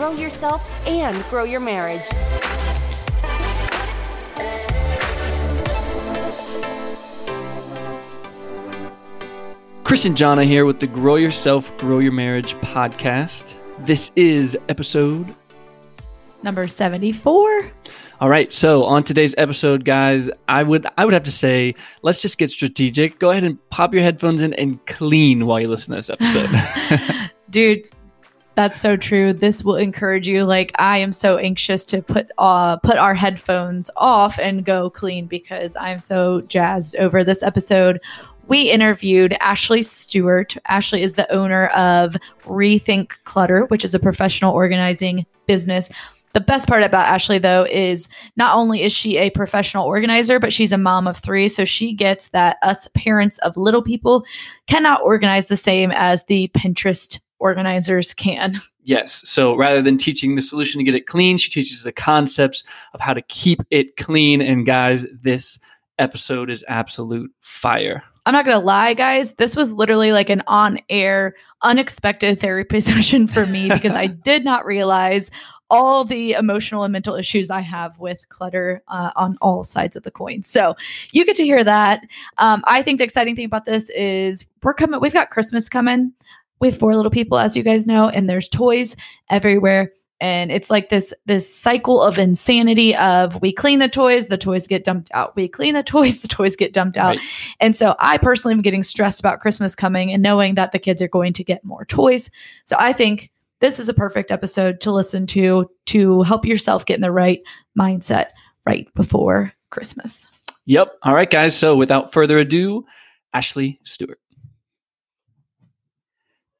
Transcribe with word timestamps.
grow 0.00 0.12
yourself 0.12 0.88
and 0.88 1.14
grow 1.24 1.44
your 1.44 1.60
marriage. 1.60 2.00
Chris 9.84 10.06
and 10.06 10.16
Jonna 10.16 10.46
here 10.46 10.64
with 10.64 10.80
the 10.80 10.86
Grow 10.86 11.16
Yourself, 11.16 11.76
Grow 11.76 11.98
Your 11.98 12.12
Marriage 12.12 12.54
podcast. 12.54 13.56
This 13.80 14.10
is 14.16 14.56
episode 14.70 15.34
number 16.42 16.66
74. 16.66 17.70
All 18.20 18.30
right, 18.30 18.50
so 18.54 18.84
on 18.84 19.04
today's 19.04 19.34
episode, 19.36 19.84
guys, 19.84 20.30
I 20.48 20.62
would 20.62 20.86
I 20.96 21.04
would 21.04 21.12
have 21.12 21.24
to 21.24 21.30
say, 21.30 21.74
let's 22.00 22.22
just 22.22 22.38
get 22.38 22.50
strategic. 22.50 23.18
Go 23.18 23.32
ahead 23.32 23.44
and 23.44 23.58
pop 23.68 23.92
your 23.92 24.02
headphones 24.02 24.40
in 24.40 24.54
and 24.54 24.82
clean 24.86 25.44
while 25.44 25.60
you 25.60 25.68
listen 25.68 25.90
to 25.90 25.96
this 25.96 26.08
episode. 26.08 26.48
Dude, 27.50 27.84
that's 28.56 28.80
so 28.80 28.96
true. 28.96 29.32
This 29.32 29.64
will 29.64 29.76
encourage 29.76 30.28
you. 30.28 30.44
Like 30.44 30.72
I 30.78 30.98
am 30.98 31.12
so 31.12 31.38
anxious 31.38 31.84
to 31.86 32.02
put 32.02 32.30
uh 32.38 32.76
put 32.78 32.96
our 32.96 33.14
headphones 33.14 33.90
off 33.96 34.38
and 34.38 34.64
go 34.64 34.90
clean 34.90 35.26
because 35.26 35.76
I'm 35.76 36.00
so 36.00 36.42
jazzed 36.42 36.96
over 36.96 37.24
this 37.24 37.42
episode 37.42 38.00
we 38.50 38.62
interviewed 38.62 39.36
Ashley 39.38 39.80
Stewart. 39.80 40.56
Ashley 40.66 41.02
is 41.02 41.14
the 41.14 41.32
owner 41.32 41.68
of 41.68 42.16
Rethink 42.40 43.12
Clutter, 43.22 43.66
which 43.66 43.84
is 43.84 43.94
a 43.94 44.00
professional 44.00 44.52
organizing 44.52 45.24
business. 45.46 45.88
The 46.32 46.40
best 46.40 46.66
part 46.66 46.82
about 46.82 47.06
Ashley, 47.06 47.38
though, 47.38 47.64
is 47.70 48.08
not 48.36 48.56
only 48.56 48.82
is 48.82 48.92
she 48.92 49.18
a 49.18 49.30
professional 49.30 49.86
organizer, 49.86 50.40
but 50.40 50.52
she's 50.52 50.72
a 50.72 50.78
mom 50.78 51.06
of 51.06 51.18
three. 51.18 51.48
So 51.48 51.64
she 51.64 51.94
gets 51.94 52.28
that 52.30 52.56
us 52.62 52.88
parents 52.92 53.38
of 53.38 53.56
little 53.56 53.82
people 53.82 54.24
cannot 54.66 55.00
organize 55.02 55.46
the 55.46 55.56
same 55.56 55.92
as 55.92 56.24
the 56.24 56.48
Pinterest 56.48 57.20
organizers 57.40 58.14
can. 58.14 58.60
Yes. 58.82 59.28
So 59.28 59.56
rather 59.56 59.82
than 59.82 59.98
teaching 59.98 60.34
the 60.34 60.42
solution 60.42 60.78
to 60.78 60.84
get 60.84 60.94
it 60.94 61.06
clean, 61.06 61.36
she 61.36 61.50
teaches 61.50 61.82
the 61.82 61.92
concepts 61.92 62.64
of 62.94 63.00
how 63.00 63.12
to 63.12 63.20
keep 63.20 63.60
it 63.70 63.98
clean. 63.98 64.40
And 64.40 64.64
guys, 64.64 65.04
this 65.22 65.58
episode 65.98 66.48
is 66.48 66.64
absolute 66.66 67.30
fire. 67.42 68.02
I'm 68.24 68.32
not 68.32 68.46
gonna 68.46 68.58
lie, 68.58 68.94
guys. 68.94 69.34
This 69.34 69.54
was 69.54 69.72
literally 69.72 70.12
like 70.12 70.30
an 70.30 70.42
on-air, 70.46 71.34
unexpected 71.62 72.40
therapy 72.40 72.80
session 72.80 73.26
for 73.26 73.46
me 73.46 73.68
because 73.68 73.94
I 73.94 74.06
did 74.24 74.44
not 74.44 74.64
realize 74.64 75.30
all 75.70 76.04
the 76.04 76.32
emotional 76.32 76.82
and 76.82 76.92
mental 76.92 77.14
issues 77.14 77.48
I 77.48 77.60
have 77.60 77.98
with 77.98 78.28
clutter 78.28 78.82
uh, 78.88 79.10
on 79.14 79.38
all 79.40 79.62
sides 79.62 79.94
of 79.94 80.02
the 80.02 80.10
coin. 80.10 80.42
So 80.42 80.74
you 81.12 81.24
get 81.24 81.36
to 81.36 81.44
hear 81.44 81.62
that. 81.62 82.02
Um, 82.38 82.62
I 82.66 82.82
think 82.82 82.98
the 82.98 83.04
exciting 83.04 83.36
thing 83.36 83.44
about 83.44 83.64
this 83.66 83.88
is 83.90 84.44
we're 84.62 84.74
coming. 84.74 85.00
We've 85.00 85.12
got 85.12 85.30
Christmas 85.30 85.68
coming. 85.68 86.12
We 86.60 86.68
have 86.68 86.78
four 86.78 86.94
little 86.94 87.10
people, 87.10 87.38
as 87.38 87.56
you 87.56 87.62
guys 87.62 87.86
know, 87.86 88.08
and 88.08 88.28
there's 88.28 88.48
toys 88.48 88.94
everywhere. 89.30 89.92
And 90.20 90.52
it's 90.52 90.68
like 90.68 90.90
this 90.90 91.14
this 91.24 91.52
cycle 91.52 92.02
of 92.02 92.18
insanity 92.18 92.94
of 92.94 93.40
we 93.40 93.52
clean 93.52 93.78
the 93.78 93.88
toys 93.88 94.26
the 94.26 94.36
toys 94.36 94.66
get 94.66 94.84
dumped 94.84 95.10
out. 95.14 95.34
We 95.34 95.48
clean 95.48 95.74
the 95.74 95.82
toys 95.94 96.20
the 96.20 96.28
toys 96.28 96.56
get 96.56 96.74
dumped 96.74 96.98
out. 96.98 97.16
Right. 97.16 97.20
and 97.58 97.74
so 97.74 97.96
i 97.98 98.18
personally 98.18 98.54
am 98.54 98.60
getting 98.62 98.82
stressed 98.82 99.18
about 99.18 99.40
christmas 99.40 99.74
coming 99.74 100.12
and 100.12 100.22
knowing 100.22 100.56
that 100.56 100.72
the 100.72 100.78
kids 100.78 101.00
are 101.00 101.08
going 101.08 101.32
to 101.32 101.44
get 101.44 101.64
more 101.64 101.86
toys. 101.86 102.28
So 102.66 102.76
i 102.78 102.92
think 102.92 103.30
this 103.60 103.78
is 103.78 103.88
a 103.88 103.94
perfect 103.94 104.30
episode 104.30 104.80
to 104.82 104.92
listen 104.92 105.26
to 105.28 105.70
to 105.86 106.22
help 106.22 106.44
yourself 106.44 106.84
get 106.84 106.96
in 106.96 107.02
the 107.02 107.12
right 107.12 107.40
mindset 107.78 108.26
right 108.66 108.92
before 108.94 109.52
christmas. 109.70 110.26
Yep. 110.66 110.92
All 111.02 111.14
right 111.14 111.30
guys. 111.30 111.56
So 111.56 111.76
without 111.76 112.12
further 112.12 112.38
ado 112.38 112.84
ashley 113.32 113.80
stewart 113.84 114.18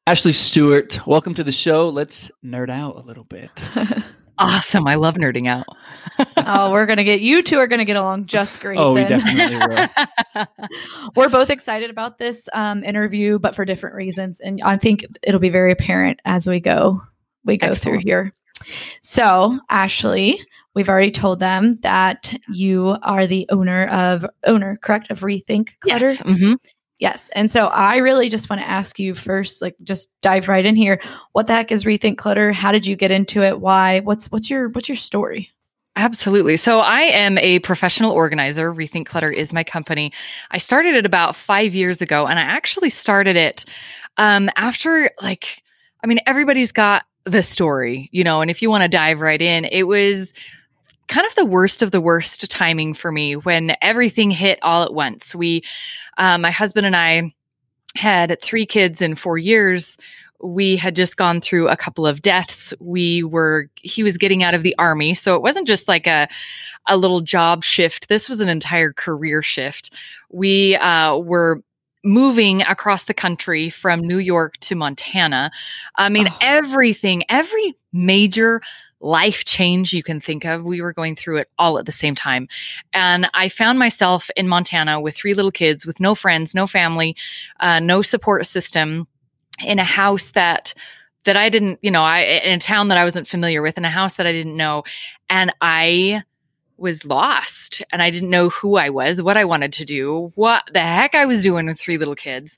Ashley 0.06 0.32
Stewart, 0.32 1.06
welcome 1.06 1.34
to 1.34 1.44
the 1.44 1.52
show. 1.52 1.88
Let's 1.88 2.30
nerd 2.44 2.70
out 2.70 2.96
a 2.96 3.00
little 3.00 3.24
bit. 3.24 3.50
awesome. 4.38 4.86
I 4.86 4.94
love 4.94 5.16
nerding 5.16 5.46
out. 5.46 5.66
oh, 6.38 6.72
we're 6.72 6.86
going 6.86 6.96
to 6.96 7.04
get 7.04 7.20
you 7.20 7.42
two 7.42 7.58
are 7.58 7.66
going 7.66 7.80
to 7.80 7.84
get 7.84 7.96
along 7.96 8.24
just 8.24 8.60
great. 8.60 8.78
Oh, 8.78 8.94
then. 8.94 9.04
we 9.04 9.08
definitely 9.08 9.76
will. 10.34 10.46
we're 11.16 11.28
both 11.28 11.50
excited 11.50 11.90
about 11.90 12.18
this 12.18 12.48
um, 12.55 12.83
interview, 12.83 13.39
but 13.39 13.55
for 13.55 13.66
different 13.66 13.94
reasons. 13.94 14.40
And 14.40 14.60
I 14.64 14.78
think 14.78 15.05
it'll 15.22 15.39
be 15.39 15.50
very 15.50 15.70
apparent 15.70 16.18
as 16.24 16.46
we 16.46 16.60
go, 16.60 16.98
we 17.44 17.58
go 17.58 17.68
Excellent. 17.68 18.00
through 18.00 18.08
here. 18.08 18.33
So, 19.02 19.60
Ashley, 19.68 20.40
we've 20.74 20.89
already 20.89 21.12
told 21.12 21.40
them 21.40 21.78
that 21.83 22.34
you 22.48 22.96
are 23.02 23.27
the 23.27 23.46
owner 23.50 23.86
of 23.89 24.24
owner, 24.44 24.78
correct, 24.83 25.10
of 25.10 25.20
Rethink 25.20 25.68
Clutter. 25.80 26.06
Yes. 26.06 26.22
Mm-hmm. 26.22 26.55
Yes. 27.00 27.30
And 27.33 27.50
so 27.50 27.68
I 27.68 27.96
really 27.96 28.28
just 28.28 28.50
want 28.50 28.61
to 28.61 28.68
ask 28.68 28.98
you 28.98 29.14
first, 29.14 29.62
like 29.62 29.74
just 29.83 30.11
dive 30.20 30.48
right 30.48 30.64
in 30.64 30.77
here. 30.77 31.00
What 31.33 31.46
the 31.46 31.55
heck 31.55 31.72
is 31.72 31.84
Rethink 31.84 32.18
Clutter? 32.18 32.52
How 32.52 32.72
did 32.72 32.86
you 32.86 32.94
get 32.94 33.11
into 33.11 33.42
it? 33.42 33.58
Why? 33.58 34.00
What's 34.00 34.30
what's 34.30 34.50
your 34.50 34.68
what's 34.68 34.88
your 34.88 34.96
story? 34.96 35.50
Absolutely. 35.96 36.58
So 36.58 36.80
I 36.80 37.00
am 37.00 37.39
a 37.39 37.58
professional 37.60 38.12
organizer. 38.12 38.72
Rethink 38.72 39.06
Clutter 39.06 39.33
is 39.33 39.52
my 39.52 39.64
company. 39.64 40.12
I 40.50 40.58
started 40.58 40.94
it 40.94 41.06
about 41.06 41.34
five 41.34 41.74
years 41.74 42.02
ago, 42.02 42.27
and 42.27 42.39
I 42.39 42.42
actually 42.42 42.90
started 42.90 43.34
it 43.34 43.64
um, 44.18 44.50
after 44.56 45.10
like, 45.22 45.62
I 46.05 46.06
mean, 46.06 46.20
everybody's 46.27 46.70
got 46.70 47.05
the 47.24 47.42
story, 47.42 48.10
you 48.12 48.24
know, 48.24 48.42
and 48.42 48.50
if 48.50 48.60
you 48.60 48.68
want 48.68 48.83
to 48.83 48.89
dive 48.89 49.20
right 49.20 49.40
in, 49.40 49.64
it 49.64 49.84
was 49.84 50.34
kind 51.10 51.26
of 51.26 51.34
the 51.34 51.44
worst 51.44 51.82
of 51.82 51.90
the 51.90 52.00
worst 52.00 52.48
timing 52.50 52.94
for 52.94 53.10
me 53.10 53.34
when 53.34 53.76
everything 53.82 54.30
hit 54.30 54.60
all 54.62 54.84
at 54.84 54.94
once. 54.94 55.34
We, 55.34 55.62
um, 56.16 56.42
my 56.42 56.52
husband 56.52 56.86
and 56.86 56.94
I 56.96 57.34
had 57.96 58.40
three 58.40 58.64
kids 58.64 59.02
in 59.02 59.16
four 59.16 59.36
years. 59.36 59.96
We 60.40 60.76
had 60.76 60.94
just 60.94 61.16
gone 61.16 61.40
through 61.40 61.68
a 61.68 61.76
couple 61.76 62.06
of 62.06 62.22
deaths. 62.22 62.72
We 62.78 63.24
were, 63.24 63.68
he 63.74 64.04
was 64.04 64.18
getting 64.18 64.44
out 64.44 64.54
of 64.54 64.62
the 64.62 64.74
army. 64.78 65.14
So 65.14 65.34
it 65.34 65.42
wasn't 65.42 65.66
just 65.66 65.88
like 65.88 66.06
a, 66.06 66.28
a 66.88 66.96
little 66.96 67.20
job 67.20 67.64
shift. 67.64 68.08
This 68.08 68.28
was 68.28 68.40
an 68.40 68.48
entire 68.48 68.92
career 68.92 69.42
shift. 69.42 69.92
We 70.30 70.77
uh, 70.77 71.16
were 71.16 71.60
moving 72.04 72.62
across 72.62 73.04
the 73.04 73.14
country 73.14 73.68
from 73.68 74.00
New 74.00 74.18
York 74.18 74.56
to 74.58 74.77
Montana. 74.77 75.50
I 75.96 76.08
mean, 76.08 76.28
oh. 76.28 76.36
everything, 76.40 77.24
every 77.28 77.74
major 77.92 78.62
life 79.00 79.44
change 79.44 79.92
you 79.92 80.02
can 80.02 80.20
think 80.20 80.44
of. 80.44 80.64
We 80.64 80.80
were 80.80 80.92
going 80.92 81.16
through 81.16 81.38
it 81.38 81.50
all 81.58 81.78
at 81.78 81.86
the 81.86 81.92
same 81.92 82.14
time. 82.14 82.48
And 82.92 83.28
I 83.34 83.48
found 83.48 83.78
myself 83.78 84.30
in 84.36 84.46
Montana 84.46 85.00
with 85.00 85.16
three 85.16 85.34
little 85.34 85.50
kids, 85.50 85.86
with 85.86 86.00
no 86.00 86.14
friends, 86.14 86.55
no 86.55 86.66
family, 86.66 87.16
uh, 87.60 87.80
no 87.80 88.02
support 88.02 88.46
system, 88.46 89.06
in 89.64 89.78
a 89.78 89.84
house 89.84 90.30
that 90.30 90.74
that 91.24 91.36
I 91.36 91.50
didn't, 91.50 91.78
you 91.83 91.90
know, 91.90 92.02
I 92.02 92.20
in 92.20 92.55
a 92.55 92.58
town 92.58 92.89
that 92.89 92.98
I 92.98 93.05
wasn't 93.05 93.28
familiar 93.28 93.60
with, 93.60 93.77
in 93.77 93.84
a 93.84 93.90
house 93.90 94.16
that 94.16 94.27
I 94.27 94.33
didn't 94.33 94.56
know, 94.56 94.84
and 95.28 95.55
I 95.60 96.22
was 96.78 97.05
lost 97.05 97.83
and 97.92 98.00
I 98.00 98.08
didn't 98.08 98.30
know 98.30 98.48
who 98.48 98.77
I 98.77 98.89
was, 98.89 99.20
what 99.20 99.36
I 99.36 99.44
wanted 99.44 99.72
to 99.74 99.84
do, 99.84 100.33
what 100.34 100.62
the 100.72 100.80
heck 100.80 101.14
I 101.14 101.27
was 101.27 101.42
doing 101.42 101.66
with 101.66 101.78
three 101.78 101.98
little 101.98 102.14
kids. 102.14 102.56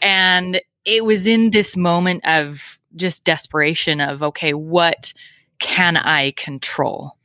And 0.00 0.60
it 0.84 1.04
was 1.04 1.26
in 1.26 1.50
this 1.50 1.76
moment 1.76 2.24
of 2.24 2.78
just 2.94 3.24
desperation 3.24 4.00
of 4.00 4.22
okay, 4.22 4.54
what 4.54 5.12
can 5.58 5.96
I 5.96 6.32
control? 6.32 7.16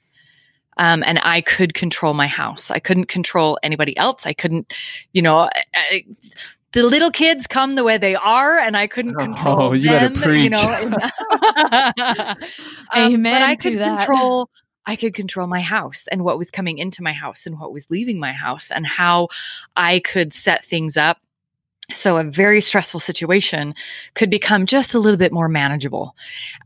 Um, 0.77 1.03
and 1.05 1.19
I 1.23 1.41
could 1.41 1.73
control 1.73 2.13
my 2.13 2.27
house. 2.27 2.71
I 2.71 2.79
couldn't 2.79 3.05
control 3.05 3.59
anybody 3.63 3.97
else. 3.97 4.25
I 4.25 4.31
couldn't, 4.31 4.73
you 5.11 5.21
know, 5.21 5.49
I, 5.75 6.05
the 6.71 6.83
little 6.83 7.11
kids 7.11 7.47
come 7.47 7.75
the 7.75 7.83
way 7.83 7.97
they 7.97 8.15
are, 8.15 8.57
and 8.57 8.77
I 8.77 8.87
couldn't 8.87 9.15
oh, 9.17 9.19
control 9.19 9.61
oh, 9.61 9.73
you 9.73 9.89
them. 9.89 10.15
You 10.35 10.51
know, 10.51 10.59
um, 11.71 12.35
Amen. 12.95 13.33
But 13.33 13.41
I 13.41 13.55
could 13.55 13.73
control. 13.73 14.49
I 14.85 14.95
could 14.95 15.13
control 15.13 15.45
my 15.45 15.61
house 15.61 16.07
and 16.11 16.23
what 16.23 16.39
was 16.39 16.49
coming 16.49 16.79
into 16.79 17.03
my 17.03 17.11
house 17.13 17.45
and 17.45 17.59
what 17.59 17.71
was 17.71 17.91
leaving 17.91 18.19
my 18.19 18.31
house 18.31 18.71
and 18.71 18.87
how 18.87 19.27
I 19.75 19.99
could 19.99 20.33
set 20.33 20.65
things 20.65 20.97
up 20.97 21.19
so 21.93 22.17
a 22.17 22.23
very 22.23 22.61
stressful 22.61 22.99
situation 22.99 23.73
could 24.13 24.29
become 24.29 24.65
just 24.65 24.93
a 24.93 24.99
little 24.99 25.17
bit 25.17 25.31
more 25.31 25.49
manageable. 25.49 26.15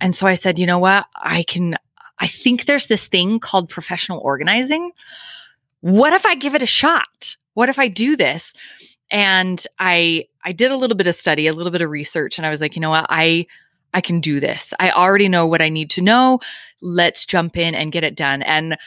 And 0.02 0.14
so 0.14 0.28
I 0.28 0.34
said, 0.34 0.60
you 0.60 0.66
know 0.66 0.80
what? 0.80 1.06
I 1.16 1.44
can, 1.44 1.78
I 2.20 2.28
think 2.28 2.66
there's 2.66 2.88
this 2.88 3.08
thing 3.08 3.40
called 3.40 3.70
professional 3.70 4.20
organizing. 4.20 4.92
What 5.81 6.14
if 6.14 6.25
I 6.25 6.36
give 6.36 6.56
it 6.56 6.62
a 6.62 6.68
shot? 6.68 7.36
What 7.54 7.70
if 7.70 7.80
I 7.80 7.88
do 7.88 8.16
this? 8.16 8.54
And 9.10 9.64
I, 9.80 10.25
I 10.44 10.52
did 10.52 10.72
a 10.72 10.78
little 10.78 10.98
bit 10.98 11.08
of 11.08 11.16
study, 11.16 11.48
a 11.48 11.54
little 11.54 11.72
bit 11.72 11.81
of 11.81 11.90
research, 11.90 12.38
and 12.38 12.46
I 12.46 12.50
was 12.50 12.62
like, 12.62 12.76
you 12.76 12.81
know 12.81 12.90
what? 12.90 13.06
I, 13.10 13.48
I 13.94 14.02
can 14.02 14.22
do 14.22 14.40
this. 14.40 14.74
I 14.80 14.92
already 14.92 15.30
know 15.30 15.46
what 15.46 15.62
I 15.62 15.69
need 15.69 15.92
to 15.92 16.02
know. 16.02 16.40
Let's 16.81 17.26
jump 17.26 17.58
in 17.58 17.76
and 17.76 17.92
get 17.92 18.04
it 18.04 18.16
done. 18.16 18.42
And 18.42 18.78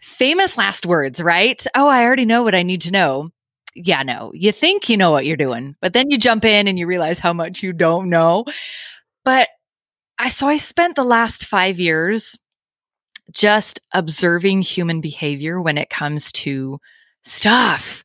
famous 0.00 0.58
last 0.58 0.84
words, 0.84 1.22
right? 1.22 1.64
Oh, 1.74 1.88
I 1.88 2.04
already 2.04 2.26
know 2.26 2.42
what 2.42 2.54
I 2.54 2.62
need 2.62 2.82
to 2.82 2.90
know 2.90 3.30
yeah, 3.74 4.02
no, 4.02 4.32
you 4.34 4.52
think 4.52 4.88
you 4.88 4.96
know 4.96 5.10
what 5.10 5.26
you're 5.26 5.36
doing, 5.36 5.76
but 5.80 5.92
then 5.92 6.10
you 6.10 6.18
jump 6.18 6.44
in 6.44 6.68
and 6.68 6.78
you 6.78 6.86
realize 6.86 7.18
how 7.18 7.32
much 7.32 7.62
you 7.62 7.72
don't 7.72 8.10
know. 8.10 8.44
But 9.24 9.48
I, 10.18 10.28
so 10.28 10.46
I 10.46 10.56
spent 10.58 10.96
the 10.96 11.04
last 11.04 11.46
five 11.46 11.78
years 11.78 12.38
just 13.30 13.80
observing 13.92 14.62
human 14.62 15.00
behavior 15.00 15.60
when 15.60 15.78
it 15.78 15.90
comes 15.90 16.32
to 16.32 16.78
stuff 17.22 18.04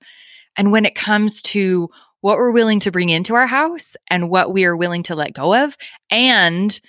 and 0.55 0.71
when 0.71 0.85
it 0.85 0.95
comes 0.95 1.41
to 1.41 1.89
what 2.21 2.37
we're 2.37 2.51
willing 2.51 2.79
to 2.81 2.91
bring 2.91 3.09
into 3.09 3.35
our 3.35 3.47
house 3.47 3.95
and 4.09 4.29
what 4.29 4.51
we 4.51 4.65
are 4.65 4.75
willing 4.75 5.03
to 5.03 5.15
let 5.15 5.33
go 5.33 5.53
of 5.63 5.77
and 6.09 6.79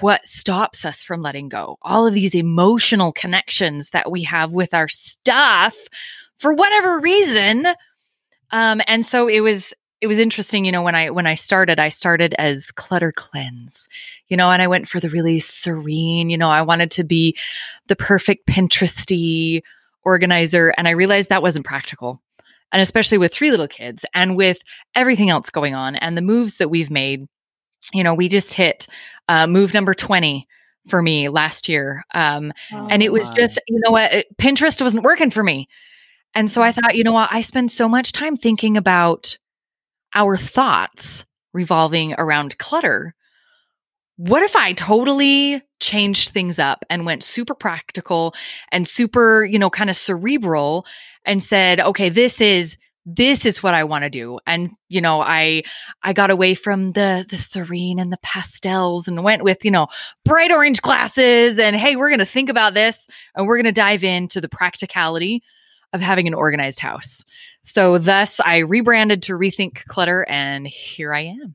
what 0.00 0.26
stops 0.26 0.84
us 0.84 1.02
from 1.02 1.20
letting 1.20 1.48
go, 1.48 1.76
all 1.82 2.06
of 2.06 2.14
these 2.14 2.34
emotional 2.34 3.12
connections 3.12 3.90
that 3.90 4.10
we 4.10 4.22
have 4.22 4.52
with 4.52 4.72
our 4.72 4.88
stuff 4.88 5.76
for 6.38 6.54
whatever 6.54 6.98
reason. 7.00 7.66
Um, 8.52 8.80
and 8.86 9.04
so 9.04 9.28
it 9.28 9.40
was 9.40 9.74
it 10.00 10.08
was 10.08 10.18
interesting, 10.18 10.64
you 10.64 10.72
know, 10.72 10.82
when 10.82 10.96
I 10.96 11.10
when 11.10 11.26
I 11.26 11.36
started, 11.36 11.78
I 11.78 11.88
started 11.88 12.34
as 12.38 12.72
clutter 12.72 13.12
cleanse, 13.12 13.88
you 14.28 14.36
know, 14.36 14.50
and 14.50 14.60
I 14.60 14.66
went 14.66 14.88
for 14.88 14.98
the 15.00 15.08
really 15.10 15.38
serene, 15.40 16.28
you 16.28 16.36
know, 16.36 16.50
I 16.50 16.62
wanted 16.62 16.90
to 16.92 17.04
be 17.04 17.36
the 17.86 17.96
perfect 17.96 18.46
Pinteresty 18.48 19.62
organizer, 20.04 20.74
and 20.76 20.88
I 20.88 20.92
realized 20.92 21.28
that 21.28 21.42
wasn't 21.42 21.64
practical. 21.64 22.20
And 22.72 22.80
especially 22.80 23.18
with 23.18 23.32
three 23.34 23.50
little 23.50 23.68
kids 23.68 24.04
and 24.14 24.34
with 24.34 24.58
everything 24.94 25.28
else 25.30 25.50
going 25.50 25.74
on 25.74 25.94
and 25.94 26.16
the 26.16 26.22
moves 26.22 26.56
that 26.56 26.70
we've 26.70 26.90
made, 26.90 27.26
you 27.92 28.02
know, 28.02 28.14
we 28.14 28.28
just 28.28 28.54
hit 28.54 28.86
uh, 29.28 29.46
move 29.46 29.74
number 29.74 29.92
20 29.92 30.48
for 30.88 31.02
me 31.02 31.28
last 31.28 31.68
year. 31.68 32.02
Um, 32.14 32.52
Oh, 32.72 32.88
and 32.90 33.02
it 33.02 33.12
was 33.12 33.28
my. 33.28 33.34
just, 33.36 33.60
you 33.68 33.78
know 33.84 33.90
what, 33.90 34.24
Pinterest 34.38 34.80
wasn't 34.80 35.04
working 35.04 35.30
for 35.30 35.44
me. 35.44 35.68
And 36.34 36.50
so 36.50 36.62
I 36.62 36.72
thought, 36.72 36.96
you 36.96 37.04
know 37.04 37.12
what, 37.12 37.28
I 37.32 37.40
spend 37.42 37.70
so 37.70 37.88
much 37.88 38.12
time 38.12 38.36
thinking 38.36 38.76
about 38.76 39.36
our 40.14 40.36
thoughts 40.36 41.24
revolving 41.52 42.14
around 42.14 42.58
clutter. 42.58 43.14
What 44.16 44.42
if 44.42 44.56
I 44.56 44.72
totally 44.72 45.62
changed 45.80 46.30
things 46.30 46.58
up 46.58 46.84
and 46.88 47.04
went 47.04 47.24
super 47.24 47.54
practical 47.54 48.34
and 48.70 48.86
super, 48.86 49.44
you 49.44 49.58
know, 49.58 49.70
kind 49.70 49.90
of 49.90 49.96
cerebral 49.96 50.86
and 51.24 51.42
said, 51.42 51.80
okay, 51.80 52.08
this 52.08 52.40
is 52.40 52.76
this 53.04 53.44
is 53.44 53.64
what 53.64 53.74
I 53.74 53.82
want 53.82 54.04
to 54.04 54.10
do. 54.10 54.38
And 54.46 54.70
you 54.88 55.00
know, 55.00 55.20
I 55.20 55.64
I 56.04 56.12
got 56.12 56.30
away 56.30 56.54
from 56.54 56.92
the 56.92 57.26
the 57.28 57.38
serene 57.38 57.98
and 57.98 58.12
the 58.12 58.18
pastels 58.22 59.08
and 59.08 59.24
went 59.24 59.42
with, 59.42 59.64
you 59.64 59.72
know, 59.72 59.88
bright 60.24 60.52
orange 60.52 60.80
glasses 60.82 61.58
and 61.58 61.74
hey, 61.74 61.96
we're 61.96 62.10
going 62.10 62.20
to 62.20 62.26
think 62.26 62.48
about 62.48 62.74
this 62.74 63.08
and 63.34 63.46
we're 63.46 63.56
going 63.56 63.64
to 63.64 63.72
dive 63.72 64.04
into 64.04 64.40
the 64.40 64.48
practicality 64.48 65.42
of 65.92 66.00
having 66.00 66.26
an 66.26 66.34
organized 66.34 66.80
house. 66.80 67.24
So 67.62 67.98
thus 67.98 68.40
I 68.40 68.58
rebranded 68.58 69.22
to 69.22 69.34
Rethink 69.34 69.84
Clutter 69.84 70.24
and 70.28 70.66
here 70.66 71.12
I 71.12 71.20
am. 71.20 71.54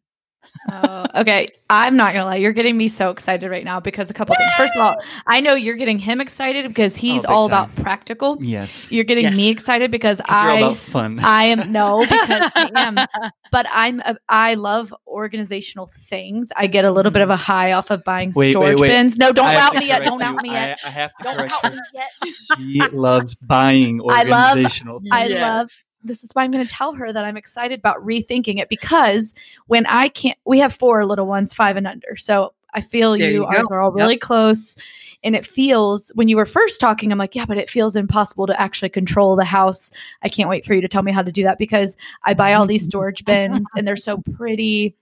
Oh, 0.72 1.06
okay. 1.16 1.48
I'm 1.70 1.98
not 1.98 2.14
gonna 2.14 2.26
lie. 2.28 2.36
You're 2.38 2.54
getting 2.54 2.78
me 2.78 2.88
so 2.88 3.10
excited 3.10 3.50
right 3.52 3.66
now 3.66 3.80
because 3.82 4.10
a 4.10 4.14
couple 4.14 4.36
things. 4.36 4.54
First 4.56 4.74
of 4.76 4.82
all, 4.82 4.96
I 5.28 5.42
know 5.42 5.54
you're 5.56 5.76
getting 5.76 6.00
him 6.00 6.22
excited 6.22 6.66
because 6.68 6.96
oh, 6.96 7.00
he's 7.00 7.22
big 7.24 7.30
all 7.32 7.50
time. 7.50 7.70
about 7.70 7.76
practical. 7.84 8.38
Yes. 8.40 8.90
You're 8.90 9.04
getting 9.04 9.26
me 9.34 9.48
Yes. 9.48 9.54
excited 9.54 9.92
because 9.92 10.22
'Cause 10.22 10.28
you're 10.44 10.52
all 10.52 10.56
I 10.56 10.60
about 10.60 10.78
fun. 10.78 11.20
I 11.24 11.44
am 11.46 11.72
no 11.72 12.00
because 12.02 12.52
I 12.56 12.72
am, 12.76 12.96
but 13.52 13.66
I'm 13.70 14.00
a, 14.02 14.16
I 14.30 14.54
love 14.54 14.94
organizational 15.08 15.92
things. 16.10 16.50
I 16.56 16.68
get 16.68 16.86
a 16.86 16.92
little 16.92 17.12
bit 17.12 17.22
of 17.22 17.30
mm. 17.30 17.34
a 17.34 17.38
high 17.38 17.74
off 17.74 17.92
of 17.92 18.04
buying 18.06 18.30
Wait, 18.36 18.48
wait, 18.48 18.52
storage 18.54 18.80
wait. 18.80 18.88
bins. 18.90 19.18
No, 19.18 19.32
don't 19.34 19.48
I 19.48 19.56
out 19.56 19.76
me 19.76 19.88
yet. 19.88 20.06
Don't 20.06 20.22
out 20.22 20.42
me 20.42 20.52
yet. 20.52 20.80
I, 20.84 20.88
I 20.88 20.92
have 20.92 21.12
to 21.18 21.24
Don't 21.24 21.36
correct 21.38 21.54
out 21.54 21.74
you. 21.74 21.80
me 21.80 21.86
yet. 21.94 22.90
She 22.90 22.96
loves 22.96 23.36
buying 23.36 24.00
I 24.10 24.24
love- 24.24 24.52
organizational. 24.52 25.02
I 25.12 25.28
things. 25.28 25.40
love 25.42 25.70
this 26.08 26.24
is 26.24 26.32
why 26.34 26.44
I'm 26.44 26.52
going 26.52 26.66
to 26.66 26.74
tell 26.74 26.94
her 26.94 27.12
that 27.12 27.24
I'm 27.24 27.38
excited 27.38 27.80
about 27.80 28.04
rethinking 28.06 28.60
it 28.60 28.70
because 28.70 29.34
when 29.68 29.86
I 29.86 30.10
can't, 30.10 30.38
we 30.46 30.60
have 30.60 30.74
four 30.74 31.06
little 31.06 31.28
ones, 31.28 31.54
five 31.54 31.78
and 31.78 31.88
under. 31.88 32.16
So 32.16 32.54
I 32.74 32.82
feel 32.82 33.18
you, 33.18 33.26
you 33.26 33.46
are 33.46 33.64
go. 33.64 33.76
all 33.76 33.92
really 33.92 34.18
close. 34.18 34.76
And 35.24 35.36
it 35.36 35.46
feels 35.46 36.12
when 36.16 36.28
you 36.28 36.38
were 36.38 36.46
first 36.46 36.80
talking, 36.80 37.12
I'm 37.12 37.18
like, 37.18 37.36
yeah, 37.36 37.46
but 37.46 37.58
it 37.58 37.70
feels 37.70 37.96
impossible 37.96 38.48
to 38.48 38.62
actually 38.62 38.90
control 38.90 39.36
the 39.36 39.46
house. 39.46 39.92
I 40.22 40.30
can't 40.30 40.50
wait 40.50 40.66
for 40.66 40.74
you 40.74 40.82
to 40.82 40.88
tell 40.88 41.04
me 41.04 41.12
how 41.12 41.24
to 41.24 41.32
do 41.32 41.44
that 41.44 41.58
because 41.58 41.98
I 42.24 42.34
buy 42.34 42.54
all 42.54 42.68
these 42.68 42.86
storage 42.86 43.26
bins 43.26 43.66
and 43.76 43.88
they're 43.88 43.96
so 43.96 44.22
pretty. 44.36 44.96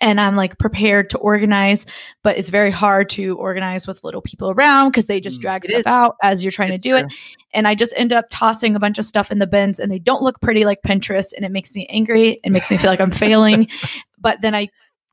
And 0.00 0.18
I'm 0.20 0.34
like 0.34 0.56
prepared 0.58 1.10
to 1.10 1.18
organize, 1.18 1.84
but 2.22 2.38
it's 2.38 2.48
very 2.50 2.70
hard 2.70 3.10
to 3.10 3.36
organize 3.36 3.86
with 3.86 4.02
little 4.02 4.22
people 4.22 4.50
around 4.50 4.88
because 4.90 5.06
they 5.06 5.20
just 5.20 5.38
Mm. 5.38 5.42
drag 5.42 5.64
It 5.66 5.68
stuff 5.70 5.80
is. 5.80 5.86
out 5.86 6.16
as 6.22 6.42
you're 6.42 6.50
trying 6.50 6.72
It's 6.72 6.82
to 6.82 6.88
do 6.88 6.96
it 6.96 7.12
and 7.52 7.68
I 7.68 7.74
just 7.74 7.92
end 7.96 8.12
up 8.12 8.24
tossing 8.30 8.74
a 8.76 8.80
bunch 8.80 8.98
of 8.98 9.04
stuff 9.04 9.30
in 9.30 9.38
the 9.40 9.46
bins 9.46 9.78
and 9.78 9.92
they 9.92 9.98
don't 9.98 10.22
look 10.22 10.40
pretty 10.40 10.64
like 10.64 10.78
Pinterest 10.82 11.32
and 11.36 11.44
it 11.44 11.50
makes 11.52 11.74
me 11.74 11.86
angry. 11.90 12.40
It 12.42 12.50
makes 12.50 12.70
me 12.70 12.78
feel 12.78 12.90
like 12.90 13.00
I'm 13.00 13.10
failing. 13.26 13.68
But 14.18 14.40
then 14.40 14.54
I 14.54 14.68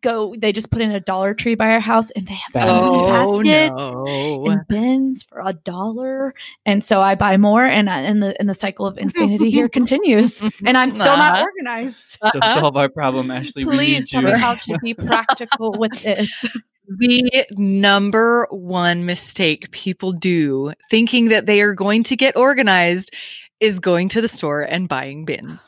go, 0.07 0.35
they 0.37 0.51
just 0.53 0.69
put 0.71 0.81
in 0.81 0.91
a 0.91 0.99
Dollar 0.99 1.33
Tree 1.33 1.55
by 1.55 1.69
our 1.71 1.79
house 1.79 2.09
and 2.11 2.27
they 2.27 2.33
have 2.33 2.53
so 2.65 2.81
many 2.81 3.03
Oh 3.03 3.43
baskets 3.43 3.75
no. 3.75 4.45
and 4.51 4.67
bins 4.67 5.23
for 5.23 5.41
a 5.43 5.53
dollar. 5.53 6.33
And 6.65 6.83
so 6.83 7.01
I 7.01 7.15
buy 7.15 7.37
more 7.37 7.65
and, 7.65 7.89
I, 7.89 8.01
and 8.01 8.23
the 8.23 8.39
and 8.39 8.47
the 8.49 8.53
cycle 8.53 8.85
of 8.85 8.97
insanity 8.97 9.49
here 9.51 9.67
continues. 9.79 10.41
And 10.65 10.77
I'm 10.77 10.91
still 10.91 11.17
not 11.17 11.33
Uh-huh. 11.33 11.43
organized. 11.43 12.17
So 12.31 12.39
to 12.39 12.53
solve 12.53 12.77
our 12.77 12.89
problem, 12.89 13.29
Ashley, 13.37 13.65
we 13.65 13.75
Please 13.75 14.03
need 14.03 14.09
tell 14.09 14.21
you. 14.23 14.33
me 14.33 14.39
how 14.39 14.55
to 14.55 14.79
be 14.81 14.93
practical 14.93 15.73
with 15.77 15.91
this. 16.03 16.45
The 16.99 17.45
number 17.57 18.47
one 18.49 19.05
mistake 19.05 19.69
people 19.71 20.13
do 20.13 20.71
thinking 20.89 21.27
that 21.27 21.45
they 21.45 21.59
are 21.59 21.73
going 21.73 22.01
to 22.05 22.15
get 22.15 22.37
organized 22.37 23.11
is 23.59 23.77
going 23.79 24.07
to 24.07 24.21
the 24.21 24.29
store 24.29 24.61
and 24.61 24.87
buying 24.87 25.25
bins. 25.25 25.59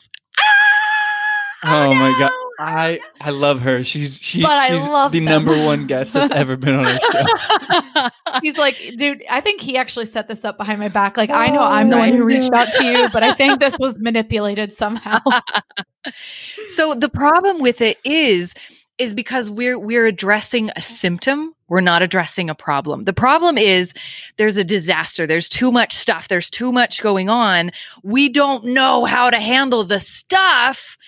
Oh 1.62 1.92
my 1.94 2.16
god. 2.18 2.30
No! 2.60 2.66
I 2.66 2.98
I 3.20 3.30
love 3.30 3.60
her. 3.60 3.82
She's 3.84 4.16
she, 4.16 4.42
But 4.42 4.52
I 4.52 4.68
she's 4.68 4.86
love 4.86 5.12
the 5.12 5.18
them. 5.18 5.26
number 5.26 5.52
one 5.64 5.86
guest 5.86 6.12
that's 6.12 6.32
ever 6.32 6.56
been 6.56 6.76
on 6.76 6.84
our 6.86 6.98
show. 7.12 8.08
He's 8.42 8.58
like, 8.58 8.76
dude, 8.96 9.22
I 9.30 9.40
think 9.40 9.60
he 9.60 9.76
actually 9.76 10.06
set 10.06 10.28
this 10.28 10.44
up 10.44 10.56
behind 10.56 10.80
my 10.80 10.88
back. 10.88 11.16
Like, 11.16 11.30
I 11.30 11.48
know 11.48 11.62
I'm 11.62 11.90
the 11.90 11.96
oh, 11.96 12.00
one 12.00 12.12
who 12.12 12.24
reached 12.24 12.52
out 12.52 12.68
to 12.74 12.84
you, 12.84 13.08
but 13.10 13.22
I 13.22 13.34
think 13.34 13.60
this 13.60 13.74
was 13.78 13.96
manipulated 13.98 14.72
somehow. 14.72 15.18
so 16.68 16.94
the 16.94 17.08
problem 17.08 17.60
with 17.60 17.80
it 17.80 17.98
is 18.04 18.54
is 18.98 19.14
because 19.14 19.50
we're 19.50 19.78
we're 19.78 20.06
addressing 20.06 20.70
a 20.76 20.82
symptom 20.82 21.54
we're 21.68 21.80
not 21.80 22.02
addressing 22.02 22.50
a 22.50 22.54
problem 22.54 23.04
the 23.04 23.12
problem 23.12 23.56
is 23.56 23.94
there's 24.36 24.58
a 24.58 24.64
disaster 24.64 25.26
there's 25.26 25.48
too 25.48 25.72
much 25.72 25.94
stuff 25.94 26.28
there's 26.28 26.50
too 26.50 26.70
much 26.70 27.02
going 27.02 27.30
on 27.30 27.70
we 28.02 28.28
don't 28.28 28.64
know 28.64 29.06
how 29.06 29.30
to 29.30 29.40
handle 29.40 29.84
the 29.84 30.00
stuff 30.00 30.98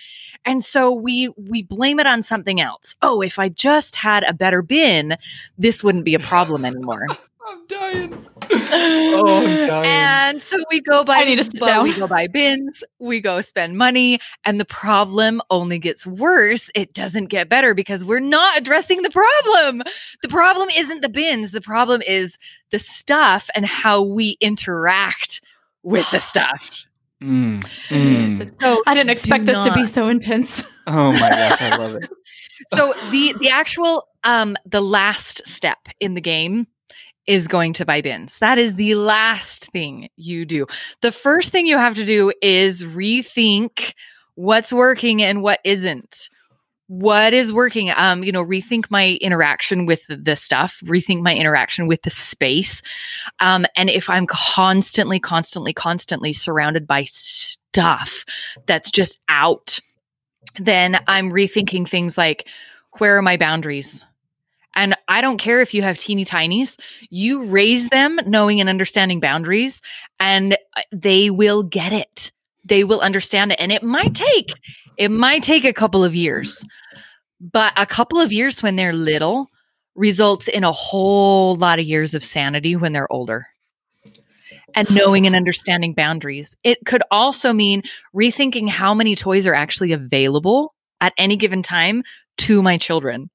and 0.45 0.63
so 0.63 0.91
we 0.91 1.29
we 1.37 1.63
blame 1.63 1.99
it 1.99 2.07
on 2.07 2.21
something 2.21 2.59
else 2.59 2.95
oh 3.01 3.21
if 3.21 3.39
i 3.39 3.49
just 3.49 3.95
had 3.95 4.23
a 4.23 4.33
better 4.33 4.61
bin 4.61 5.17
this 5.57 5.83
wouldn't 5.83 6.05
be 6.05 6.15
a 6.15 6.19
problem 6.19 6.65
anymore 6.65 7.07
I'm 7.45 7.67
dying. 7.67 8.25
Oh, 8.51 9.37
I'm 9.37 9.45
dying. 9.67 9.85
and 9.85 10.41
so 10.41 10.57
we 10.71 10.81
go 10.81 11.03
buy 11.03 11.17
I 11.17 11.25
need 11.25 11.35
to 11.35 11.43
sit 11.43 11.59
down. 11.59 11.83
we 11.83 11.93
go 11.93 12.07
buy 12.07 12.27
bins, 12.27 12.83
we 12.99 13.19
go 13.19 13.41
spend 13.41 13.77
money, 13.77 14.19
and 14.45 14.59
the 14.59 14.65
problem 14.65 15.41
only 15.49 15.77
gets 15.77 16.07
worse. 16.07 16.69
It 16.73 16.93
doesn't 16.93 17.25
get 17.25 17.49
better 17.49 17.73
because 17.73 18.05
we're 18.05 18.19
not 18.21 18.57
addressing 18.57 19.01
the 19.01 19.09
problem. 19.09 19.83
The 20.21 20.29
problem 20.29 20.69
isn't 20.69 21.01
the 21.01 21.09
bins, 21.09 21.51
the 21.51 21.61
problem 21.61 22.01
is 22.01 22.37
the 22.71 22.79
stuff 22.79 23.49
and 23.55 23.65
how 23.65 24.01
we 24.01 24.37
interact 24.39 25.41
with 25.83 26.09
the 26.11 26.19
stuff. 26.19 26.85
Mm, 27.23 27.63
mm. 27.89 28.61
So 28.61 28.83
I 28.85 28.93
didn't 28.93 29.11
expect 29.11 29.45
do 29.45 29.53
this 29.53 29.65
to 29.65 29.73
be 29.73 29.85
so 29.85 30.07
intense. 30.07 30.63
Oh 30.85 31.13
my 31.13 31.29
gosh, 31.29 31.61
I 31.61 31.77
love 31.77 31.95
it. 31.95 32.09
so 32.73 32.93
the 33.09 33.33
the 33.39 33.49
actual 33.49 34.05
um 34.25 34.57
the 34.65 34.81
last 34.81 35.41
step 35.47 35.77
in 36.01 36.13
the 36.13 36.19
game 36.19 36.67
is 37.25 37.47
going 37.47 37.71
to 37.71 37.85
buy 37.85 38.01
bins. 38.01 38.37
That 38.39 38.57
is 38.57 38.75
the 38.75 38.95
last 38.95 39.71
thing 39.71 40.09
you 40.17 40.43
do. 40.43 40.67
The 41.01 41.13
first 41.13 41.53
thing 41.53 41.67
you 41.67 41.77
have 41.77 41.95
to 41.95 42.03
do 42.03 42.33
is 42.41 42.83
rethink 42.83 43.93
what's 44.35 44.73
working 44.73 45.23
and 45.23 45.41
what 45.41 45.61
isn't. 45.63 46.27
What 46.99 47.33
is 47.33 47.51
working? 47.51 47.91
Um, 47.95 48.23
you 48.23 48.31
know, 48.31 48.45
rethink 48.45 48.85
my 48.91 49.17
interaction 49.19 49.87
with 49.87 50.05
the 50.07 50.35
stuff, 50.35 50.79
rethink 50.83 51.21
my 51.21 51.33
interaction 51.33 51.87
with 51.87 52.03
the 52.03 52.11
space. 52.11 52.83
Um, 53.39 53.65
and 53.75 53.89
if 53.89 54.11
I'm 54.11 54.27
constantly, 54.27 55.19
constantly, 55.19 55.73
constantly 55.73 56.33
surrounded 56.33 56.85
by 56.85 57.05
stuff 57.05 58.25
that's 58.67 58.91
just 58.91 59.19
out, 59.27 59.79
then 60.59 60.99
I'm 61.07 61.31
rethinking 61.31 61.87
things 61.87 62.15
like 62.15 62.47
where 62.99 63.17
are 63.17 63.23
my 63.23 63.37
boundaries? 63.37 64.05
And 64.75 64.95
I 65.07 65.21
don't 65.21 65.39
care 65.39 65.61
if 65.61 65.73
you 65.73 65.81
have 65.81 65.97
teeny 65.97 66.25
tinies, 66.25 66.79
you 67.09 67.45
raise 67.47 67.89
them 67.89 68.19
knowing 68.27 68.59
and 68.59 68.69
understanding 68.69 69.19
boundaries, 69.19 69.81
and 70.19 70.53
uh, 70.75 70.81
they 70.91 71.31
will 71.31 71.63
get 71.63 71.91
it. 71.91 72.31
They 72.65 72.83
will 72.83 73.01
understand 73.01 73.51
it. 73.51 73.59
And 73.59 73.71
it 73.71 73.83
might 73.83 74.15
take, 74.15 74.51
it 74.97 75.11
might 75.11 75.43
take 75.43 75.65
a 75.65 75.73
couple 75.73 76.03
of 76.03 76.15
years, 76.15 76.65
but 77.39 77.73
a 77.75 77.85
couple 77.85 78.19
of 78.19 78.31
years 78.31 78.61
when 78.61 78.75
they're 78.75 78.93
little 78.93 79.49
results 79.95 80.47
in 80.47 80.63
a 80.63 80.71
whole 80.71 81.55
lot 81.55 81.79
of 81.79 81.85
years 81.85 82.13
of 82.13 82.23
sanity 82.23 82.75
when 82.75 82.93
they're 82.93 83.11
older. 83.11 83.47
And 84.75 84.89
knowing 84.89 85.27
and 85.27 85.35
understanding 85.35 85.93
boundaries. 85.93 86.57
It 86.63 86.79
could 86.85 87.03
also 87.11 87.53
mean 87.53 87.83
rethinking 88.15 88.69
how 88.69 88.95
many 88.95 89.15
toys 89.15 89.45
are 89.45 89.53
actually 89.53 89.91
available 89.91 90.73
at 90.99 91.13
any 91.15 91.35
given 91.35 91.61
time 91.61 92.03
to 92.37 92.63
my 92.63 92.79
children. 92.79 93.29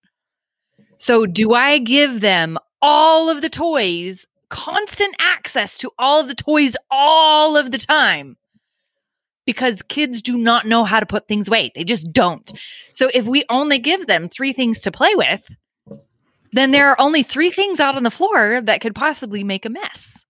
So, 0.98 1.26
do 1.26 1.54
I 1.54 1.78
give 1.78 2.20
them 2.20 2.58
all 2.82 3.30
of 3.30 3.40
the 3.40 3.48
toys, 3.48 4.26
constant 4.48 5.14
access 5.20 5.78
to 5.78 5.92
all 5.96 6.18
of 6.20 6.26
the 6.26 6.34
toys 6.34 6.74
all 6.90 7.56
of 7.56 7.70
the 7.70 7.78
time? 7.78 8.36
Because 9.48 9.80
kids 9.80 10.20
do 10.20 10.36
not 10.36 10.66
know 10.66 10.84
how 10.84 11.00
to 11.00 11.06
put 11.06 11.26
things 11.26 11.48
away. 11.48 11.72
They 11.74 11.82
just 11.82 12.12
don't. 12.12 12.52
So, 12.90 13.08
if 13.14 13.24
we 13.24 13.44
only 13.48 13.78
give 13.78 14.06
them 14.06 14.28
three 14.28 14.52
things 14.52 14.82
to 14.82 14.92
play 14.92 15.14
with, 15.14 15.40
then 16.52 16.70
there 16.70 16.90
are 16.90 17.00
only 17.00 17.22
three 17.22 17.50
things 17.50 17.80
out 17.80 17.96
on 17.96 18.02
the 18.02 18.10
floor 18.10 18.60
that 18.60 18.82
could 18.82 18.94
possibly 18.94 19.42
make 19.44 19.64
a 19.64 19.70
mess. 19.70 20.22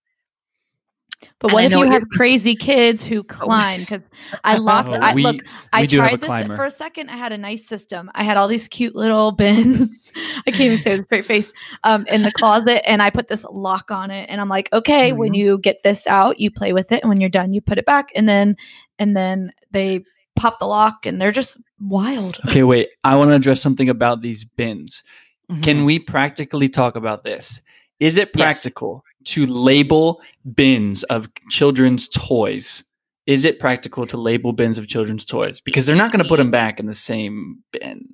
But 1.40 1.52
what 1.52 1.64
if 1.64 1.72
you 1.72 1.90
have 1.90 2.08
crazy 2.12 2.54
kids 2.54 3.02
who 3.04 3.24
climb? 3.24 3.80
Because 3.80 4.02
I 4.44 4.56
locked. 4.58 4.90
Oh, 4.90 5.00
I 5.00 5.14
we- 5.14 5.22
look. 5.24 5.42
I 5.72 5.84
tried 5.86 6.20
this 6.20 6.46
for 6.46 6.64
a 6.64 6.70
second. 6.70 7.10
I 7.10 7.16
had 7.16 7.32
a 7.32 7.38
nice 7.38 7.66
system. 7.66 8.08
I 8.14 8.22
had 8.22 8.36
all 8.36 8.46
these 8.46 8.68
cute 8.68 8.94
little 8.94 9.32
bins. 9.42 10.12
I 10.46 10.50
can't 10.52 10.60
even 10.60 10.78
say 10.78 10.92
with 10.92 11.00
a 11.00 11.04
straight 11.04 11.26
face. 11.26 11.52
Um, 11.82 12.06
in 12.06 12.22
the 12.22 12.30
closet, 12.32 12.88
and 12.88 13.02
I 13.02 13.10
put 13.10 13.26
this 13.26 13.44
lock 13.50 13.90
on 13.90 14.12
it. 14.12 14.26
And 14.30 14.40
I'm 14.40 14.48
like, 14.48 14.68
okay, 14.72 15.12
when 15.12 15.30
Mm-hmm. 15.30 15.34
you 15.34 15.58
get 15.58 15.82
this 15.82 16.06
out, 16.06 16.38
you 16.38 16.52
play 16.52 16.72
with 16.72 16.92
it, 16.92 17.02
and 17.02 17.08
when 17.08 17.20
you're 17.20 17.30
done, 17.30 17.52
you 17.52 17.60
put 17.60 17.78
it 17.78 17.86
back. 17.86 18.10
And 18.14 18.28
then, 18.28 18.56
and 18.98 19.16
then 19.16 19.52
they 19.70 20.04
pop 20.36 20.58
the 20.58 20.66
lock, 20.66 21.06
and 21.06 21.20
they're 21.20 21.32
just 21.32 21.58
wild. 21.80 22.38
Okay, 22.48 22.62
wait. 22.62 22.88
I 23.04 23.16
want 23.16 23.30
to 23.30 23.34
address 23.34 23.60
something 23.60 23.88
about 23.88 24.22
these 24.22 24.44
bins. 24.44 25.02
Mm-hmm. 25.50 25.62
Can 25.62 25.84
we 25.84 25.98
practically 25.98 26.68
talk 26.68 26.96
about 26.96 27.24
this? 27.24 27.60
Is 28.00 28.18
it 28.18 28.30
Yes. 28.34 28.42
practical 28.62 29.04
to 29.24 29.46
label 29.46 30.20
bins 30.54 31.02
of 31.04 31.28
children's 31.50 32.08
toys? 32.08 32.84
Is 33.26 33.44
it 33.44 33.58
practical 33.58 34.06
to 34.06 34.16
label 34.16 34.52
bins 34.52 34.78
of 34.78 34.86
children's 34.88 35.24
toys? 35.24 35.60
Because 35.60 35.84
they're 35.86 35.96
not 35.96 36.12
going 36.12 36.22
to 36.22 36.28
put 36.28 36.38
them 36.38 36.50
back 36.50 36.78
in 36.80 36.86
the 36.86 36.94
same 36.94 37.62
bin. 37.72 38.06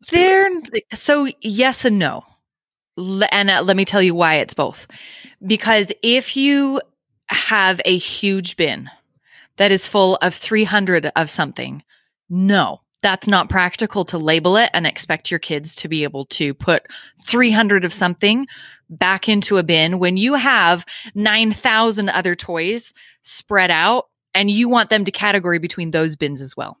Let's 0.00 0.10
be 0.10 0.18
real. 0.18 0.60
They're 0.72 0.80
so 0.98 1.28
yes 1.42 1.84
and 1.84 1.98
no. 1.98 2.24
And 3.30 3.50
uh, 3.50 3.62
let 3.62 3.76
me 3.76 3.84
tell 3.84 4.00
you 4.02 4.14
why 4.14 4.36
it's 4.36 4.54
both. 4.54 4.86
Because 5.46 5.92
if 6.02 6.36
you 6.36 6.80
have 7.26 7.80
a 7.84 7.98
huge 7.98 8.56
bin 8.56 8.88
that 9.56 9.72
is 9.72 9.88
full 9.88 10.16
of 10.16 10.34
300 10.34 11.12
of 11.16 11.30
something, 11.30 11.82
no, 12.28 12.80
that's 13.02 13.28
not 13.28 13.48
practical 13.48 14.04
to 14.06 14.18
label 14.18 14.56
it 14.56 14.70
and 14.72 14.86
expect 14.86 15.30
your 15.30 15.40
kids 15.40 15.74
to 15.76 15.88
be 15.88 16.02
able 16.02 16.26
to 16.26 16.54
put 16.54 16.86
300 17.24 17.84
of 17.84 17.92
something 17.92 18.46
back 18.88 19.28
into 19.28 19.58
a 19.58 19.62
bin 19.62 19.98
when 19.98 20.16
you 20.16 20.34
have 20.34 20.84
9,000 21.14 22.08
other 22.08 22.34
toys 22.34 22.94
spread 23.22 23.70
out 23.70 24.06
and 24.34 24.50
you 24.50 24.68
want 24.68 24.90
them 24.90 25.04
to 25.04 25.10
category 25.10 25.58
between 25.58 25.90
those 25.90 26.16
bins 26.16 26.40
as 26.40 26.56
well. 26.56 26.78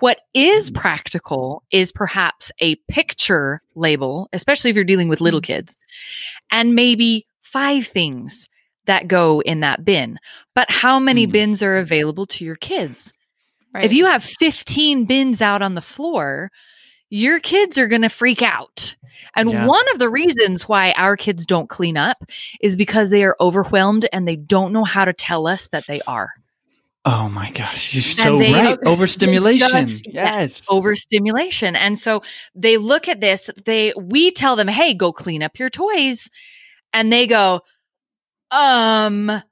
What 0.00 0.20
is 0.34 0.70
mm. 0.70 0.74
practical 0.74 1.62
is 1.70 1.92
perhaps 1.92 2.50
a 2.60 2.76
picture 2.88 3.62
label, 3.74 4.28
especially 4.32 4.70
if 4.70 4.76
you're 4.76 4.84
dealing 4.84 5.08
with 5.08 5.20
little 5.20 5.40
mm. 5.40 5.44
kids, 5.44 5.78
and 6.50 6.74
maybe 6.74 7.26
five 7.40 7.86
things 7.86 8.48
that 8.86 9.08
go 9.08 9.40
in 9.40 9.60
that 9.60 9.84
bin. 9.84 10.18
But 10.54 10.70
how 10.70 10.98
many 10.98 11.26
Mm. 11.26 11.32
bins 11.32 11.62
are 11.62 11.76
available 11.76 12.26
to 12.26 12.44
your 12.44 12.56
kids? 12.56 13.12
Right? 13.74 13.84
If 13.84 13.92
you 13.92 14.06
have 14.06 14.22
15 14.24 15.04
bins 15.06 15.40
out 15.40 15.62
on 15.62 15.74
the 15.74 15.80
floor, 15.82 16.50
your 17.10 17.40
kids 17.40 17.78
are 17.78 17.88
going 17.88 18.02
to 18.02 18.08
freak 18.08 18.42
out. 18.42 18.94
And 19.36 19.50
Yeah. 19.50 19.66
one 19.66 19.84
of 19.92 19.98
the 19.98 20.08
reasons 20.10 20.68
why 20.68 20.92
our 20.92 21.16
kids 21.16 21.46
don't 21.46 21.68
clean 21.68 21.96
up 21.96 22.18
is 22.60 22.76
because 22.76 23.10
they 23.10 23.24
are 23.24 23.36
overwhelmed 23.40 24.06
and 24.12 24.26
they 24.26 24.36
don't 24.36 24.72
know 24.72 24.84
how 24.84 25.04
to 25.04 25.12
tell 25.12 25.46
us 25.46 25.68
that 25.68 25.86
they 25.86 26.00
are. 26.06 26.30
Oh 27.04 27.28
my 27.28 27.50
gosh, 27.50 27.94
you're 27.94 28.02
so 28.02 28.38
they- 28.38 28.52
right. 28.52 28.78
Overstimulation. 28.86 29.86
just- 29.88 30.06
yes. 30.12 30.62
overstimulation. 30.70 31.74
And 31.76 31.98
so 31.98 32.22
they 32.54 32.76
look 32.76 33.08
at 33.08 33.20
this, 33.20 33.50
they 33.64 33.92
we 33.96 34.30
tell 34.30 34.54
them, 34.54 34.68
"Hey, 34.68 34.94
go 34.94 35.12
clean 35.12 35.42
up 35.42 35.58
your 35.58 35.70
toys." 35.70 36.28
And 36.92 37.12
they 37.12 37.26
go, 37.26 37.62
"Um," 38.52 39.42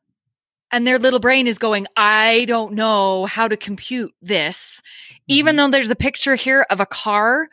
and 0.71 0.87
their 0.87 0.99
little 0.99 1.19
brain 1.19 1.47
is 1.47 1.59
going, 1.59 1.87
"I 1.97 2.45
don't 2.47 2.75
know 2.75 3.27
how 3.27 3.49
to 3.49 3.57
compute 3.57 4.13
this." 4.23 4.81
Even 5.27 5.57
though 5.57 5.69
there's 5.71 5.91
a 5.91 5.97
picture 5.97 6.35
here 6.37 6.67
of 6.71 6.81
a 6.81 6.87
car, 6.87 7.49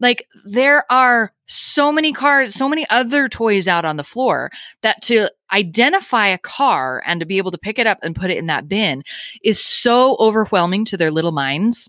like 0.00 0.26
there 0.44 0.84
are 0.92 1.32
so 1.46 1.92
many 1.92 2.12
cars, 2.12 2.54
so 2.54 2.68
many 2.68 2.86
other 2.90 3.28
toys 3.28 3.68
out 3.68 3.84
on 3.84 3.96
the 3.96 4.04
floor 4.04 4.50
that 4.82 5.00
to 5.02 5.30
identify 5.52 6.26
a 6.26 6.38
car 6.38 7.02
and 7.06 7.20
to 7.20 7.26
be 7.26 7.38
able 7.38 7.50
to 7.50 7.58
pick 7.58 7.78
it 7.78 7.86
up 7.86 7.98
and 8.02 8.16
put 8.16 8.30
it 8.30 8.38
in 8.38 8.46
that 8.46 8.68
bin 8.68 9.02
is 9.42 9.64
so 9.64 10.16
overwhelming 10.18 10.84
to 10.86 10.96
their 10.96 11.10
little 11.10 11.32
minds 11.32 11.88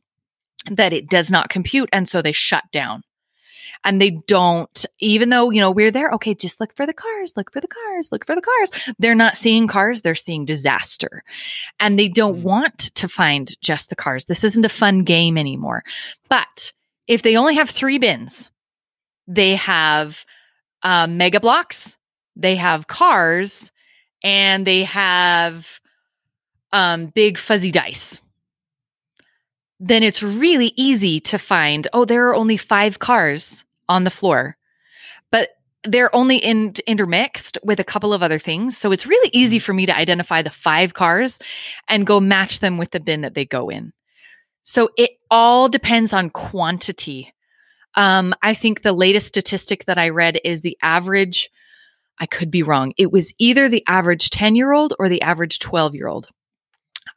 that 0.69 0.93
it 0.93 1.09
does 1.09 1.31
not 1.31 1.49
compute. 1.49 1.89
And 1.91 2.07
so 2.07 2.21
they 2.21 2.31
shut 2.31 2.63
down. 2.71 3.03
And 3.85 4.01
they 4.01 4.09
don't, 4.09 4.85
even 4.99 5.29
though, 5.29 5.51
you 5.51 5.61
know, 5.61 5.69
we're 5.69 5.91
there, 5.91 6.09
okay, 6.13 6.33
just 6.33 6.59
look 6.59 6.75
for 6.75 6.87
the 6.87 6.93
cars, 6.93 7.33
look 7.37 7.53
for 7.53 7.61
the 7.61 7.67
cars, 7.67 8.11
look 8.11 8.25
for 8.25 8.33
the 8.33 8.41
cars. 8.41 8.71
They're 8.97 9.13
not 9.13 9.35
seeing 9.37 9.67
cars, 9.67 10.01
they're 10.01 10.15
seeing 10.15 10.43
disaster. 10.43 11.23
And 11.79 11.97
they 11.97 12.09
don't 12.09 12.39
Mm. 12.39 12.43
want 12.43 12.79
to 12.95 13.07
find 13.07 13.55
just 13.61 13.89
the 13.89 13.95
cars. 13.95 14.25
This 14.25 14.43
isn't 14.43 14.65
a 14.65 14.69
fun 14.69 15.03
game 15.03 15.37
anymore. 15.37 15.83
But 16.29 16.73
if 17.07 17.21
they 17.21 17.37
only 17.37 17.55
have 17.55 17.69
three 17.69 17.99
bins, 17.99 18.49
they 19.27 19.55
have 19.55 20.25
uh, 20.81 21.05
Mega 21.07 21.39
Bloks, 21.39 21.97
they 22.35 22.55
have 22.55 22.87
cars, 22.87 23.71
and 24.23 24.65
they 24.65 24.83
have 24.85 25.79
um, 26.71 27.07
big 27.07 27.37
fuzzy 27.37 27.71
dice. 27.71 28.19
Then 29.79 30.03
it's 30.03 30.23
really 30.23 30.73
easy 30.75 31.19
to 31.19 31.37
find, 31.37 31.87
oh, 31.93 32.05
there 32.05 32.29
are 32.29 32.35
only 32.35 32.57
five 32.57 32.97
cars 32.99 33.64
on 33.87 34.03
the 34.03 34.09
floor, 34.09 34.57
but 35.31 35.51
they're 35.83 36.13
only 36.15 36.37
in, 36.37 36.73
intermixed 36.87 37.57
with 37.63 37.79
a 37.79 37.83
couple 37.83 38.13
of 38.13 38.23
other 38.23 38.39
things. 38.39 38.77
So 38.77 38.91
it's 38.91 39.05
really 39.05 39.29
easy 39.33 39.59
for 39.59 39.73
me 39.73 39.85
to 39.85 39.95
identify 39.95 40.41
the 40.41 40.49
five 40.49 40.93
cars 40.93 41.39
and 41.87 42.07
go 42.07 42.19
match 42.19 42.59
them 42.59 42.77
with 42.77 42.91
the 42.91 42.99
bin 42.99 43.21
that 43.21 43.35
they 43.35 43.45
go 43.45 43.69
in. 43.69 43.93
So 44.63 44.89
it 44.97 45.11
all 45.29 45.69
depends 45.69 46.11
on 46.11 46.31
quantity. 46.31 47.33
Um, 47.93 48.33
I 48.41 48.53
think 48.55 48.81
the 48.81 48.93
latest 48.93 49.27
statistic 49.27 49.85
that 49.85 49.99
I 49.99 50.09
read 50.09 50.39
is 50.43 50.61
the 50.61 50.77
average, 50.81 51.51
I 52.19 52.25
could 52.25 52.49
be 52.49 52.63
wrong. 52.63 52.93
It 52.97 53.11
was 53.11 53.31
either 53.37 53.69
the 53.69 53.83
average 53.87 54.31
10 54.31 54.55
year 54.55 54.71
old 54.71 54.93
or 54.97 55.07
the 55.07 55.21
average 55.21 55.59
12 55.59 55.93
year 55.93 56.07
old. 56.07 56.27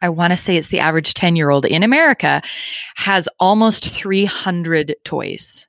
I 0.03 0.11
want 0.11 0.33
to 0.33 0.37
say 0.37 0.57
it's 0.57 0.69
the 0.69 0.81
average 0.81 1.15
10 1.15 1.37
year 1.37 1.51
old 1.51 1.65
in 1.65 1.83
America 1.83 2.43
has 2.97 3.29
almost 3.41 3.89
300 3.89 4.97
toys. 5.05 5.68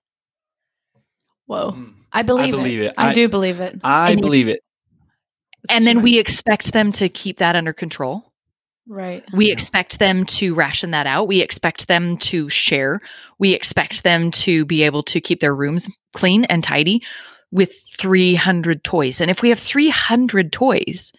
Whoa, 1.50 1.72
Mm. 1.72 1.94
I 2.14 2.22
believe, 2.22 2.52
believe 2.54 2.80
it. 2.82 2.86
it. 2.86 2.94
I, 2.98 3.10
I- 3.10 3.14
do 3.14 3.28
believe 3.28 3.60
it. 3.60 3.80
I 3.84 4.12
And 4.12 4.20
it's- 4.20 4.26
believe 4.28 4.48
it. 4.48 4.62
And 5.68 5.86
then 5.86 6.02
we 6.04 6.20
expect 6.20 6.72
them 6.74 6.92
to 6.94 7.10
keep 7.10 7.38
that 7.40 7.56
under 7.56 7.74
control. 7.74 8.32
right. 8.88 9.24
We 9.34 9.48
Yeah. 9.48 9.54
expect 9.54 10.00
them 10.00 10.26
to 10.26 10.54
ration 10.56 10.92
that 10.92 11.06
out. 11.06 11.28
We 11.28 11.42
expect 11.42 11.88
them 11.88 12.18
to 12.18 12.50
share. 12.50 13.02
We 13.38 13.54
expect 13.54 14.04
them 14.04 14.32
to 14.32 14.66
be 14.66 14.82
able 14.84 15.04
to 15.04 15.22
keep 15.22 15.40
their 15.42 15.54
rooms 15.56 15.88
clean 16.14 16.46
and 16.46 16.64
tidy 16.64 17.04
with 17.52 17.72
300 18.00 18.84
toys. 18.84 19.22
And 19.22 19.30
if 19.30 19.42
we 19.44 19.50
have 19.50 19.60
300 19.60 20.52
toys, 20.52 21.12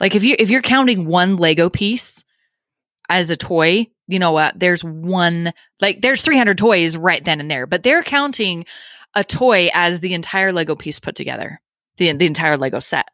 like 0.00 0.14
if 0.16 0.24
you 0.24 0.34
if 0.40 0.50
you're 0.50 0.62
counting 0.62 1.06
one 1.06 1.36
Lego 1.36 1.68
piece 1.70 2.24
as 3.08 3.30
a 3.30 3.36
toy, 3.36 3.86
you 4.08 4.18
know 4.18 4.32
what? 4.32 4.58
There's 4.58 4.82
one 4.82 5.52
like 5.80 6.00
there's 6.02 6.22
300 6.22 6.58
toys 6.58 6.96
right 6.96 7.24
then 7.24 7.38
and 7.40 7.48
there, 7.50 7.66
but 7.66 7.82
they're 7.84 8.02
counting 8.02 8.66
a 9.16 9.24
toy 9.24 9.68
as 9.74 9.98
the 9.98 10.14
entire 10.14 10.52
Lego 10.52 10.76
piece 10.76 11.00
put 11.00 11.16
together. 11.16 11.60
The 11.96 12.12
the 12.12 12.26
entire 12.26 12.56
Lego 12.56 12.78
set. 12.78 13.06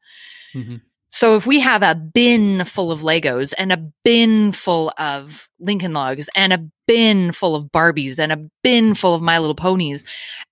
Mhm. 0.55 0.83
So 1.11 1.37
if 1.37 1.47
we 1.47 1.61
have 1.61 1.83
a 1.83 1.95
bin 1.95 2.65
full 2.65 2.91
of 2.91 3.01
Legos 3.03 3.53
and 3.59 3.71
a 3.73 3.77
bin 4.03 4.51
full 4.53 4.93
of 4.99 5.49
Lincoln 5.61 5.93
Logs 5.93 6.29
and 6.35 6.53
a 6.55 6.67
bin 6.87 7.33
full 7.33 7.55
of 7.55 7.67
Barbies 7.67 8.19
and 8.19 8.33
a 8.33 8.39
bin 8.63 8.95
full 8.95 9.15
of 9.15 9.21
My 9.23 9.39
Little 9.39 9.55
Ponies, 9.55 10.05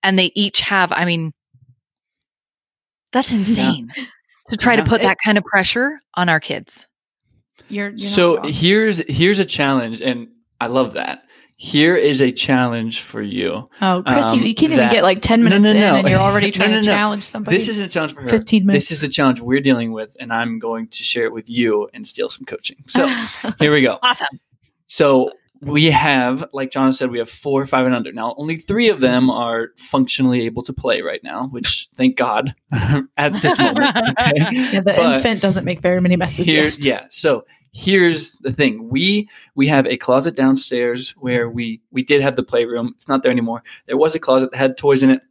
and 0.03 0.17
they 0.19 0.31
each 0.35 0.61
have, 0.61 0.91
I 0.91 1.05
mean, 1.05 1.33
that's 3.11 3.31
insane 3.33 3.91
to 4.49 4.57
try 4.57 4.73
Yeah. 4.75 4.83
to 4.83 4.89
put 4.89 5.01
that 5.01 5.17
kind 5.23 5.37
of 5.37 5.43
pressure 5.43 5.99
on 6.15 6.29
our 6.29 6.39
kids. 6.39 6.87
You're, 7.67 7.89
you're 7.89 7.97
so 7.97 8.41
here's 8.43 8.99
here's 9.07 9.39
a 9.39 9.45
challenge, 9.45 9.99
and 10.01 10.27
I 10.59 10.67
love 10.67 10.93
that. 10.93 11.23
Here 11.63 11.95
is 11.95 12.23
a 12.23 12.31
challenge 12.31 13.01
for 13.01 13.21
you. 13.21 13.69
Oh, 13.83 14.01
Chris, 14.03 14.33
you, 14.33 14.39
um, 14.39 14.43
you 14.47 14.55
can't 14.55 14.73
even 14.73 14.89
get 14.89 15.03
like 15.03 15.21
10 15.21 15.43
No, 15.43 15.49
minutes 15.59 15.63
no, 15.79 15.89
in 15.91 15.99
and 15.99 16.09
you're 16.09 16.19
already 16.19 16.47
No, 16.47 16.51
trying 16.53 16.71
no, 16.71 16.79
to 16.81 16.83
challenge 16.87 17.23
somebody. 17.23 17.55
This 17.59 17.67
isn't 17.67 17.85
a 17.85 17.87
challenge 17.87 18.15
for 18.15 18.21
her. 18.23 18.29
15 18.29 18.65
minutes. 18.65 18.89
This 18.89 18.97
is 18.97 19.03
a 19.03 19.07
challenge 19.07 19.41
we're 19.41 19.61
dealing 19.61 19.91
with, 19.91 20.17
and 20.19 20.33
I'm 20.33 20.57
going 20.57 20.87
to 20.87 21.03
share 21.03 21.25
it 21.25 21.33
with 21.33 21.47
you 21.51 21.87
and 21.93 22.07
steal 22.07 22.31
some 22.31 22.45
coaching. 22.45 22.83
So 22.87 23.05
here 23.59 23.71
we 23.71 23.83
go. 23.83 23.99
Awesome. 24.01 24.39
So 24.87 25.33
we 25.61 25.91
have, 25.91 26.49
like 26.51 26.71
John 26.71 26.93
said, 26.93 27.11
we 27.11 27.19
have 27.19 27.29
four, 27.29 27.63
five, 27.67 27.85
and 27.85 27.93
under. 27.93 28.11
Now, 28.11 28.33
only 28.39 28.57
three 28.57 28.89
of 28.89 28.99
them 28.99 29.29
are 29.29 29.67
functionally 29.77 30.41
able 30.47 30.63
to 30.63 30.73
play 30.73 31.03
right 31.03 31.23
now, 31.23 31.45
which 31.49 31.89
thank 31.95 32.17
God 32.17 32.55
at 33.17 33.39
this 33.43 33.59
moment. 33.59 33.95
Okay? 33.95 34.31
yeah, 34.49 34.79
the 34.81 34.93
But 34.97 35.15
infant 35.17 35.41
doesn't 35.41 35.63
make 35.63 35.79
very 35.79 36.01
many 36.01 36.15
messes 36.15 36.47
Here, 36.47 36.63
yet. 36.69 36.79
yeah. 36.79 37.05
So 37.11 37.45
here's 37.71 38.33
the 38.37 38.53
thing: 38.53 38.89
we 38.89 39.29
we 39.55 39.67
have 39.67 39.85
a 39.87 39.97
closet 39.97 40.35
downstairs 40.35 41.11
where 41.17 41.49
we 41.49 41.81
we 41.91 42.03
did 42.03 42.21
have 42.21 42.35
the 42.35 42.43
playroom. 42.43 42.93
It's 42.95 43.07
not 43.07 43.23
there 43.23 43.31
anymore. 43.31 43.63
There 43.87 43.97
was 43.97 44.15
a 44.15 44.19
closet 44.19 44.51
that 44.51 44.57
had 44.57 44.77
toys 44.77 45.03
in 45.03 45.09
it. 45.09 45.21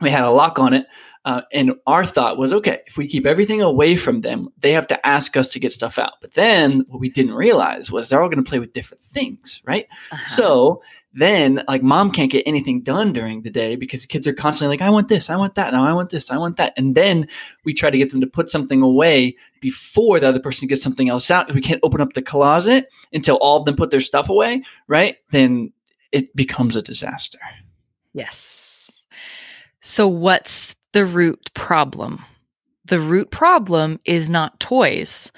We 0.00 0.10
had 0.10 0.24
a 0.24 0.30
lock 0.30 0.58
on 0.58 0.74
it, 0.74 0.86
uh, 1.24 1.42
and 1.52 1.74
our 1.86 2.04
thought 2.04 2.36
was, 2.36 2.52
okay, 2.52 2.80
if 2.86 2.96
we 2.96 3.06
keep 3.06 3.24
everything 3.24 3.62
away 3.62 3.94
from 3.94 4.22
them, 4.22 4.48
they 4.58 4.72
have 4.72 4.88
to 4.88 5.06
ask 5.06 5.36
us 5.36 5.48
to 5.50 5.60
get 5.60 5.72
stuff 5.72 5.98
out. 5.98 6.14
But 6.20 6.34
then 6.34 6.84
what 6.88 6.98
we 6.98 7.08
didn't 7.08 7.34
realize 7.34 7.90
was 7.90 8.08
they're 8.08 8.20
all 8.20 8.28
going 8.28 8.42
to 8.42 8.48
play 8.48 8.58
with 8.58 8.72
different 8.72 9.04
things, 9.04 9.62
right? 9.64 9.86
Uh-huh. 10.10 10.24
So 10.24 10.82
then 11.14 11.62
like 11.68 11.82
mom 11.82 12.10
can't 12.10 12.30
get 12.30 12.46
anything 12.46 12.82
done 12.82 13.12
during 13.12 13.42
the 13.42 13.50
day 13.50 13.76
because 13.76 14.06
kids 14.06 14.26
are 14.26 14.32
constantly 14.32 14.76
like, 14.76 14.84
I 14.84 14.90
want 14.90 15.08
this, 15.08 15.28
I 15.28 15.36
want 15.36 15.54
that, 15.56 15.72
now 15.72 15.84
I 15.84 15.92
want 15.92 16.10
this, 16.10 16.30
I 16.30 16.38
want 16.38 16.56
that. 16.56 16.72
And 16.76 16.94
then 16.94 17.28
we 17.64 17.74
try 17.74 17.90
to 17.90 17.98
get 17.98 18.10
them 18.10 18.20
to 18.20 18.26
put 18.26 18.50
something 18.50 18.82
away 18.82 19.36
before 19.60 20.20
the 20.20 20.28
other 20.28 20.40
person 20.40 20.68
gets 20.68 20.82
something 20.82 21.08
else 21.08 21.30
out. 21.30 21.52
We 21.52 21.60
can't 21.60 21.80
open 21.82 22.00
up 22.00 22.14
the 22.14 22.22
closet 22.22 22.88
until 23.12 23.36
all 23.36 23.58
of 23.58 23.66
them 23.66 23.76
put 23.76 23.90
their 23.90 24.00
stuff 24.00 24.28
away, 24.28 24.64
right? 24.88 25.16
Then 25.30 25.72
it 26.12 26.34
becomes 26.34 26.76
a 26.76 26.82
disaster. 26.82 27.38
Yes. 28.14 29.04
So, 29.80 30.06
what's 30.08 30.76
the 30.92 31.04
root 31.04 31.50
problem? 31.54 32.24
The 32.84 33.00
root 33.00 33.30
problem 33.30 34.00
is 34.04 34.30
not 34.30 34.60
toys. 34.60 35.32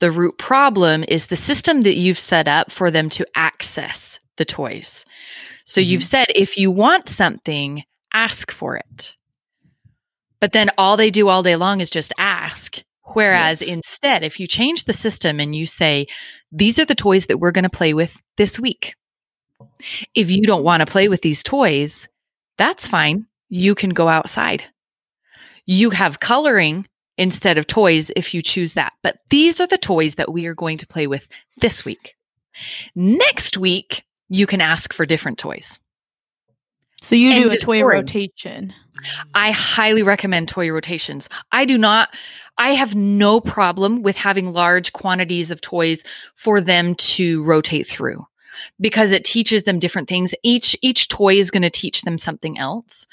The 0.00 0.10
root 0.10 0.38
problem 0.38 1.04
is 1.08 1.26
the 1.26 1.36
system 1.36 1.82
that 1.82 1.98
you've 1.98 2.18
set 2.18 2.48
up 2.48 2.72
for 2.72 2.90
them 2.90 3.10
to 3.10 3.26
access 3.34 4.18
the 4.40 4.44
toys. 4.44 5.04
So, 5.64 5.80
Mm-hmm. 5.80 5.90
you've 5.90 6.04
said 6.04 6.26
if 6.34 6.56
you 6.56 6.72
want 6.72 7.08
something, 7.08 7.84
ask 8.12 8.50
for 8.50 8.76
it. 8.76 9.14
But 10.40 10.52
then 10.52 10.70
all 10.78 10.96
they 10.96 11.10
do 11.10 11.28
all 11.28 11.42
day 11.44 11.54
long 11.56 11.80
is 11.80 11.90
just 11.90 12.12
ask. 12.18 12.82
Whereas 13.12 13.60
Yes. 13.60 13.68
instead, 13.68 14.22
if 14.24 14.40
you 14.40 14.46
change 14.46 14.84
the 14.84 14.92
system 14.92 15.38
and 15.40 15.54
you 15.54 15.66
say, 15.66 16.06
these 16.50 16.78
are 16.78 16.84
the 16.86 16.94
toys 16.94 17.26
that 17.26 17.38
we're 17.38 17.52
going 17.52 17.64
to 17.70 17.70
play 17.70 17.92
with 17.94 18.16
this 18.36 18.58
week. 18.58 18.94
If 20.14 20.30
you 20.30 20.42
don't 20.42 20.64
want 20.64 20.80
to 20.80 20.86
play 20.90 21.08
with 21.08 21.20
these 21.22 21.42
toys, 21.42 22.08
that's 22.56 22.86
fine. 22.88 23.26
You 23.48 23.74
can 23.74 23.90
go 23.90 24.08
outside. 24.08 24.64
You 25.66 25.90
have 25.90 26.20
coloring 26.20 26.86
instead 27.18 27.58
of 27.58 27.66
toys 27.66 28.10
if 28.16 28.32
you 28.32 28.42
choose 28.42 28.74
that. 28.74 28.92
But 29.02 29.18
these 29.28 29.60
are 29.60 29.66
the 29.66 29.76
toys 29.78 30.14
that 30.14 30.32
we 30.32 30.46
are 30.46 30.54
going 30.54 30.78
to 30.78 30.86
play 30.86 31.06
with 31.06 31.26
this 31.60 31.84
week. 31.84 32.14
Next 32.94 33.56
week, 33.58 34.04
you 34.30 34.46
can 34.46 34.60
ask 34.62 34.94
for 34.94 35.04
different 35.04 35.38
toys. 35.38 35.78
So 37.02 37.14
you 37.14 37.34
do 37.34 37.50
a 37.50 37.58
toy 37.58 37.82
rotation. 37.82 38.72
I 39.34 39.52
highly 39.52 40.02
recommend 40.02 40.48
toy 40.48 40.70
rotations. 40.70 41.28
I 41.50 41.64
do 41.64 41.78
not, 41.78 42.10
I 42.58 42.70
have 42.70 42.94
no 42.94 43.40
problem 43.40 44.02
with 44.02 44.16
having 44.16 44.52
large 44.52 44.92
quantities 44.92 45.50
of 45.50 45.60
toys 45.60 46.04
for 46.36 46.60
them 46.60 46.94
to 46.96 47.42
rotate 47.42 47.86
through 47.88 48.26
because 48.78 49.12
it 49.12 49.24
teaches 49.24 49.64
them 49.64 49.78
different 49.78 50.08
things. 50.08 50.34
Each, 50.42 50.76
each 50.82 51.08
toy 51.08 51.36
is 51.36 51.50
going 51.50 51.62
to 51.62 51.70
teach 51.70 52.02
them 52.02 52.18
something 52.18 52.58
else. 52.58 53.06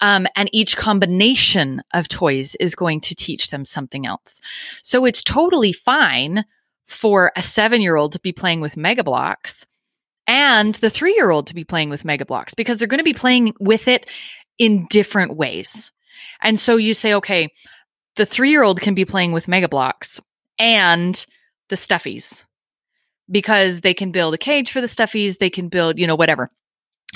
Um, 0.00 0.26
and 0.36 0.48
each 0.52 0.76
combination 0.76 1.82
of 1.92 2.06
toys 2.06 2.54
is 2.60 2.76
going 2.76 3.00
to 3.02 3.16
teach 3.16 3.50
them 3.50 3.64
something 3.64 4.06
else. 4.06 4.40
So 4.82 5.04
it's 5.04 5.22
totally 5.22 5.72
fine 5.72 6.44
for 6.86 7.32
a 7.36 7.42
seven 7.42 7.80
year 7.80 7.96
old 7.96 8.12
to 8.12 8.20
be 8.20 8.32
playing 8.32 8.60
with 8.60 8.76
Mega 8.76 9.02
Bloks 9.02 9.66
and 10.26 10.74
the 10.76 10.90
three 10.90 11.14
year 11.14 11.30
old 11.30 11.46
to 11.48 11.54
be 11.54 11.64
playing 11.64 11.90
with 11.90 12.04
Mega 12.04 12.24
Bloks 12.24 12.54
because 12.54 12.78
they're 12.78 12.88
going 12.88 12.98
to 12.98 13.04
be 13.04 13.12
playing 13.12 13.54
with 13.60 13.88
it 13.88 14.10
in 14.58 14.86
different 14.88 15.36
ways. 15.36 15.92
And 16.40 16.58
so 16.58 16.76
you 16.76 16.94
say, 16.94 17.14
okay, 17.14 17.48
the 18.16 18.26
three 18.26 18.50
year 18.50 18.62
old 18.62 18.80
can 18.80 18.94
be 18.94 19.04
playing 19.04 19.32
with 19.32 19.48
Mega 19.48 19.68
Bloks 19.68 20.20
and 20.58 21.24
the 21.68 21.76
stuffies 21.76 22.44
because 23.30 23.80
they 23.80 23.94
can 23.94 24.10
build 24.10 24.34
a 24.34 24.38
cage 24.38 24.70
for 24.70 24.80
the 24.80 24.86
stuffies, 24.86 25.38
they 25.38 25.50
can 25.50 25.68
build, 25.68 25.98
you 25.98 26.06
know, 26.06 26.14
whatever. 26.14 26.50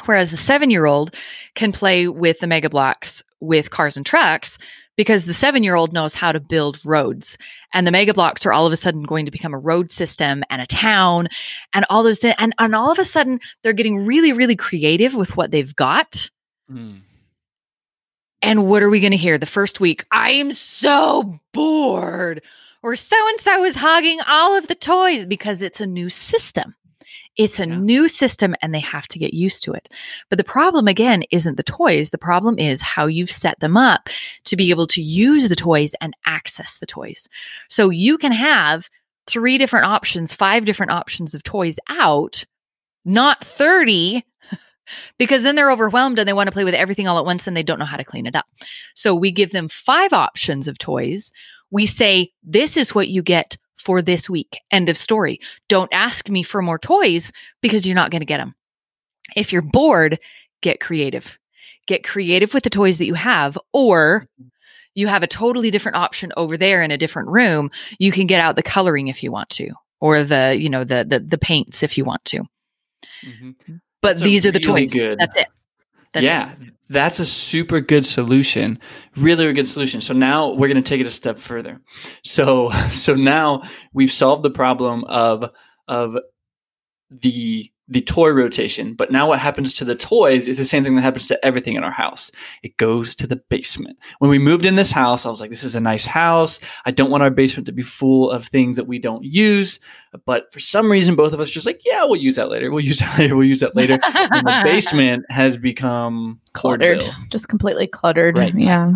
Whereas 0.05 0.31
the 0.31 0.37
seven 0.37 0.71
year 0.71 0.87
old 0.87 1.15
can 1.55 1.73
play 1.73 2.09
with 2.09 2.41
the 2.41 2.47
Mega 2.47 2.71
Bloks 2.71 3.23
with 3.41 3.71
cars 3.71 3.97
and 3.97 4.07
trucks 4.07 4.59
because 4.99 5.27
the 5.27 5.33
seven 5.33 5.63
year 5.63 5.77
old 5.77 5.93
knows 5.93 6.13
how 6.13 6.33
to 6.33 6.41
build 6.41 6.81
roads. 6.85 7.39
And 7.73 7.87
the 7.87 7.93
Mega 7.93 8.13
Bloks 8.13 8.45
are 8.45 8.53
all 8.53 8.67
of 8.67 8.73
a 8.73 8.77
sudden 8.77 9.05
going 9.05 9.25
to 9.27 9.31
become 9.31 9.55
a 9.55 9.59
road 9.59 9.93
system 9.93 10.43
and 10.51 10.61
a 10.61 10.67
town 10.67 11.29
and 11.73 11.87
all 11.89 12.03
those 12.03 12.19
things. 12.19 12.35
And, 12.37 12.53
and 12.59 12.75
all 12.75 12.91
of 12.91 12.99
a 12.99 13.05
sudden, 13.05 13.39
they're 13.63 13.73
getting 13.73 14.05
really, 14.05 14.33
really 14.33 14.57
creative 14.57 15.15
with 15.15 15.37
what 15.37 15.53
they've 15.53 15.75
got. 15.77 16.29
Mm. 16.71 17.03
And 18.43 18.67
what 18.67 18.83
are 18.83 18.91
we 18.91 18.99
going 18.99 19.13
to 19.13 19.17
hear 19.17 19.39
the 19.39 19.47
first 19.47 19.79
week? 19.79 20.05
I 20.11 20.33
am 20.33 20.51
so 20.51 21.39
bored. 21.53 22.43
Or 22.83 22.97
so 22.97 23.17
and 23.29 23.41
so 23.41 23.65
is 23.65 23.77
hogging 23.77 24.19
all 24.29 24.57
of 24.57 24.67
the 24.67 24.75
toys 24.75 25.27
because 25.27 25.63
it's 25.63 25.81
a 25.81 25.87
new 25.87 26.09
system. 26.09 26.75
It's 27.39 27.59
a 27.61 27.67
Yeah. 27.69 27.79
new 27.79 28.09
system 28.09 28.55
and 28.61 28.75
they 28.75 28.81
have 28.81 29.07
to 29.09 29.19
get 29.19 29.33
used 29.33 29.63
to 29.65 29.73
it. 29.73 29.89
But 30.29 30.37
the 30.39 30.45
problem 30.45 30.89
again 30.89 31.23
isn't 31.31 31.57
the 31.57 31.63
toys. 31.63 32.11
The 32.11 32.19
problem 32.19 32.59
is 32.59 32.83
how 32.83 33.07
you've 33.07 33.31
set 33.31 33.61
them 33.61 33.77
up 33.77 34.09
to 34.45 34.57
be 34.57 34.71
able 34.71 34.89
to 34.89 35.01
use 35.03 35.49
the 35.49 35.57
toys 35.57 35.95
and 36.01 36.15
access 36.27 36.79
the 36.79 36.87
toys. 36.87 37.29
So 37.69 37.91
you 37.91 38.19
can 38.19 38.33
have 38.33 38.91
three 39.27 39.57
different 39.57 39.87
options, 39.87 40.35
five 40.35 40.65
different 40.65 40.91
options 40.93 41.33
of 41.35 41.43
toys 41.45 41.79
out, 41.89 42.45
not 43.05 43.45
30 43.45 44.25
because 45.19 45.43
then 45.45 45.55
they're 45.55 45.71
overwhelmed 45.71 46.19
and 46.19 46.29
they 46.29 46.33
want 46.33 46.49
to 46.49 46.53
play 46.53 46.65
with 46.65 46.75
everything 46.75 47.07
all 47.07 47.19
at 47.19 47.25
once 47.25 47.47
and 47.47 47.57
they 47.57 47.63
don't 47.63 47.79
know 47.79 47.85
how 47.85 47.97
to 47.97 48.05
clean 48.05 48.27
it 48.27 48.35
up. 48.35 48.47
So 48.95 49.15
we 49.15 49.31
give 49.31 49.53
them 49.53 49.69
five 49.69 50.13
options 50.13 50.67
of 50.67 50.79
toys. 50.79 51.33
We 51.71 51.87
say, 51.87 52.33
this 52.43 52.77
is 52.77 52.95
what 52.95 53.09
you 53.09 53.23
get 53.23 53.57
for 53.79 54.03
this 54.03 54.29
week. 54.29 54.59
End 54.71 54.89
of 54.89 54.97
story. 54.97 55.41
Don't 55.69 55.93
ask 55.93 56.29
me 56.29 56.43
for 56.43 56.61
more 56.63 56.79
toys 56.79 57.33
because 57.63 57.87
you're 57.87 57.95
not 57.95 58.11
going 58.11 58.21
to 58.21 58.27
get 58.27 58.39
them. 58.39 58.55
If 59.37 59.53
you're 59.53 59.63
bored, 59.63 60.19
get 60.61 60.81
creative. 60.81 61.39
Get 61.87 62.05
creative 62.05 62.53
with 62.55 62.65
the 62.65 62.71
toys 62.71 62.99
that 62.99 63.07
you 63.07 63.15
have, 63.15 63.57
or 63.73 64.27
you 64.95 65.07
have 65.07 65.23
a 65.23 65.27
totally 65.27 65.71
different 65.71 65.97
option 65.97 66.33
over 66.37 66.57
there 66.57 66.83
in 66.83 66.91
a 66.91 66.99
different 66.99 67.29
room. 67.29 67.71
You 67.99 68.13
can 68.13 68.27
get 68.27 68.41
out 68.41 68.57
the 68.57 68.63
coloring 68.63 69.09
if 69.09 69.23
you 69.23 69.31
want 69.33 69.49
to, 69.51 69.71
or 70.01 70.23
the, 70.25 70.55
you 70.59 70.69
know, 70.69 70.85
the 70.85 71.05
the, 71.09 71.21
the 71.21 71.39
paints 71.39 71.83
if 71.83 71.97
you 71.97 72.05
want 72.05 72.25
to. 72.27 72.43
Mhm. 73.25 73.55
But 74.03 74.15
That's 74.17 74.23
these 74.23 74.45
are 74.47 74.51
the 74.53 74.61
really 74.67 74.83
toys. 74.87 74.93
good- 74.93 75.19
That's 75.19 75.39
it. 75.39 75.49
That's 76.13 76.25
it. 76.25 76.27
yeah, 76.27 76.55
that's 76.89 77.21
a 77.21 77.27
super 77.27 77.81
good 77.81 78.07
solution. 78.07 78.79
Really, 79.17 79.47
a 79.47 79.53
good 79.53 79.69
solution. 79.69 80.01
So 80.01 80.15
now 80.15 80.53
we're 80.53 80.69
going 80.69 80.83
to 80.83 80.89
take 80.89 81.01
it 81.01 81.07
a 81.07 81.11
step 81.11 81.39
further. 81.39 81.81
So, 82.25 82.71
so 82.93 83.15
now 83.15 83.63
we've 83.93 84.13
solved 84.13 84.43
the 84.43 84.51
problem 84.51 85.05
of 85.05 85.51
of 85.87 86.17
the 87.11 87.71
the 87.89 88.03
toy 88.03 88.31
rotation. 88.31 88.95
But 88.95 89.11
now 89.11 89.29
what 89.29 89.39
happens 89.39 89.75
to 89.75 89.85
the 89.85 89.95
toys 89.95 90.47
is 90.47 90.59
the 90.59 90.65
same 90.65 90.85
thing 90.85 90.95
that 90.97 91.03
happens 91.03 91.27
to 91.29 91.45
everything 91.45 91.75
in 91.75 91.85
our 91.85 91.91
house. 91.91 92.31
It 92.63 92.77
goes 92.77 93.15
to 93.17 93.27
the 93.27 93.37
basement. 93.37 93.99
When 94.19 94.31
we 94.31 94.39
moved 94.39 94.67
in 94.67 94.77
this 94.77 94.91
house, 94.91 95.25
I 95.25 95.31
was 95.31 95.41
like, 95.41 95.51
this 95.51 95.65
is 95.65 95.75
a 95.75 95.81
nice 95.81 96.05
house. 96.05 96.61
I 96.85 96.91
don't 96.91 97.11
want 97.11 97.23
our 97.23 97.31
basement 97.31 97.67
to 97.67 97.73
be 97.73 97.83
full 97.83 98.31
of 98.31 98.47
things 98.47 98.77
that 98.77 98.87
we 98.87 98.99
don't 98.99 99.25
use. 99.25 99.81
But 100.27 100.53
for 100.53 100.61
some 100.61 100.91
reason, 100.91 101.17
both 101.17 101.33
of 101.33 101.41
us 101.41 101.51
just 101.51 101.67
like, 101.67 101.81
yeah, 101.85 102.05
we'll 102.05 102.21
use 102.21 102.37
that 102.37 102.51
later. 102.51 102.71
We'll 102.71 102.85
use 102.85 102.99
that 103.01 103.19
later. 103.19 103.37
We'll 103.37 103.49
use 103.49 103.61
that 103.61 103.75
later. 103.75 103.99
and 104.03 104.47
the 104.47 104.61
basement 104.63 105.25
has 105.31 105.57
become 105.57 106.41
cluttered, 106.53 107.03
just 107.31 107.49
completely 107.49 107.87
cluttered. 107.87 108.37
Right. 108.37 108.55
Yeah. 108.55 108.93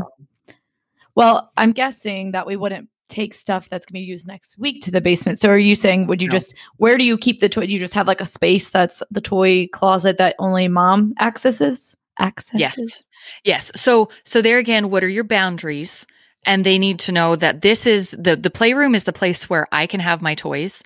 Well, 1.14 1.50
I'm 1.56 1.72
guessing 1.72 2.32
that 2.32 2.46
we 2.46 2.56
wouldn't 2.56 2.88
take 3.08 3.34
stuff 3.34 3.68
that's 3.68 3.84
going 3.84 4.00
to 4.00 4.04
be 4.06 4.10
used 4.10 4.26
next 4.26 4.58
week 4.58 4.82
to 4.82 4.90
the 4.90 5.00
basement. 5.00 5.38
So 5.38 5.48
are 5.50 5.58
you 5.58 5.74
saying 5.74 6.06
would 6.06 6.22
you 6.22 6.28
No. 6.28 6.32
just 6.32 6.54
where 6.76 6.96
do 6.96 7.04
you 7.04 7.18
keep 7.18 7.40
the 7.40 7.48
toy? 7.48 7.66
Do 7.66 7.72
you 7.74 7.78
just 7.78 7.94
have 7.94 8.06
like 8.06 8.20
a 8.20 8.26
space 8.26 8.70
that's 8.70 9.02
the 9.10 9.20
toy 9.20 9.66
closet 9.72 10.18
that 10.18 10.34
only 10.38 10.68
mom 10.68 11.14
accesses? 11.20 11.94
Accesses. 12.20 12.60
Yes. 12.60 13.04
Yes. 13.44 13.72
So 13.80 14.08
so 14.24 14.40
there 14.42 14.58
again, 14.58 14.90
what 14.90 15.04
are 15.04 15.08
your 15.08 15.24
boundaries? 15.24 16.06
And 16.44 16.64
they 16.66 16.76
need 16.78 16.98
to 17.00 17.12
know 17.12 17.36
that 17.36 17.62
this 17.62 17.86
is 17.86 18.16
the 18.18 18.34
the 18.36 18.50
playroom 18.50 18.94
is 18.94 19.04
the 19.04 19.12
place 19.12 19.48
where 19.48 19.66
I 19.72 19.86
can 19.86 20.00
have 20.00 20.22
my 20.22 20.34
toys. 20.34 20.82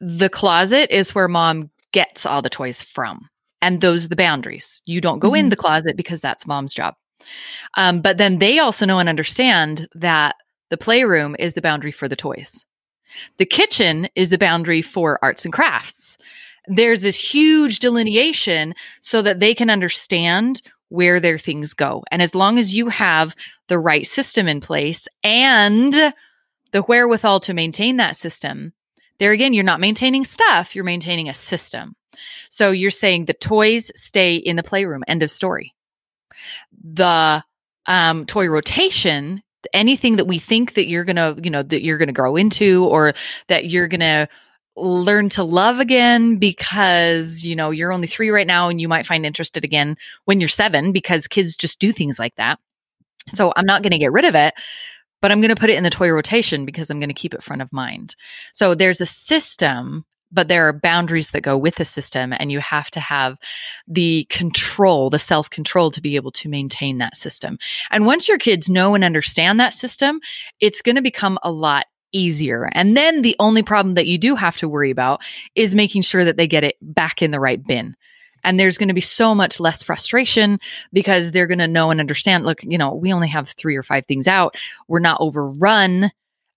The 0.00 0.28
closet 0.30 0.90
is 0.94 1.14
where 1.14 1.28
mom 1.28 1.70
gets 1.92 2.24
all 2.26 2.42
the 2.42 2.50
toys 2.50 2.82
from. 2.82 3.28
And 3.62 3.80
those 3.80 4.04
are 4.04 4.08
the 4.08 4.16
boundaries. 4.16 4.82
You 4.86 5.00
don't 5.00 5.18
go 5.20 5.32
in 5.34 5.46
Mhm. 5.46 5.50
the 5.50 5.56
closet 5.56 5.96
because 5.96 6.20
that's 6.20 6.46
mom's 6.46 6.74
job. 6.74 6.94
Um, 7.76 8.00
but 8.02 8.18
then 8.18 8.38
they 8.38 8.58
also 8.58 8.84
know 8.84 8.98
and 8.98 9.08
understand 9.08 9.86
that 9.94 10.36
the 10.70 10.76
playroom 10.76 11.36
is 11.38 11.54
the 11.54 11.62
boundary 11.62 11.92
for 11.92 12.08
the 12.08 12.16
toys. 12.16 12.64
The 13.38 13.46
kitchen 13.46 14.08
is 14.14 14.30
the 14.30 14.38
boundary 14.38 14.82
for 14.82 15.18
arts 15.22 15.44
and 15.44 15.52
crafts. 15.52 16.18
There's 16.66 17.02
this 17.02 17.18
huge 17.18 17.78
delineation 17.78 18.74
so 19.00 19.22
that 19.22 19.40
they 19.40 19.54
can 19.54 19.70
understand 19.70 20.62
where 20.88 21.20
their 21.20 21.38
things 21.38 21.74
go. 21.74 22.04
And 22.10 22.22
as 22.22 22.34
long 22.34 22.58
as 22.58 22.74
you 22.74 22.88
have 22.88 23.34
the 23.68 23.78
right 23.78 24.06
system 24.06 24.48
in 24.48 24.60
place 24.60 25.08
and 25.22 26.14
the 26.70 26.82
wherewithal 26.82 27.40
to 27.40 27.54
maintain 27.54 27.96
that 27.98 28.16
system, 28.16 28.72
there 29.18 29.32
again, 29.32 29.54
you're 29.54 29.64
not 29.64 29.80
maintaining 29.80 30.24
stuff, 30.24 30.74
you're 30.74 30.84
maintaining 30.84 31.28
a 31.28 31.34
system. 31.34 31.94
So 32.48 32.70
you're 32.70 32.90
saying 32.90 33.24
the 33.24 33.34
toys 33.34 33.90
stay 33.94 34.36
in 34.36 34.56
the 34.56 34.62
playroom, 34.62 35.04
end 35.06 35.22
of 35.22 35.30
story. 35.30 35.74
The 36.82 37.44
um, 37.86 38.26
toy 38.26 38.46
rotation, 38.46 39.42
anything 39.72 40.16
that 40.16 40.26
we 40.26 40.38
think 40.38 40.74
that 40.74 40.86
you're 40.86 41.04
gonna, 41.04 41.36
you 41.42 41.50
know, 41.50 41.62
that 41.62 41.82
you're 41.82 41.98
gonna 41.98 42.12
grow 42.12 42.36
into 42.36 42.84
or 42.86 43.14
that 43.48 43.66
you're 43.70 43.88
gonna 43.88 44.28
learn 44.76 45.28
to 45.28 45.44
love 45.44 45.78
again 45.78 46.36
because 46.36 47.44
you 47.44 47.54
know 47.54 47.70
you're 47.70 47.92
only 47.92 48.08
three 48.08 48.30
right 48.30 48.46
now 48.46 48.68
and 48.68 48.80
you 48.80 48.88
might 48.88 49.06
find 49.06 49.24
interested 49.24 49.64
again 49.64 49.96
when 50.24 50.40
you're 50.40 50.48
seven 50.48 50.90
because 50.90 51.28
kids 51.28 51.54
just 51.54 51.78
do 51.78 51.92
things 51.92 52.18
like 52.18 52.34
that. 52.36 52.58
So 53.30 53.52
i'm 53.56 53.66
not 53.66 53.82
going 53.82 53.92
to 53.92 53.98
get 53.98 54.12
rid 54.12 54.24
of 54.24 54.34
it 54.34 54.52
but 55.22 55.32
i'm 55.32 55.40
going 55.40 55.54
to 55.54 55.60
put 55.60 55.70
it 55.70 55.76
in 55.76 55.84
the 55.84 55.90
toy 55.90 56.10
rotation 56.10 56.64
because 56.64 56.90
i'm 56.90 57.00
going 57.00 57.08
to 57.08 57.14
keep 57.14 57.32
it 57.32 57.42
front 57.42 57.62
of 57.62 57.72
mind. 57.72 58.16
So 58.52 58.74
there's 58.74 59.00
a 59.00 59.06
system 59.06 60.04
but 60.34 60.48
there 60.48 60.68
are 60.68 60.72
boundaries 60.72 61.30
that 61.30 61.42
go 61.42 61.56
with 61.56 61.76
the 61.76 61.84
system 61.84 62.34
and 62.38 62.50
you 62.50 62.58
have 62.58 62.90
to 62.90 63.00
have 63.00 63.38
the 63.86 64.26
control 64.28 65.08
the 65.08 65.18
self 65.18 65.48
control 65.48 65.90
to 65.92 66.00
be 66.00 66.16
able 66.16 66.32
to 66.32 66.48
maintain 66.48 66.98
that 66.98 67.16
system. 67.16 67.58
And 67.90 68.04
once 68.04 68.28
your 68.28 68.38
kids 68.38 68.68
know 68.68 68.94
and 68.94 69.04
understand 69.04 69.60
that 69.60 69.74
system 69.74 70.20
it's 70.60 70.82
going 70.82 70.96
to 70.96 71.02
become 71.02 71.38
a 71.42 71.50
lot 71.50 71.86
easier. 72.12 72.68
And 72.72 72.96
then 72.96 73.22
the 73.22 73.36
only 73.38 73.62
problem 73.62 73.94
that 73.94 74.06
you 74.06 74.18
do 74.18 74.36
have 74.36 74.56
to 74.58 74.68
worry 74.68 74.90
about 74.90 75.20
is 75.54 75.74
making 75.74 76.02
sure 76.02 76.24
that 76.24 76.36
they 76.36 76.46
get 76.46 76.64
it 76.64 76.76
back 76.80 77.22
in 77.22 77.30
the 77.30 77.40
right 77.40 77.62
bin. 77.64 77.96
And 78.44 78.60
there's 78.60 78.78
going 78.78 78.88
to 78.88 78.94
be 78.94 79.00
so 79.00 79.34
much 79.34 79.58
less 79.58 79.82
frustration 79.82 80.58
because 80.92 81.32
they're 81.32 81.46
going 81.46 81.58
to 81.58 81.66
know 81.66 81.90
and 81.90 81.98
understand 81.98 82.44
look 82.44 82.62
you 82.62 82.78
know 82.78 82.94
we 82.94 83.12
only 83.12 83.28
have 83.28 83.50
three 83.50 83.76
or 83.76 83.82
five 83.82 84.06
things 84.06 84.28
out. 84.28 84.56
We're 84.88 85.00
not 85.00 85.20
overrun 85.20 86.10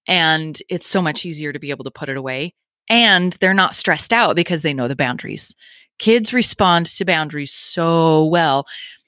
and 0.08 0.58
it's 0.70 0.88
so 0.88 1.02
much 1.02 1.26
easier 1.26 1.52
to 1.52 1.60
be 1.60 1.70
able 1.70 1.84
to 1.84 1.92
put 1.92 2.10
it 2.10 2.18
away 2.18 2.54
and 2.89 3.34
they're 3.34 3.54
not 3.54 3.76
stressed 3.76 4.13
out 4.13 4.36
because 4.36 4.62
they 4.62 4.73
know 4.73 4.88
the 4.88 4.95
boundaries 4.95 5.54
kids 6.00 6.34
respond 6.34 6.86
to 6.86 7.04
boundaries 7.06 7.52
so 7.54 8.26
well 8.26 8.65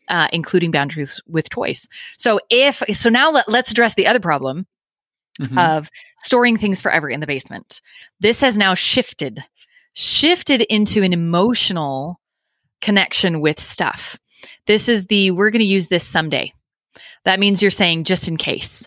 uh, 0.07 0.27
including 0.33 0.71
boundaries 0.71 1.21
with 1.27 1.49
toys 1.49 1.87
so 2.17 2.39
if 2.49 2.81
so 2.93 3.09
now 3.09 3.29
let, 3.31 3.47
let's 3.47 3.71
address 3.71 3.93
the 3.95 4.07
other 4.07 4.19
problem 4.19 4.65
Mhm. 5.39 5.57
of 5.57 5.89
storing 6.17 6.57
things 6.57 6.81
forever 6.81 7.09
in 7.09 7.21
the 7.21 7.25
basement. 7.27 7.79
This 8.19 8.41
has 8.41 8.57
now 8.57 8.73
shifted, 8.73 9.41
shifted 9.93 10.63
into 10.63 11.01
an 11.01 11.13
emotional 11.13 12.19
connection 12.81 13.39
with 13.39 13.57
stuff. 13.57 14.19
This 14.65 14.89
is 14.89 15.05
the 15.07 15.31
we're 15.31 15.49
going 15.49 15.61
to 15.61 15.65
use 15.65 15.87
this 15.87 16.03
someday. 16.05 16.51
That 17.23 17.39
means 17.39 17.61
you're 17.61 17.71
saying 17.71 18.03
just 18.03 18.27
in 18.27 18.35
case. 18.35 18.85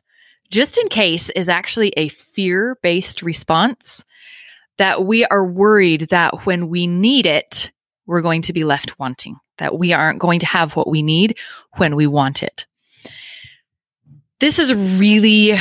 Just 0.51 0.77
in 0.77 0.89
case 0.89 1.31
is 1.31 1.49
actually 1.49 1.95
a 1.97 2.09
fear 2.09 2.77
based 2.83 3.23
response 3.23 4.05
that 4.83 5.05
we 5.05 5.25
are 5.27 5.45
worried 5.45 6.09
that 6.11 6.45
when 6.45 6.69
we 6.69 6.89
need 6.89 7.25
it, 7.25 7.71
we're 8.07 8.21
going 8.21 8.43
to 8.43 8.53
be 8.53 8.65
left 8.65 8.99
wanting, 8.99 9.37
that 9.59 9.79
we 9.79 9.93
aren't 9.93 10.19
going 10.19 10.41
to 10.41 10.47
have 10.47 10.75
what 10.75 10.91
we 10.91 11.03
need 11.03 11.39
when 11.77 11.95
we 11.95 12.05
want 12.05 12.43
it. 12.43 12.67
This 14.41 14.59
is 14.59 14.75
really 14.99 15.57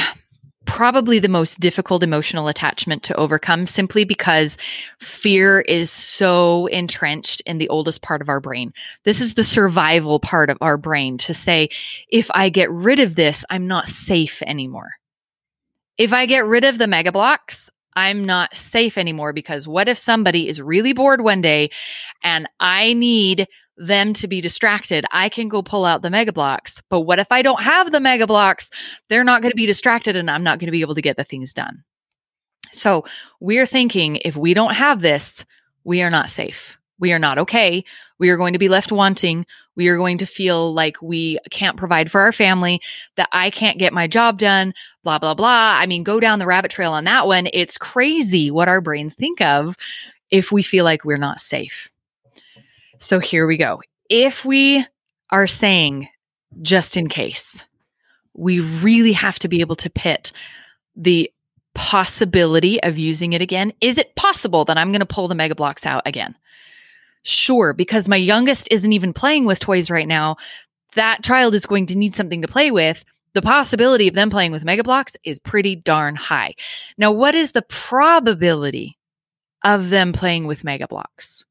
probably 0.65 1.19
the 1.19 1.29
most 1.29 1.59
difficult 1.59 2.01
emotional 2.01 2.47
attachment 2.47 3.03
to 3.03 3.15
overcome 3.15 3.67
simply 3.67 4.05
because 4.05 4.57
fear 4.97 5.61
is 5.61 5.91
so 5.91 6.65
entrenched 6.67 7.43
in 7.45 7.59
the 7.59 7.69
oldest 7.69 8.01
part 8.01 8.23
of 8.23 8.29
our 8.29 8.39
brain. 8.39 8.73
This 9.03 9.21
is 9.21 9.35
the 9.35 9.43
survival 9.43 10.19
part 10.19 10.49
of 10.49 10.57
our 10.61 10.77
brain 10.77 11.19
to 11.19 11.35
say, 11.35 11.69
if 12.09 12.31
I 12.33 12.49
get 12.49 12.71
rid 12.71 12.99
of 12.99 13.13
this, 13.13 13.45
I'm 13.51 13.67
not 13.67 13.87
safe 13.87 14.41
anymore. 14.47 14.93
If 15.99 16.11
I 16.11 16.25
get 16.25 16.43
rid 16.47 16.63
of 16.63 16.79
the 16.79 16.87
Mega 16.87 17.11
Bloks, 17.11 17.69
I'm 17.95 18.25
not 18.25 18.55
safe 18.55 18.97
anymore 18.97 19.33
because 19.33 19.67
what 19.67 19.87
if 19.87 19.97
somebody 19.97 20.47
is 20.47 20.61
really 20.61 20.93
bored 20.93 21.21
one 21.21 21.41
day 21.41 21.71
and 22.23 22.47
I 22.59 22.93
need 22.93 23.47
them 23.77 24.13
to 24.13 24.27
be 24.27 24.41
distracted? 24.41 25.05
I 25.11 25.29
can 25.29 25.49
go 25.49 25.61
pull 25.61 25.85
out 25.85 26.01
the 26.01 26.09
Mega 26.09 26.31
Bloks. 26.31 26.81
But 26.89 27.01
what 27.01 27.19
if 27.19 27.31
I 27.31 27.41
don't 27.41 27.61
have 27.61 27.91
the 27.91 27.99
Mega 27.99 28.27
Bloks? 28.27 28.69
They're 29.09 29.23
not 29.23 29.41
going 29.41 29.51
to 29.51 29.55
be 29.55 29.65
distracted 29.65 30.15
and 30.15 30.29
I'm 30.29 30.43
not 30.43 30.59
going 30.59 30.67
to 30.67 30.71
be 30.71 30.81
able 30.81 30.95
to 30.95 31.01
get 31.01 31.17
the 31.17 31.23
things 31.23 31.53
done. 31.53 31.83
So 32.71 33.05
we're 33.39 33.65
thinking 33.65 34.17
if 34.17 34.35
we 34.35 34.53
don't 34.53 34.75
have 34.75 35.01
this, 35.01 35.45
we 35.83 36.01
are 36.01 36.09
not 36.09 36.29
safe. 36.29 36.77
We 37.01 37.11
are 37.11 37.19
not 37.19 37.39
okay. 37.39 37.83
We 38.19 38.29
are 38.29 38.37
going 38.37 38.53
to 38.53 38.59
be 38.59 38.69
left 38.69 38.91
wanting. 38.91 39.45
We 39.75 39.89
are 39.89 39.97
going 39.97 40.19
to 40.19 40.25
feel 40.25 40.73
like 40.73 41.01
we 41.01 41.39
can't 41.49 41.75
provide 41.75 42.09
for 42.11 42.21
our 42.21 42.31
family, 42.31 42.79
that 43.15 43.27
I 43.31 43.49
can't 43.49 43.79
get 43.79 43.91
my 43.91 44.07
job 44.07 44.37
done, 44.37 44.73
blah, 45.03 45.19
blah, 45.19 45.33
blah. 45.33 45.77
I 45.79 45.87
mean, 45.87 46.03
go 46.03 46.19
down 46.19 46.39
the 46.39 46.45
rabbit 46.45 46.71
trail 46.71 46.93
on 46.93 47.03
that 47.05 47.27
one. 47.27 47.49
It's 47.53 47.77
crazy 47.77 48.51
what 48.51 48.69
our 48.69 48.79
brains 48.79 49.15
think 49.15 49.41
of 49.41 49.75
if 50.29 50.51
we 50.51 50.61
feel 50.61 50.85
like 50.85 51.03
we're 51.03 51.17
not 51.17 51.41
safe. 51.41 51.91
So 52.99 53.19
here 53.19 53.47
we 53.47 53.57
go. 53.57 53.81
If 54.07 54.45
we 54.45 54.85
are 55.31 55.47
saying 55.47 56.07
just 56.61 56.97
in 56.97 57.09
case, 57.09 57.65
we 58.33 58.59
really 58.59 59.13
have 59.13 59.39
to 59.39 59.47
be 59.47 59.61
able 59.61 59.75
to 59.77 59.89
pit 59.89 60.31
the 60.95 61.31
possibility 61.73 62.81
of 62.83 62.97
using 62.97 63.33
it 63.33 63.41
again. 63.41 63.73
Is 63.81 63.97
it 63.97 64.15
possible 64.15 64.65
that 64.65 64.77
I'm 64.77 64.91
going 64.91 64.99
to 64.99 65.05
pull 65.05 65.27
the 65.27 65.35
Mega 65.35 65.55
Bloks 65.55 65.85
out 65.85 66.03
again? 66.05 66.35
Sure, 67.23 67.73
because 67.73 68.07
my 68.07 68.15
youngest 68.15 68.67
isn't 68.71 68.93
even 68.93 69.13
playing 69.13 69.45
with 69.45 69.59
toys 69.59 69.89
right 69.89 70.07
now. 70.07 70.37
That 70.95 71.23
child 71.23 71.55
is 71.55 71.65
going 71.65 71.85
to 71.87 71.97
need 71.97 72.15
something 72.15 72.41
to 72.41 72.47
play 72.47 72.71
with. 72.71 73.03
The 73.33 73.41
possibility 73.41 74.07
of 74.07 74.13
them 74.13 74.29
playing 74.29 74.51
with 74.51 74.65
Mega 74.65 74.83
Bloks 74.83 75.15
is 75.23 75.39
pretty 75.39 75.75
darn 75.75 76.15
high. 76.15 76.55
Now, 76.97 77.11
what 77.11 77.33
is 77.35 77.53
the 77.53 77.61
probability 77.61 78.97
of 79.63 79.89
them 79.89 80.11
playing 80.11 80.47
with 80.47 80.63
Mega 80.63 80.87
Bloks? 80.87 81.45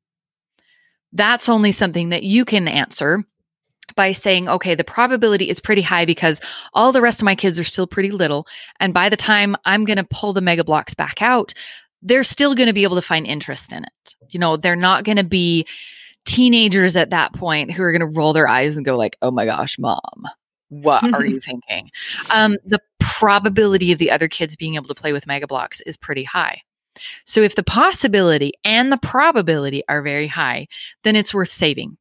That's 1.13 1.49
only 1.49 1.73
something 1.73 2.11
that 2.11 2.23
you 2.23 2.45
can 2.45 2.69
answer 2.69 3.25
by 3.97 4.13
saying, 4.13 4.49
okay, 4.49 4.75
the 4.75 4.85
probability 4.85 5.49
is 5.49 5.61
pretty 5.61 5.83
high 5.83 6.05
because 6.05 6.41
all 6.75 6.93
the 6.93 7.01
rest 7.01 7.21
of 7.21 7.25
my 7.25 7.35
kids 7.35 7.59
are 7.59 7.65
still 7.65 7.87
pretty 7.87 8.11
little. 8.11 8.47
And 8.79 8.95
by 8.95 9.09
the 9.09 9.17
time 9.17 9.57
I'm 9.65 9.85
going 9.85 9.97
to 9.97 10.05
pull 10.05 10.33
the 10.33 10.41
Mega 10.41 10.65
Bloks 10.65 10.95
back 10.95 11.23
out, 11.23 11.55
they're 12.03 12.25
still 12.25 12.55
going 12.55 12.67
to 12.67 12.73
be 12.73 12.83
able 12.83 12.97
to 12.97 13.03
find 13.03 13.27
interest 13.27 13.73
in 13.73 13.85
it. 13.85 14.15
You 14.29 14.41
know, 14.41 14.57
they're 14.57 14.77
not 14.77 15.05
going 15.05 15.17
to 15.17 15.25
be 15.25 15.67
teenagers 16.25 16.97
at 16.97 17.11
that 17.11 17.33
point 17.33 17.71
who 17.71 17.83
are 17.83 17.93
going 17.93 18.01
to 18.01 18.19
roll 18.19 18.33
their 18.33 18.49
eyes 18.49 18.77
and 18.77 18.87
go 18.87 18.97
like, 18.97 19.17
"Oh 19.23 19.31
my 19.31 19.45
gosh, 19.45 19.79
mom, 19.79 20.29
what 20.69 21.03
are 21.15 21.25
you 21.27 21.41
thinking?" 21.41 21.91
Um, 22.31 22.57
the 22.65 22.81
probability 23.01 23.93
of 23.93 23.99
the 23.99 24.11
other 24.11 24.29
kids 24.29 24.57
being 24.57 24.77
able 24.77 24.87
to 24.87 24.95
play 24.95 25.13
with 25.13 25.27
Mega 25.27 25.47
Bloks 25.47 25.81
is 25.81 25.97
pretty 25.97 26.25
high. 26.25 26.63
So 27.25 27.41
if 27.41 27.55
the 27.55 27.63
possibility 27.63 28.53
and 28.65 28.91
the 28.91 28.99
probability 28.99 29.83
are 29.89 30.03
very 30.03 30.27
high, 30.27 30.69
then 31.05 31.17
it's 31.17 31.35
worth 31.35 31.51
saving. 31.51 31.97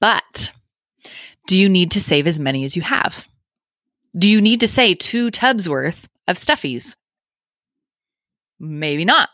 But 0.00 0.52
do 1.46 1.56
you 1.56 1.68
need 1.68 1.90
to 1.92 2.00
save 2.00 2.26
as 2.26 2.38
many 2.38 2.64
as 2.64 2.76
you 2.76 2.82
have? 2.82 3.26
Do 4.16 4.28
you 4.28 4.40
need 4.40 4.60
to 4.60 4.68
say 4.68 4.94
two 4.94 5.30
tubs 5.30 5.68
worth 5.68 6.08
of 6.26 6.36
stuffies? 6.36 6.94
Maybe 8.60 9.04
not. 9.04 9.28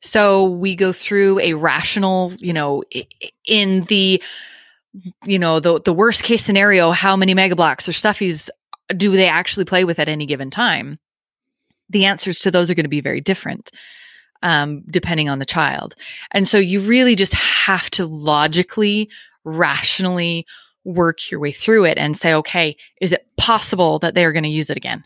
So 0.00 0.44
we 0.44 0.74
go 0.74 0.92
through 0.92 1.38
a 1.40 1.54
rational, 1.54 2.32
you 2.38 2.52
know, 2.52 2.82
in 3.46 3.82
the, 3.82 4.22
you 5.24 5.38
know, 5.38 5.60
the 5.60 5.80
the 5.80 5.92
worst 5.92 6.24
case 6.24 6.44
scenario, 6.44 6.90
how 6.90 7.16
many 7.16 7.34
Mega 7.34 7.54
Bloks 7.54 7.88
or 7.88 7.92
stuffies 7.92 8.48
do 8.96 9.12
they 9.12 9.28
actually 9.28 9.64
play 9.64 9.84
with 9.84 9.98
at 9.98 10.08
any 10.08 10.26
given 10.26 10.50
time? 10.50 10.98
The 11.90 12.06
answers 12.06 12.40
to 12.40 12.50
those 12.50 12.70
are 12.70 12.74
going 12.74 12.84
to 12.84 12.88
be 12.88 13.00
very 13.00 13.20
different, 13.20 13.70
um, 14.42 14.82
depending 14.88 15.28
on 15.28 15.38
the 15.38 15.46
child. 15.46 15.94
And 16.32 16.48
so 16.48 16.58
you 16.58 16.80
really 16.80 17.14
just 17.14 17.34
have 17.34 17.90
to 17.90 18.06
logically, 18.06 19.10
rationally 19.44 20.46
work 20.84 21.30
your 21.30 21.40
way 21.40 21.52
through 21.52 21.84
it 21.84 21.98
and 21.98 22.16
say, 22.16 22.32
okay, 22.34 22.76
is 23.00 23.12
it 23.12 23.26
possible 23.36 23.98
that 24.00 24.14
they're 24.14 24.32
going 24.32 24.44
to 24.44 24.48
use 24.48 24.70
it 24.70 24.76
again? 24.76 25.04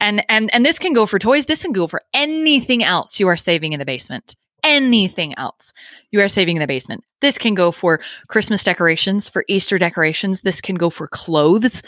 And 0.00 0.24
and 0.28 0.52
and 0.54 0.64
this 0.64 0.78
can 0.78 0.92
go 0.92 1.06
for 1.06 1.18
toys. 1.18 1.46
This 1.46 1.62
can 1.62 1.72
go 1.72 1.86
for 1.86 2.02
anything 2.14 2.82
else 2.82 3.18
you 3.18 3.28
are 3.28 3.36
saving 3.36 3.72
in 3.72 3.78
the 3.78 3.84
basement. 3.84 4.34
Anything 4.64 5.38
else 5.38 5.72
you 6.10 6.20
are 6.20 6.28
saving 6.28 6.56
in 6.56 6.60
the 6.60 6.66
basement. 6.66 7.04
This 7.20 7.38
can 7.38 7.54
go 7.54 7.70
for 7.70 8.00
Christmas 8.26 8.64
decorations, 8.64 9.28
for 9.28 9.44
Easter 9.48 9.78
decorations. 9.78 10.40
This 10.40 10.60
can 10.60 10.74
go 10.74 10.90
for 10.90 11.06
clothes. 11.06 11.82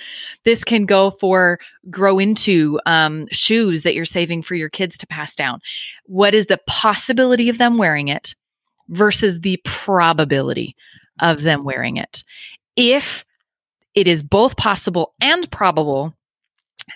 This 0.44 0.62
can 0.64 0.86
go 0.86 1.10
for 1.10 1.58
grow 1.90 2.18
into 2.18 2.80
um, 2.86 3.26
shoes 3.32 3.82
that 3.82 3.94
you're 3.94 4.04
saving 4.04 4.42
for 4.42 4.54
your 4.54 4.68
kids 4.68 4.96
to 4.98 5.06
pass 5.06 5.34
down. 5.34 5.60
What 6.06 6.34
is 6.34 6.46
the 6.46 6.60
possibility 6.66 7.48
of 7.48 7.58
them 7.58 7.76
wearing 7.76 8.08
it 8.08 8.34
versus 8.88 9.40
the 9.40 9.60
probability 9.64 10.76
of 11.20 11.42
them 11.42 11.64
wearing 11.64 11.96
it? 11.96 12.22
If 12.76 13.24
it 13.94 14.06
is 14.06 14.22
both 14.22 14.56
possible 14.56 15.14
and 15.20 15.50
probable, 15.50 16.14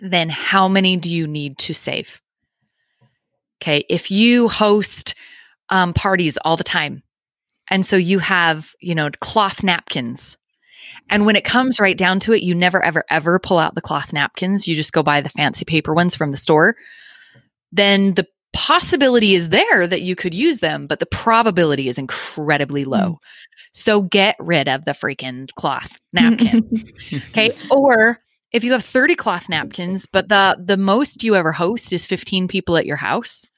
then 0.00 0.28
how 0.28 0.68
many 0.68 0.96
do 0.96 1.12
you 1.12 1.26
need 1.26 1.58
to 1.58 1.74
save? 1.74 2.20
Okay, 3.62 3.84
if 3.88 4.10
you 4.10 4.48
host 4.48 5.14
um, 5.68 5.94
parties 5.94 6.36
all 6.44 6.56
the 6.56 6.64
time, 6.64 7.02
and 7.70 7.86
so 7.86 7.96
you 7.96 8.18
have, 8.18 8.70
you 8.80 8.94
know, 8.94 9.10
cloth 9.20 9.62
napkins, 9.62 10.36
and 11.10 11.26
when 11.26 11.36
it 11.36 11.44
comes 11.44 11.80
right 11.80 11.96
down 11.96 12.20
to 12.20 12.32
it, 12.32 12.42
you 12.42 12.54
never, 12.54 12.82
ever, 12.82 13.04
ever 13.10 13.38
pull 13.38 13.58
out 13.58 13.74
the 13.74 13.80
cloth 13.80 14.12
napkins. 14.12 14.66
You 14.66 14.74
just 14.74 14.92
go 14.92 15.02
buy 15.02 15.20
the 15.20 15.28
fancy 15.28 15.64
paper 15.64 15.94
ones 15.94 16.16
from 16.16 16.30
the 16.30 16.36
store. 16.36 16.76
Then 17.72 18.14
the 18.14 18.26
possibility 18.52 19.34
is 19.34 19.48
there 19.48 19.86
that 19.86 20.02
you 20.02 20.14
could 20.14 20.32
use 20.32 20.60
them, 20.60 20.86
but 20.86 21.00
the 21.00 21.06
probability 21.06 21.88
is 21.88 21.98
incredibly 21.98 22.84
low. 22.84 23.18
So 23.72 24.02
get 24.02 24.36
rid 24.38 24.68
of 24.68 24.84
the 24.84 24.92
freaking 24.92 25.50
cloth 25.56 25.98
napkins. 26.12 26.90
Okay. 27.30 27.52
Or 27.70 28.18
if 28.54 28.62
you 28.62 28.70
have 28.70 28.84
30 28.84 29.16
cloth 29.16 29.48
napkins, 29.48 30.06
but 30.06 30.28
the 30.28 30.56
the 30.64 30.76
most 30.76 31.24
you 31.24 31.34
ever 31.34 31.50
host 31.50 31.92
is 31.92 32.06
15 32.06 32.46
people 32.46 32.76
at 32.76 32.86
your 32.86 32.96
house, 32.96 33.48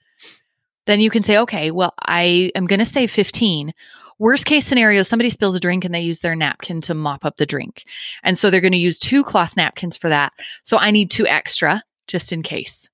then 0.87 1.01
you 1.01 1.11
can 1.11 1.23
say, 1.23 1.37
okay, 1.37 1.71
well, 1.71 1.93
I 2.01 2.51
am 2.55 2.67
gonna 2.67 2.87
save 2.87 3.11
15. 3.11 3.75
Worst 4.19 4.47
case 4.47 4.67
scenario, 4.67 5.03
somebody 5.03 5.29
spills 5.29 5.55
a 5.55 5.61
drink 5.61 5.85
and 5.85 5.95
they 5.95 6.01
use 6.01 6.21
their 6.21 6.35
napkin 6.35 6.81
to 6.81 6.95
mop 6.95 7.27
up 7.27 7.37
the 7.37 7.45
drink. 7.45 7.85
And 8.23 8.39
so 8.39 8.49
they're 8.49 8.63
gonna 8.63 8.77
use 8.79 8.99
two 8.99 9.23
cloth 9.23 9.55
napkins 9.55 9.99
for 9.99 10.09
that. 10.09 10.33
So 10.63 10.79
I 10.79 10.91
need 10.91 11.11
two 11.11 11.27
extra 11.27 11.83
just 12.07 12.33
in 12.33 12.43
case. 12.43 12.89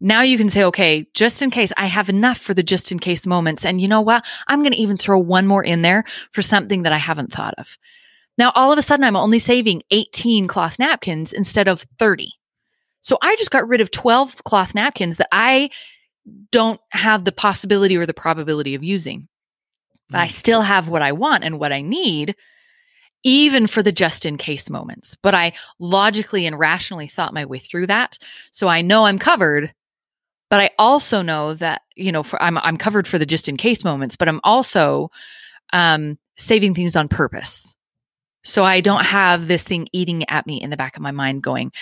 Now 0.00 0.22
you 0.22 0.38
can 0.38 0.48
say, 0.48 0.64
okay, 0.64 1.06
just 1.12 1.42
in 1.42 1.50
case 1.50 1.72
I 1.76 1.86
have 1.86 2.08
enough 2.08 2.38
for 2.38 2.54
the 2.54 2.62
just 2.62 2.90
in 2.90 2.98
case 2.98 3.26
moments. 3.26 3.66
And 3.66 3.80
you 3.82 3.88
know 3.88 4.02
what? 4.02 4.26
I'm 4.46 4.60
going 4.60 4.72
to 4.72 4.78
even 4.78 4.98
throw 4.98 5.18
one 5.18 5.46
more 5.46 5.64
in 5.64 5.80
there 5.80 6.04
for 6.32 6.42
something 6.42 6.82
that 6.82 6.92
I 6.92 6.98
haven't 6.98 7.32
thought 7.32 7.54
of. 7.56 7.78
Now, 8.38 8.52
all 8.54 8.72
of 8.72 8.78
a 8.78 8.82
sudden, 8.82 9.04
I'm 9.04 9.16
only 9.16 9.38
saving 9.38 9.82
18 9.90 10.46
cloth 10.46 10.78
napkins 10.78 11.32
instead 11.32 11.68
of 11.68 11.86
30. 11.98 12.32
So 13.00 13.18
I 13.22 13.36
just 13.36 13.50
got 13.50 13.68
rid 13.68 13.80
of 13.80 13.90
12 13.90 14.44
cloth 14.44 14.74
napkins 14.74 15.16
that 15.18 15.28
I 15.32 15.70
don't 16.50 16.80
have 16.90 17.24
the 17.24 17.32
possibility 17.32 17.96
or 17.96 18.04
the 18.04 18.14
probability 18.14 18.74
of 18.74 18.82
using. 18.82 19.28
But 20.10 20.20
I 20.20 20.26
still 20.28 20.62
have 20.62 20.88
what 20.88 21.02
I 21.02 21.12
want 21.12 21.44
and 21.44 21.58
what 21.58 21.72
I 21.72 21.82
need, 21.82 22.36
even 23.24 23.66
for 23.66 23.82
the 23.82 23.92
just 23.92 24.24
in 24.24 24.38
case 24.38 24.70
moments. 24.70 25.16
But 25.20 25.34
I 25.34 25.52
logically 25.78 26.46
and 26.46 26.58
rationally 26.58 27.08
thought 27.08 27.34
my 27.34 27.44
way 27.44 27.58
through 27.58 27.88
that. 27.88 28.18
So 28.52 28.68
I 28.68 28.82
know 28.82 29.04
I'm 29.04 29.18
covered. 29.18 29.72
But 30.48 30.60
I 30.60 30.70
also 30.78 31.22
know 31.22 31.54
that, 31.54 31.82
you 31.96 32.12
know, 32.12 32.22
for, 32.22 32.40
I'm, 32.40 32.56
I'm 32.58 32.76
covered 32.76 33.08
for 33.08 33.18
the 33.18 33.26
just 33.26 33.48
in 33.48 33.56
case 33.56 33.82
moments, 33.82 34.14
but 34.14 34.28
I'm 34.28 34.40
also 34.44 35.10
um, 35.72 36.18
saving 36.36 36.74
things 36.74 36.94
on 36.94 37.08
purpose. 37.08 37.74
So 38.46 38.64
I 38.64 38.80
don't 38.80 39.04
have 39.04 39.48
this 39.48 39.64
thing 39.64 39.88
eating 39.92 40.28
at 40.30 40.46
me 40.46 40.62
in 40.62 40.70
the 40.70 40.76
back 40.76 40.96
of 40.96 41.02
my 41.02 41.10
mind 41.10 41.42
going, 41.42 41.72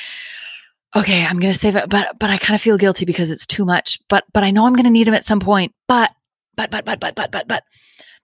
okay, 0.96 1.24
I'm 1.24 1.38
going 1.38 1.52
to 1.52 1.58
save 1.58 1.76
it, 1.76 1.90
but, 1.90 2.18
but 2.18 2.30
I 2.30 2.38
kind 2.38 2.54
of 2.54 2.62
feel 2.62 2.78
guilty 2.78 3.04
because 3.04 3.30
it's 3.30 3.46
too 3.46 3.64
much, 3.64 3.98
but, 4.08 4.24
but 4.32 4.42
I 4.42 4.50
know 4.50 4.64
I'm 4.66 4.72
going 4.74 4.84
to 4.84 4.90
need 4.90 5.06
them 5.06 5.14
at 5.14 5.24
some 5.24 5.40
point, 5.40 5.74
but, 5.88 6.10
but, 6.56 6.70
but, 6.70 6.84
but, 6.84 7.00
but, 7.00 7.14
but, 7.14 7.30
but, 7.30 7.48
but 7.48 7.64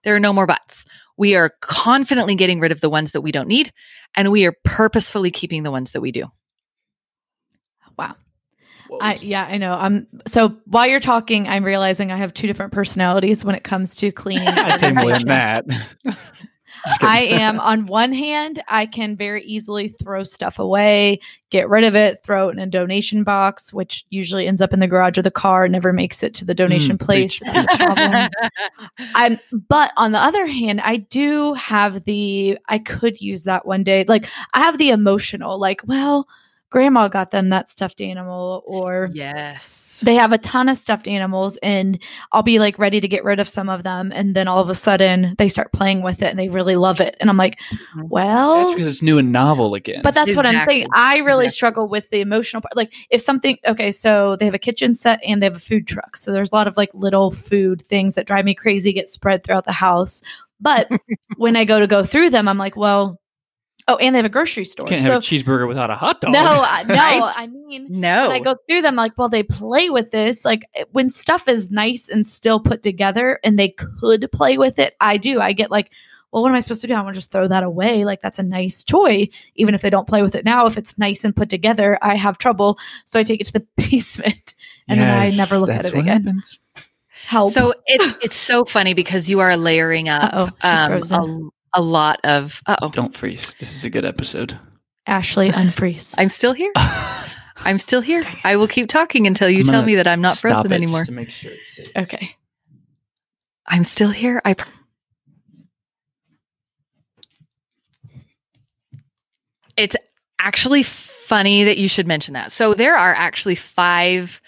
there 0.03 0.15
are 0.15 0.19
no 0.19 0.33
more 0.33 0.47
buts. 0.47 0.85
We 1.17 1.35
are 1.35 1.51
confidently 1.61 2.33
getting 2.33 2.59
rid 2.59 2.71
of 2.71 2.81
the 2.81 2.89
ones 2.89 3.11
that 3.11 3.21
we 3.21 3.31
don't 3.31 3.47
need, 3.47 3.71
and 4.15 4.31
we 4.31 4.47
are 4.47 4.53
purposefully 4.63 5.29
keeping 5.29 5.61
the 5.61 5.71
ones 5.71 5.91
that 5.91 6.01
we 6.01 6.11
do. 6.11 6.25
Wow. 7.97 8.15
I 8.99 9.15
yeah, 9.21 9.45
I 9.45 9.57
know. 9.57 9.73
I'm 9.73 10.07
so 10.27 10.57
while 10.65 10.85
you're 10.85 10.99
talking, 10.99 11.47
I'm 11.47 11.63
realizing 11.63 12.11
I 12.11 12.17
have 12.17 12.33
two 12.33 12.47
different 12.47 12.73
personalities 12.73 13.45
when 13.45 13.55
it 13.55 13.63
comes 13.63 13.95
to 13.97 14.11
cleaning. 14.11 14.47
I'd 14.49 14.81
say 14.81 14.91
more 14.91 15.13
than 15.13 15.27
that. 15.27 15.65
I 17.01 17.21
am 17.21 17.59
on 17.59 17.85
one 17.87 18.13
hand, 18.13 18.63
I 18.67 18.85
can 18.85 19.15
very 19.15 19.43
easily 19.43 19.89
throw 19.89 20.23
stuff 20.23 20.59
away, 20.59 21.19
get 21.49 21.69
rid 21.69 21.83
of 21.83 21.95
it, 21.95 22.23
throw 22.23 22.49
it 22.49 22.53
in 22.53 22.59
a 22.59 22.65
donation 22.65 23.23
box, 23.23 23.73
which 23.73 24.05
usually 24.09 24.47
ends 24.47 24.61
up 24.61 24.73
in 24.73 24.79
the 24.79 24.87
garage 24.87 25.17
or 25.17 25.21
the 25.21 25.31
car, 25.31 25.67
never 25.67 25.93
makes 25.93 26.23
it 26.23 26.33
to 26.35 26.45
the 26.45 26.53
donation 26.53 26.97
Mm, 26.97 27.05
place. 27.05 27.39
That's 27.45 27.73
a 27.73 27.77
problem. 27.77 28.29
I'm 29.15 29.39
but 29.67 29.91
on 29.97 30.11
the 30.11 30.19
other 30.19 30.45
hand, 30.45 30.81
I 30.81 30.97
do 30.97 31.53
have 31.53 32.03
the 32.05 32.57
I 32.67 32.79
could 32.79 33.21
use 33.21 33.43
that 33.43 33.65
one 33.65 33.83
day. 33.83 34.05
Like 34.07 34.27
I 34.53 34.61
have 34.61 34.77
the 34.77 34.89
emotional, 34.89 35.59
like, 35.59 35.81
well, 35.85 36.27
grandma 36.71 37.07
got 37.07 37.29
them 37.31 37.49
that 37.49 37.69
stuffed 37.69 38.01
animal 38.01 38.63
or 38.65 39.09
Yes. 39.13 40.01
they 40.03 40.15
have 40.15 40.31
a 40.31 40.37
ton 40.39 40.67
of 40.69 40.77
stuffed 40.77 41.07
animals 41.07 41.57
and 41.61 42.01
I'll 42.31 42.41
be 42.43 42.57
like 42.59 42.79
ready 42.79 42.99
to 42.99 43.07
get 43.07 43.23
rid 43.23 43.39
of 43.39 43.47
some 43.47 43.69
of 43.69 43.83
them 43.83 44.11
and 44.15 44.35
then 44.35 44.47
all 44.47 44.59
of 44.59 44.69
a 44.69 44.73
sudden 44.75 45.35
they 45.37 45.47
start 45.47 45.71
playing 45.73 46.01
with 46.01 46.21
it 46.23 46.27
and 46.29 46.39
they 46.39 46.49
really 46.49 46.75
love 46.75 46.99
it 46.99 47.15
and 47.19 47.29
I'm 47.29 47.37
like, 47.37 47.59
Mhm. 47.95 48.07
well, 48.09 48.55
That's 48.55 48.71
because 48.71 48.87
it's 48.87 49.01
new 49.03 49.17
and 49.19 49.31
novel 49.31 49.75
again. 49.75 50.01
but 50.01 50.13
that's 50.15 50.35
what 50.35 50.45
I'm 50.47 50.59
saying. 50.67 50.87
I 50.95 51.17
really 51.17 51.45
Exactly. 51.45 51.49
struggle 51.49 51.87
with 51.89 52.09
the 52.09 52.21
emotional 52.21 52.61
part. 52.61 52.75
Like 52.75 52.93
if 53.11 53.21
something 53.21 53.57
okay, 53.67 53.91
so 53.91 54.35
they 54.37 54.45
have 54.45 54.53
a 54.55 54.59
kitchen 54.59 54.95
set 54.95 55.19
and 55.23 55.41
they 55.41 55.45
have 55.45 55.57
a 55.57 55.59
food 55.59 55.87
truck. 55.87 56.17
So 56.17 56.31
there's 56.31 56.51
a 56.51 56.55
lot 56.55 56.67
of 56.67 56.77
like 56.77 56.89
little 56.93 57.31
food 57.31 57.81
things 57.83 58.15
that 58.15 58.25
drive 58.25 58.45
me 58.45 58.55
crazy 58.55 58.93
get 58.93 59.09
spread 59.09 59.43
throughout 59.43 59.65
the 59.65 59.71
house. 59.71 60.23
But 60.59 60.89
when 61.37 61.55
I 61.55 61.65
go 61.65 61.79
to 61.79 61.85
go 61.87 62.03
through 62.03 62.29
them, 62.31 62.47
I'm 62.47 62.57
like, 62.57 62.75
well, 62.75 63.19
oh, 63.87 63.95
and 63.97 64.13
they 64.15 64.19
have 64.19 64.25
a 64.25 64.29
grocery 64.29 64.65
store. 64.65 64.87
can't 64.87 65.03
so 65.03 65.11
have 65.11 65.21
a 65.21 65.25
cheeseburger 65.25 65.67
without 65.67 65.89
a 65.89 65.95
hot 65.95 66.21
dog. 66.21 66.33
no, 66.33 66.39
I- 66.43 66.83
no, 66.87 66.93
Right? 66.95 67.33
I 67.37 67.47
mean 67.47 67.87
No. 67.89 68.27
when 68.29 68.37
I 68.37 68.39
go 68.39 68.55
through 68.67 68.81
them, 68.81 68.95
like, 68.95 69.17
well, 69.17 69.29
they 69.29 69.43
play 69.43 69.89
with 69.89 70.11
this. 70.11 70.45
Like, 70.45 70.63
when 70.91 71.09
stuff 71.09 71.47
is 71.47 71.71
nice 71.71 72.09
and 72.09 72.25
still 72.25 72.59
put 72.59 72.83
together 72.83 73.39
and 73.43 73.57
they 73.59 73.69
could 73.69 74.29
play 74.31 74.57
with 74.57 74.79
it, 74.79 74.95
I 75.01 75.17
do. 75.17 75.39
I 75.39 75.53
get 75.53 75.71
like, 75.71 75.89
well, 76.31 76.43
what 76.43 76.49
am 76.49 76.55
I 76.55 76.61
supposed 76.61 76.79
to 76.81 76.87
do? 76.87 76.93
I 76.93 77.01
want 77.01 77.13
to 77.13 77.19
just 77.19 77.31
throw 77.31 77.47
that 77.49 77.63
away. 77.63 78.05
Like, 78.05 78.21
that's 78.21 78.39
a 78.39 78.43
nice 78.43 78.83
toy. 78.85 79.27
Even 79.55 79.75
if 79.75 79.81
they 79.81 79.89
don't 79.89 80.07
play 80.07 80.21
with 80.21 80.33
it 80.35 80.45
now, 80.45 80.65
if 80.65 80.77
it's 80.77 80.97
nice 80.97 81.25
and 81.25 81.35
put 81.35 81.49
together, 81.49 81.97
I 82.01 82.15
have 82.15 82.37
trouble. 82.37 82.79
So 83.05 83.19
I 83.19 83.23
take 83.23 83.41
it 83.41 83.47
to 83.47 83.53
the 83.53 83.65
basement 83.75 84.55
and 84.87 84.99
then 84.99 85.09
I 85.19 85.29
never 85.29 85.57
look 85.57 85.69
at 85.69 85.85
it 85.85 85.93
what 85.93 86.01
again. 86.01 86.23
happens. 86.23 86.57
Help. 87.25 87.51
So 87.53 87.73
it's 87.85 88.17
it's 88.23 88.35
so 88.35 88.65
funny 88.65 88.93
because 88.95 89.29
you 89.29 89.41
are 89.41 89.55
layering 89.55 90.09
up 90.09 90.33
Uh-oh, 90.33 90.45
she's 90.71 90.81
um, 90.81 90.87
frozen. 90.89 91.19
a, 91.19 91.60
a 91.73 91.81
lot 91.81 92.19
of. 92.23 92.61
Uh 92.65 92.77
oh, 92.81 92.89
Don't 92.89 93.15
freeze. 93.15 93.53
This 93.55 93.75
is 93.75 93.83
a 93.83 93.89
good 93.89 94.05
episode. 94.05 94.57
Ashley, 95.07 95.51
unfreeze. 95.51 96.13
I'm 96.17 96.29
still 96.29 96.53
here. 96.53 96.71
I'm 97.63 97.79
still 97.79 98.01
here. 98.01 98.23
I 98.43 98.55
will 98.55 98.67
keep 98.67 98.87
talking 98.87 99.27
until 99.27 99.49
you 99.49 99.59
I'm 99.59 99.65
tell 99.65 99.73
gonna 99.75 99.87
me 99.87 99.95
that 99.95 100.07
I'm 100.07 100.21
not 100.21 100.37
Stop 100.37 100.51
frozen 100.53 100.71
it 100.71 100.75
anymore. 100.75 101.01
Just 101.01 101.09
to 101.09 101.15
make 101.15 101.29
sure 101.31 101.51
it's 101.51 101.75
safe. 101.75 101.87
okay. 101.95 102.35
I'm 103.67 103.83
still 103.83 104.09
here. 104.11 104.41
I. 104.45 104.53
pr- 104.55 104.67
It's 109.77 109.95
actually 110.39 110.83
funny 110.83 111.63
that 111.63 111.77
you 111.77 111.87
should 111.87 112.07
mention 112.07 112.33
that. 112.33 112.51
So 112.51 112.73
there 112.73 112.97
are 112.97 113.13
actually 113.13 113.55
five 113.55 114.41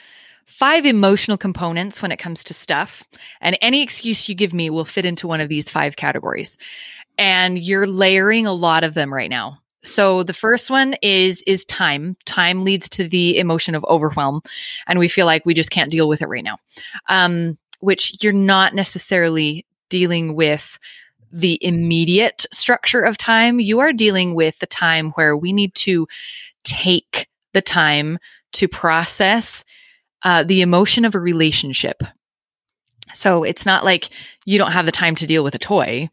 five 0.45 0.85
emotional 0.85 1.37
components 1.37 2.01
when 2.01 2.11
it 2.11 2.17
comes 2.17 2.43
to 2.45 2.53
stuff, 2.53 3.03
and 3.41 3.57
any 3.61 3.81
excuse 3.81 4.29
you 4.29 4.35
give 4.35 4.53
me 4.53 4.69
will 4.69 4.85
fit 4.85 5.05
into 5.05 5.27
one 5.27 5.41
of 5.41 5.49
these 5.49 5.69
five 5.69 5.95
categories. 5.95 6.57
And 7.17 7.57
you're 7.57 7.87
layering 7.87 8.47
a 8.47 8.53
lot 8.53 8.83
of 8.83 8.93
them 8.93 9.13
right 9.13 9.29
now. 9.29 9.59
So 9.83 10.23
the 10.23 10.33
first 10.33 10.69
one 10.69 10.95
is 11.01 11.43
is 11.45 11.65
time. 11.65 12.15
Time 12.25 12.63
leads 12.63 12.87
to 12.89 13.07
the 13.07 13.37
emotion 13.37 13.75
of 13.75 13.83
overwhelm, 13.85 14.41
and 14.87 14.97
we 14.97 15.07
feel 15.07 15.25
like 15.25 15.45
we 15.45 15.53
just 15.53 15.71
can't 15.71 15.91
deal 15.91 16.07
with 16.07 16.21
it 16.21 16.27
right 16.27 16.43
now. 16.43 16.57
Um, 17.09 17.57
which 17.81 18.23
you're 18.23 18.31
not 18.31 18.73
necessarily 18.73 19.65
dealing 19.89 20.35
with 20.35 20.79
the 21.33 21.59
immediate 21.61 22.45
structure 22.53 23.01
of 23.01 23.17
time. 23.17 23.59
You 23.59 23.79
are 23.79 23.91
dealing 23.91 24.35
with 24.35 24.57
the 24.59 24.67
time 24.67 25.11
where 25.11 25.35
we 25.35 25.51
need 25.51 25.75
to 25.75 26.07
take 26.63 27.27
the 27.53 27.61
time 27.61 28.19
to 28.53 28.67
process 28.67 29.65
uh, 30.23 30.43
the 30.43 30.61
emotion 30.61 31.03
of 31.03 31.15
a 31.15 31.19
relationship. 31.19 32.03
So 33.13 33.43
it's 33.43 33.65
not 33.65 33.83
like 33.83 34.09
you 34.45 34.57
don't 34.57 34.71
have 34.71 34.85
the 34.85 34.91
time 34.91 35.15
to 35.15 35.27
deal 35.27 35.43
with 35.43 35.55
a 35.55 35.59
toy. 35.59 36.09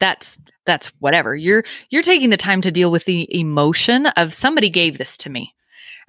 That's 0.00 0.38
that's 0.66 0.88
whatever. 0.98 1.36
You're 1.36 1.64
you're 1.90 2.02
taking 2.02 2.30
the 2.30 2.36
time 2.36 2.60
to 2.62 2.72
deal 2.72 2.90
with 2.90 3.04
the 3.04 3.28
emotion 3.36 4.06
of 4.06 4.32
somebody 4.32 4.68
gave 4.68 4.98
this 4.98 5.16
to 5.18 5.30
me. 5.30 5.54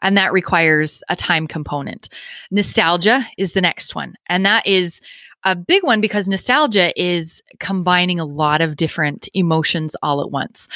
And 0.02 0.18
that 0.18 0.34
requires 0.34 1.04
a 1.10 1.16
time 1.16 1.48
component. 1.48 2.10
Nostalgia 2.52 3.26
is 3.38 3.54
the 3.54 3.62
next 3.62 3.96
one. 3.96 4.16
And 4.28 4.46
that 4.46 4.68
is 4.68 5.02
a 5.44 5.56
big 5.56 5.84
one 5.84 6.02
because 6.02 6.28
nostalgia 6.28 6.92
is 7.02 7.42
combining 7.60 8.20
a 8.20 8.26
lot 8.26 8.62
of 8.62 8.76
different 8.76 9.30
emotions 9.34 9.96
all 10.02 10.22
at 10.22 10.32
once. 10.32 10.68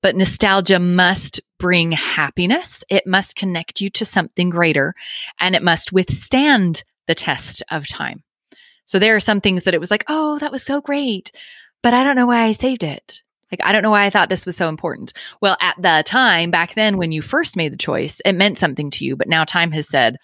But 0.00 0.16
nostalgia 0.16 0.78
must 0.78 1.40
bring 1.58 1.92
happiness. 1.92 2.82
It 2.88 3.06
must 3.06 3.36
connect 3.36 3.80
you 3.80 3.90
to 3.90 4.04
something 4.04 4.50
greater 4.50 4.94
and 5.38 5.54
it 5.54 5.62
must 5.62 5.92
withstand 5.92 6.82
the 7.06 7.14
test 7.14 7.62
of 7.70 7.86
time. 7.86 8.22
So 8.84 8.98
there 8.98 9.14
are 9.14 9.20
some 9.20 9.40
things 9.40 9.64
that 9.64 9.74
it 9.74 9.80
was 9.80 9.90
like, 9.90 10.04
oh, 10.08 10.38
that 10.38 10.52
was 10.52 10.62
so 10.62 10.80
great, 10.80 11.30
but 11.82 11.94
I 11.94 12.04
don't 12.04 12.16
know 12.16 12.26
why 12.26 12.44
I 12.44 12.52
saved 12.52 12.82
it. 12.82 13.22
Like, 13.50 13.60
I 13.62 13.72
don't 13.72 13.82
know 13.82 13.90
why 13.90 14.06
I 14.06 14.10
thought 14.10 14.30
this 14.30 14.46
was 14.46 14.56
so 14.56 14.68
important. 14.68 15.12
Well, 15.42 15.58
at 15.60 15.76
the 15.78 16.02
time, 16.06 16.50
back 16.50 16.74
then, 16.74 16.96
when 16.96 17.12
you 17.12 17.20
first 17.20 17.54
made 17.54 17.72
the 17.72 17.76
choice, 17.76 18.20
it 18.24 18.32
meant 18.32 18.56
something 18.56 18.90
to 18.92 19.04
you. 19.04 19.14
But 19.14 19.28
now 19.28 19.44
time 19.44 19.72
has 19.72 19.88
said, 19.88 20.16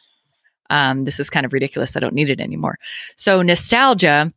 um, 0.71 1.05
this 1.05 1.21
is 1.21 1.29
kind 1.29 1.45
of 1.45 1.53
ridiculous. 1.53 1.95
I 1.95 2.01
don't 2.01 2.15
need 2.15 2.31
it 2.31 2.41
anymore. 2.41 2.79
So, 3.17 3.43
nostalgia, 3.43 4.33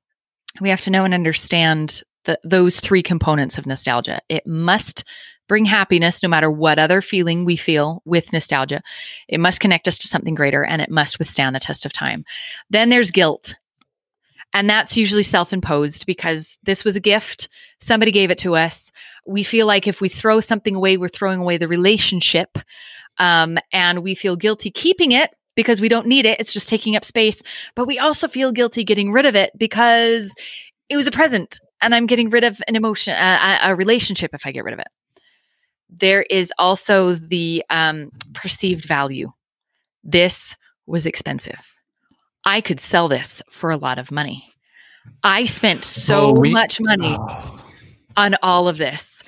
we 0.60 0.70
have 0.70 0.82
to 0.82 0.92
know 0.92 1.06
and 1.06 1.14
understand 1.14 2.04
the, 2.26 2.38
those 2.44 2.80
three 2.80 3.02
components 3.02 3.58
of 3.58 3.66
nostalgia. 3.66 4.20
It 4.28 4.46
must 4.46 5.06
bring 5.48 5.66
happiness 5.66 6.24
no 6.24 6.30
matter 6.30 6.50
what 6.50 6.80
other 6.80 7.02
feeling 7.02 7.44
we 7.44 7.58
feel 7.58 8.02
with 8.06 8.32
nostalgia. 8.32 8.82
It 9.28 9.40
must 9.40 9.60
connect 9.60 9.88
us 9.88 9.98
to 10.00 10.08
something 10.08 10.36
greater 10.36 10.64
and 10.64 10.82
it 10.82 10.90
must 10.90 11.20
withstand 11.20 11.56
the 11.56 11.60
test 11.60 11.86
of 11.86 11.92
time. 11.92 12.24
Then 12.70 12.90
there's 12.90 13.12
guilt. 13.12 13.56
And 14.54 14.70
that's 14.70 14.98
usually 14.98 15.24
self 15.24 15.54
imposed 15.54 16.06
because 16.06 16.58
this 16.64 16.84
was 16.84 16.96
a 16.96 17.00
gift. 17.00 17.48
Somebody 17.80 18.12
gave 18.12 18.32
it 18.32 18.38
to 18.40 18.56
us. 18.56 18.92
We 19.26 19.44
feel 19.44 19.66
like 19.66 19.88
if 19.88 20.02
we 20.02 20.10
throw 20.10 20.40
something 20.40 20.76
away, 20.76 20.98
we're 20.98 21.08
throwing 21.08 21.40
away 21.40 21.58
the 21.58 21.68
relationship. 21.68 22.58
Um, 23.18 23.58
and 23.72 24.04
we 24.04 24.16
feel 24.16 24.36
guilty 24.36 24.72
keeping 24.72 25.12
it 25.12 25.32
because 25.56 25.82
we 25.82 25.90
don't 25.90 26.08
need 26.08 26.26
it. 26.26 26.40
It's 26.40 26.54
just 26.54 26.70
taking 26.70 26.96
up 26.96 27.06
space. 27.06 27.44
But 27.76 27.88
we 27.88 28.00
also 28.00 28.28
feel 28.28 28.52
guilty 28.52 28.84
getting 28.84 29.12
rid 29.12 29.26
of 29.26 29.36
it 29.36 29.52
because 29.58 30.34
it 30.90 30.96
was 30.96 31.08
a 31.08 31.12
present 31.12 31.60
and 31.82 31.96
I'm 31.96 32.06
getting 32.06 32.30
rid 32.30 32.44
of 32.44 32.62
an 32.68 32.76
emotion, 32.76 33.16
a, 33.16 33.60
a 33.64 33.76
relationship 33.76 34.32
if 34.34 34.46
I 34.46 34.52
get 34.52 34.64
rid 34.64 34.74
of 34.74 34.80
it. 34.80 34.88
There 35.90 36.22
is 36.24 36.54
also 36.58 37.16
the 37.16 37.64
um, 37.70 38.12
perceived 38.34 38.86
value. 38.86 39.32
This 40.04 40.56
was 40.86 41.06
expensive. 41.06 41.81
I 42.46 42.62
could 42.62 42.80
sell 42.80 43.08
this 43.08 43.42
for 43.50 43.70
a 43.72 43.78
lot 43.78 44.00
of 44.00 44.12
money. 44.12 44.46
I 45.24 45.46
spent 45.46 45.84
so 45.86 46.30
Oh, 46.30 46.40
we- 46.40 46.50
much 46.52 46.80
money 46.80 47.16
Oh. 47.20 47.62
on 48.18 48.36
all 48.42 48.68
of 48.68 48.78
this. 48.78 49.24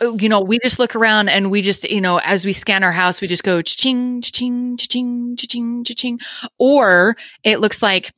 uh, 0.00 0.12
you 0.14 0.28
know, 0.28 0.40
we 0.40 0.60
just 0.60 0.78
look 0.78 0.94
around 0.94 1.28
and 1.28 1.50
we 1.50 1.60
just, 1.60 1.82
you 1.90 2.00
know, 2.00 2.18
as 2.18 2.44
we 2.44 2.52
scan 2.52 2.84
our 2.84 2.92
house, 2.92 3.20
we 3.20 3.26
just 3.26 3.42
go 3.42 3.60
ching, 3.62 4.20
ching, 4.22 4.76
ching, 4.76 5.34
ching, 5.36 5.82
ching, 5.84 6.20
or 6.58 7.16
it 7.42 7.58
looks 7.58 7.82
like 7.82 8.12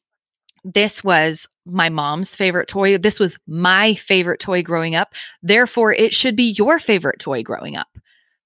this 0.62 1.02
was 1.02 1.48
my 1.64 1.88
mom's 1.88 2.36
favorite 2.36 2.68
toy. 2.68 2.98
This 2.98 3.18
was 3.18 3.38
my 3.46 3.94
favorite 3.94 4.40
toy 4.40 4.62
growing 4.62 4.94
up. 4.94 5.14
Therefore, 5.42 5.92
it 5.94 6.12
should 6.12 6.36
be 6.36 6.50
your 6.52 6.78
favorite 6.78 7.18
toy 7.18 7.42
growing 7.42 7.76
up 7.76 7.88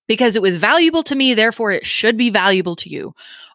because 0.07 0.37
it 0.37 0.43
was 0.43 0.57
valuable 0.57 1.03
to 1.03 1.17
me. 1.17 1.35
Therefore, 1.35 1.73
it 1.73 1.85
should 1.87 2.17
be 2.17 2.31
valuable 2.31 2.77
to 2.77 2.89
you. 2.89 3.15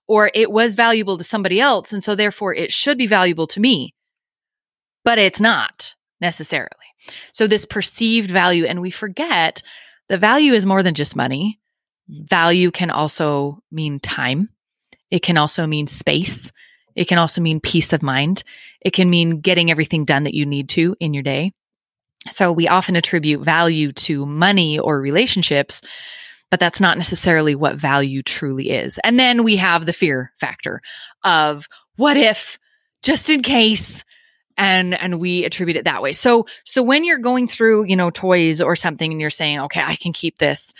Or 0.09 0.29
it 0.33 0.51
was 0.51 0.75
valuable 0.75 1.17
to 1.17 1.23
somebody 1.23 1.61
else. 1.61 1.93
And 1.93 2.03
so, 2.03 2.15
therefore, 2.15 2.53
it 2.53 2.73
should 2.73 2.97
be 2.97 3.07
valuable 3.07 3.47
to 3.47 3.61
me. 3.61 3.93
But 5.05 5.19
it's 5.19 5.39
not 5.39 5.95
necessarily. 6.19 6.69
So, 7.31 7.47
this 7.47 7.65
perceived 7.65 8.29
value, 8.29 8.65
and 8.65 8.81
we 8.81 8.91
forget 8.91 9.61
the 10.09 10.17
value 10.17 10.53
is 10.53 10.65
more 10.65 10.83
than 10.83 10.95
just 10.95 11.15
money. 11.15 11.59
Value 12.09 12.71
can 12.71 12.89
also 12.89 13.63
mean 13.71 13.99
time, 13.99 14.49
it 15.11 15.19
can 15.19 15.37
also 15.37 15.67
mean 15.67 15.87
space, 15.87 16.51
it 16.95 17.07
can 17.07 17.17
also 17.17 17.39
mean 17.39 17.61
peace 17.61 17.93
of 17.93 18.03
mind. 18.03 18.43
It 18.81 18.91
can 18.91 19.09
mean 19.09 19.39
getting 19.39 19.71
everything 19.71 20.03
done 20.03 20.25
that 20.25 20.33
you 20.33 20.45
need 20.45 20.67
to 20.69 20.97
in 20.99 21.13
your 21.13 21.23
day. 21.23 21.53
So 22.29 22.51
we 22.51 22.67
often 22.67 22.97
attribute 22.97 23.41
value 23.41 23.93
to 23.93 24.25
money 24.25 24.79
or 24.79 24.99
relationships, 24.99 25.81
but 26.51 26.59
that's 26.59 26.79
not 26.79 26.97
necessarily 26.97 27.55
what 27.55 27.75
value 27.75 28.21
truly 28.21 28.71
is. 28.71 28.99
And 29.03 29.19
then 29.19 29.43
we 29.43 29.55
have 29.57 29.85
the 29.85 29.93
fear 29.93 30.31
factor 30.39 30.81
of 31.23 31.67
what 31.95 32.17
if, 32.17 32.57
just 33.03 33.29
in 33.29 33.41
case, 33.41 34.03
and 34.57 34.93
and 34.93 35.19
we 35.19 35.45
attribute 35.45 35.77
it 35.77 35.85
that 35.85 36.01
way. 36.01 36.11
So 36.11 36.45
so 36.65 36.83
when 36.83 37.03
you're 37.03 37.17
going 37.17 37.47
through, 37.47 37.85
you 37.85 37.95
know, 37.95 38.09
toys 38.09 38.61
or 38.61 38.75
something 38.75 39.11
and 39.11 39.21
you're 39.21 39.29
saying, 39.29 39.59
"Okay, 39.61 39.81
I 39.81 39.95
can 39.95 40.11
keep 40.11 40.37
this." 40.37 40.73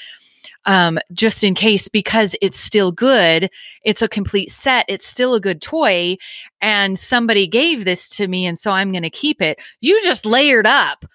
um, 0.65 0.99
just 1.12 1.43
in 1.43 1.55
case 1.55 1.88
because 1.88 2.36
it's 2.41 2.60
still 2.60 2.91
good. 2.91 3.49
It's 3.84 4.01
a 4.01 4.08
complete 4.08 4.51
set. 4.51 4.86
It's 4.88 5.08
still 5.08 5.34
a 5.34 5.39
good 5.39 5.62
toy. 5.62 6.17
And 6.62 6.97
somebody 6.99 7.47
gave 7.47 7.86
this 7.86 8.10
to 8.17 8.27
me. 8.27 8.45
And 8.45 8.60
so 8.60 8.71
I'm 8.71 8.91
going 8.91 9.03
to 9.03 9.10
keep 9.10 9.41
it. 9.41 9.60
You 9.82 10.01
just 10.03 10.25
layered 10.25 10.67
up 10.67 11.05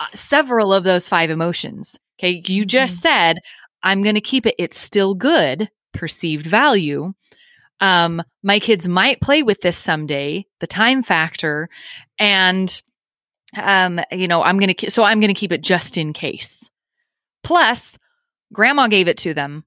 uh, 0.00 0.06
several 0.14 0.72
of 0.72 0.84
those 0.84 1.08
five 1.08 1.30
emotions. 1.30 1.98
Okay. 2.18 2.42
You 2.46 2.64
just 2.64 2.96
mm-hmm. 2.96 3.00
said, 3.00 3.38
I'm 3.82 4.02
going 4.02 4.14
to 4.14 4.20
keep 4.20 4.46
it. 4.46 4.54
It's 4.58 4.78
still 4.78 5.14
good, 5.14 5.70
perceived 5.92 6.46
value. 6.46 7.12
Um, 7.80 8.22
my 8.42 8.58
kids 8.58 8.88
might 8.88 9.20
play 9.20 9.42
with 9.42 9.60
this 9.60 9.76
someday, 9.76 10.46
the 10.60 10.66
time 10.66 11.02
factor. 11.02 11.68
And, 12.18 12.82
um, 13.56 14.00
you 14.10 14.26
know, 14.26 14.42
I'm 14.42 14.58
going 14.58 14.74
to, 14.74 14.90
so 14.90 15.04
I'm 15.04 15.20
going 15.20 15.32
to 15.32 15.38
keep 15.38 15.52
it 15.52 15.62
just 15.62 15.96
in 15.96 16.12
case. 16.12 16.68
Plus, 17.44 17.98
grandma 18.52 18.88
gave 18.88 19.08
it 19.08 19.18
to 19.18 19.34
them. 19.34 19.64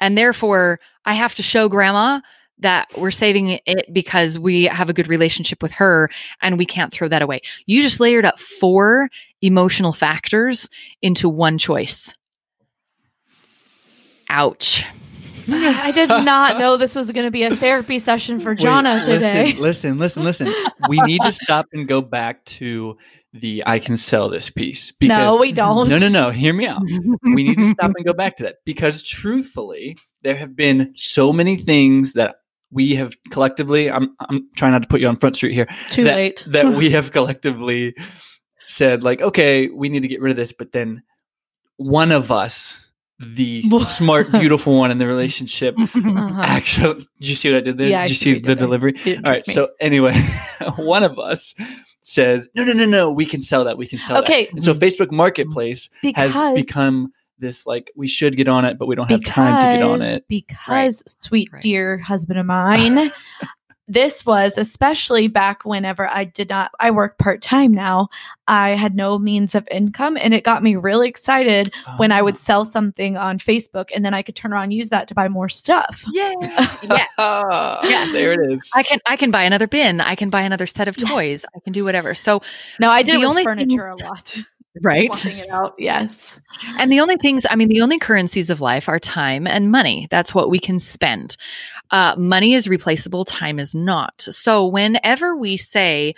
And 0.00 0.18
therefore, 0.18 0.80
I 1.04 1.14
have 1.14 1.34
to 1.36 1.42
show 1.42 1.68
grandma 1.68 2.20
that 2.58 2.88
we're 2.96 3.10
saving 3.10 3.60
it 3.66 3.92
because 3.92 4.38
we 4.38 4.64
have 4.64 4.88
a 4.88 4.92
good 4.92 5.08
relationship 5.08 5.62
with 5.62 5.72
her 5.72 6.08
and 6.40 6.58
we 6.58 6.66
can't 6.66 6.92
throw 6.92 7.08
that 7.08 7.22
away. 7.22 7.40
You 7.66 7.82
just 7.82 8.00
layered 8.00 8.24
up 8.24 8.38
four 8.38 9.10
emotional 9.42 9.92
factors 9.92 10.68
into 11.02 11.28
one 11.28 11.58
choice. 11.58 12.14
Ouch. 14.34 14.84
I 15.48 15.92
did 15.92 16.08
not 16.08 16.58
know 16.58 16.76
this 16.76 16.96
was 16.96 17.12
going 17.12 17.24
to 17.24 17.30
be 17.30 17.44
a 17.44 17.54
therapy 17.54 18.00
session 18.00 18.40
for 18.40 18.56
Jonna 18.56 19.04
today. 19.04 19.52
Listen, 19.52 19.98
listen, 19.98 20.24
listen, 20.24 20.24
listen. 20.24 20.54
We 20.88 20.98
need 21.02 21.22
to 21.22 21.30
stop 21.30 21.66
and 21.72 21.86
go 21.86 22.00
back 22.00 22.44
to 22.46 22.96
the 23.32 23.62
I 23.64 23.78
can 23.78 23.96
sell 23.96 24.28
this 24.28 24.50
piece. 24.50 24.90
Because, 24.90 25.18
no, 25.18 25.36
we 25.36 25.52
don't. 25.52 25.88
No, 25.88 25.98
no, 25.98 26.08
no. 26.08 26.30
Hear 26.30 26.52
me 26.52 26.66
out. 26.66 26.82
we 27.22 27.44
need 27.44 27.58
to 27.58 27.68
stop 27.70 27.92
and 27.96 28.04
go 28.04 28.12
back 28.12 28.36
to 28.38 28.42
that 28.42 28.56
because 28.64 29.04
truthfully, 29.04 29.96
there 30.22 30.36
have 30.36 30.56
been 30.56 30.92
so 30.96 31.32
many 31.32 31.56
things 31.56 32.14
that 32.14 32.34
we 32.72 32.96
have 32.96 33.14
collectively. 33.30 33.88
I'm 33.88 34.16
I'm 34.18 34.48
trying 34.56 34.72
not 34.72 34.82
to 34.82 34.88
put 34.88 35.00
you 35.00 35.06
on 35.06 35.16
front 35.16 35.36
street 35.36 35.54
here. 35.54 35.68
Too 35.90 36.04
that, 36.04 36.16
late. 36.16 36.44
that 36.48 36.70
we 36.70 36.90
have 36.96 37.12
collectively 37.12 37.94
said 38.66 39.04
like, 39.04 39.20
okay, 39.20 39.68
we 39.68 39.88
need 39.88 40.02
to 40.02 40.08
get 40.08 40.20
rid 40.20 40.32
of 40.32 40.36
this, 40.36 40.52
but 40.52 40.72
then 40.72 41.04
one 41.76 42.10
of 42.10 42.32
us 42.32 42.83
the 43.18 43.62
smart, 43.80 44.32
beautiful 44.40 44.76
one 44.76 44.90
in 44.90 44.98
the 44.98 45.06
relationship. 45.06 45.74
Uh-huh. 45.78 46.40
Actually, 46.42 46.94
did 47.20 47.28
you 47.28 47.34
see 47.34 47.50
what 47.50 47.58
I 47.58 47.60
did 47.60 47.78
there? 47.78 47.88
Yeah, 47.88 48.02
did 48.02 48.10
you 48.10 48.16
see 48.16 48.38
the 48.38 48.54
delivery? 48.54 48.94
All 49.06 49.30
right. 49.30 49.46
Me. 49.46 49.54
So 49.54 49.68
anyway, 49.80 50.14
one 50.76 51.02
of 51.02 51.18
us 51.18 51.54
says, 52.02 52.48
"No, 52.54 52.64
no, 52.64 52.72
no, 52.72 52.86
no, 52.86 53.10
we 53.10 53.26
can 53.26 53.42
sell 53.42 53.64
that. 53.64 53.78
We 53.78 53.86
can 53.86 53.98
sell 53.98 54.18
okay. 54.18 54.46
that." 54.46 54.54
And 54.54 54.64
so 54.64 54.74
Facebook 54.74 55.10
Marketplace 55.10 55.90
because 56.02 56.32
has 56.32 56.54
become 56.54 57.12
this 57.38 57.66
like 57.66 57.92
we 57.96 58.08
should 58.08 58.36
get 58.36 58.48
on 58.48 58.64
it, 58.64 58.78
but 58.78 58.86
we 58.86 58.94
don't 58.94 59.10
have 59.10 59.24
time 59.24 59.56
to 59.56 59.78
get 59.78 59.82
on 59.82 60.02
it. 60.02 60.24
Because 60.28 60.66
right. 60.68 61.02
sweet 61.06 61.50
right. 61.52 61.62
dear 61.62 61.98
husband 61.98 62.38
of 62.38 62.46
mine 62.46 63.12
this 63.86 64.24
was 64.24 64.56
especially 64.56 65.28
back 65.28 65.64
whenever 65.64 66.08
I 66.08 66.24
did 66.24 66.48
not, 66.48 66.70
I 66.80 66.90
work 66.90 67.18
part 67.18 67.42
time 67.42 67.72
now. 67.72 68.08
I 68.46 68.70
had 68.70 68.94
no 68.94 69.18
means 69.18 69.54
of 69.54 69.66
income, 69.70 70.16
and 70.16 70.32
it 70.34 70.44
got 70.44 70.62
me 70.62 70.76
really 70.76 71.08
excited 71.08 71.72
oh. 71.86 71.94
when 71.96 72.12
I 72.12 72.22
would 72.22 72.34
ah. 72.34 72.38
sell 72.38 72.64
something 72.64 73.16
on 73.16 73.38
Facebook 73.38 73.88
and 73.94 74.04
then 74.04 74.14
I 74.14 74.22
could 74.22 74.36
turn 74.36 74.52
around 74.52 74.64
and 74.64 74.72
use 74.72 74.90
that 74.90 75.08
to 75.08 75.14
buy 75.14 75.28
more 75.28 75.48
stuff. 75.48 76.02
Yeah. 76.14 76.32
yeah. 76.82 77.06
yeah. 77.18 78.12
There 78.12 78.32
it 78.34 78.52
is. 78.52 78.70
I 78.74 78.84
can 78.84 79.00
I 79.06 79.16
can 79.16 79.32
buy 79.32 79.42
another 79.42 79.66
bin. 79.66 80.00
I 80.00 80.14
can 80.14 80.30
buy 80.30 80.42
another 80.42 80.66
set 80.66 80.86
of 80.86 80.96
toys. 80.96 81.42
Yes. 81.42 81.44
I 81.56 81.60
can 81.60 81.72
do 81.72 81.84
whatever. 81.84 82.14
So 82.14 82.40
no, 82.78 82.88
I 82.88 83.02
did 83.02 83.20
the 83.20 83.24
only 83.24 83.42
furniture 83.42 83.92
thing, 83.96 84.06
a 84.06 84.08
lot. 84.08 84.36
right 84.82 85.26
it 85.26 85.48
out 85.50 85.74
yes 85.78 86.40
and 86.78 86.90
the 86.90 87.00
only 87.00 87.16
things 87.16 87.46
i 87.48 87.56
mean 87.56 87.68
the 87.68 87.80
only 87.80 87.98
currencies 87.98 88.50
of 88.50 88.60
life 88.60 88.88
are 88.88 88.98
time 88.98 89.46
and 89.46 89.70
money 89.70 90.08
that's 90.10 90.34
what 90.34 90.50
we 90.50 90.58
can 90.58 90.78
spend 90.78 91.36
uh, 91.94 92.16
money 92.18 92.54
is 92.54 92.66
replaceable 92.68 93.24
time 93.24 93.60
is 93.60 93.72
not. 93.72 94.20
So 94.20 94.66
whenever 94.66 95.36
we 95.36 95.56
say 95.56 96.14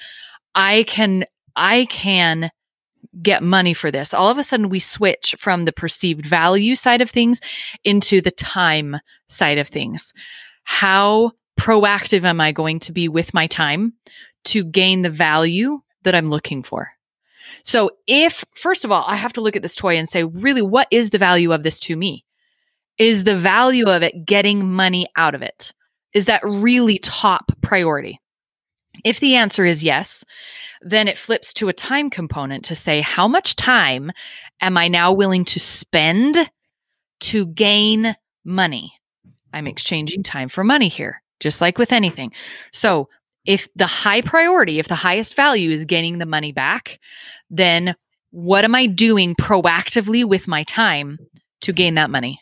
i 0.55 0.85
can 0.85 1.27
i 1.55 1.85
can 1.91 2.51
get 3.23 3.43
money 3.43 3.75
for 3.75 3.91
this 3.91 4.15
all 4.15 4.31
of 4.31 4.39
a 4.39 4.45
sudden 4.45 4.71
we 4.71 4.81
switch 4.81 5.35
from 5.39 5.67
the 5.67 5.73
perceived 5.73 6.25
value 6.25 6.75
side 6.75 7.03
of 7.03 7.11
things 7.11 7.43
into 7.85 8.23
the 8.23 8.31
time 8.31 8.97
side 9.29 9.59
of 9.59 9.69
things. 9.69 10.15
How 10.65 11.33
proactive 11.61 12.25
am 12.25 12.41
i 12.41 12.53
going 12.53 12.79
to 12.81 12.93
be 12.93 13.07
with 13.07 13.35
my 13.35 13.47
time 13.47 13.93
to 14.45 14.65
gain 14.65 15.03
the 15.03 15.11
value 15.11 15.81
that 16.05 16.15
i'm 16.15 16.29
looking 16.29 16.63
for? 16.63 16.89
So 17.63 17.91
if, 18.07 18.45
first 18.55 18.85
of 18.85 18.91
all, 18.91 19.05
I 19.07 19.17
have 19.17 19.33
to 19.35 19.41
look 19.41 19.57
at 19.57 19.63
this 19.63 19.77
toy 19.77 19.97
and 19.97 20.09
say, 20.09 20.25
really, 20.25 20.63
what 20.63 20.89
is 20.91 21.11
the 21.11 21.19
value 21.19 21.53
of 21.53 21.63
this 21.63 21.79
to 21.81 21.97
me? 21.97 22.25
Is 22.99 23.25
the 23.25 23.37
value 23.37 23.87
of 23.87 24.03
it 24.03 24.25
getting 24.25 24.73
money 24.73 25.07
out 25.17 25.35
of 25.35 25.43
it? 25.43 25.73
Is 26.13 26.27
that 26.27 26.43
really 26.45 26.99
top 26.99 27.53
priority? 27.61 28.21
If 29.05 29.21
the 29.21 29.35
answer 29.35 29.65
is 29.65 29.85
yes, 29.85 30.25
then 30.81 31.09
it 31.09 31.19
flips 31.19 31.53
to 31.55 31.69
a 31.69 31.75
time 31.75 32.09
component 32.09 32.65
to 32.67 32.75
say, 32.75 33.03
how 33.03 33.29
much 33.29 33.57
time 33.57 34.11
am 34.61 34.79
I 34.79 34.89
now 34.89 35.13
willing 35.13 35.45
to 35.47 35.61
spend 35.61 36.51
to 37.21 37.47
gain 37.47 38.17
money? 38.45 38.93
I'm 39.53 39.67
exchanging 39.67 40.23
time 40.23 40.49
for 40.49 40.65
money 40.65 40.89
here, 40.89 41.23
just 41.41 41.61
like 41.61 41.79
with 41.79 41.93
anything. 41.93 42.33
So 42.73 43.09
if 43.45 43.69
the 43.77 43.87
high 43.87 44.23
priority, 44.23 44.79
if 44.79 44.89
the 44.89 44.95
highest 44.95 45.37
value 45.37 45.71
is 45.71 45.85
gaining 45.85 46.19
the 46.19 46.27
money 46.27 46.53
back, 46.53 46.99
then 47.51 47.95
what 48.31 48.65
am 48.65 48.75
I 48.75 48.87
doing 48.87 49.35
proactively 49.35 50.25
with 50.25 50.49
my 50.49 50.65
time 50.65 51.19
to 51.63 51.73
gain 51.73 51.95
that 51.95 52.11
money? 52.11 52.41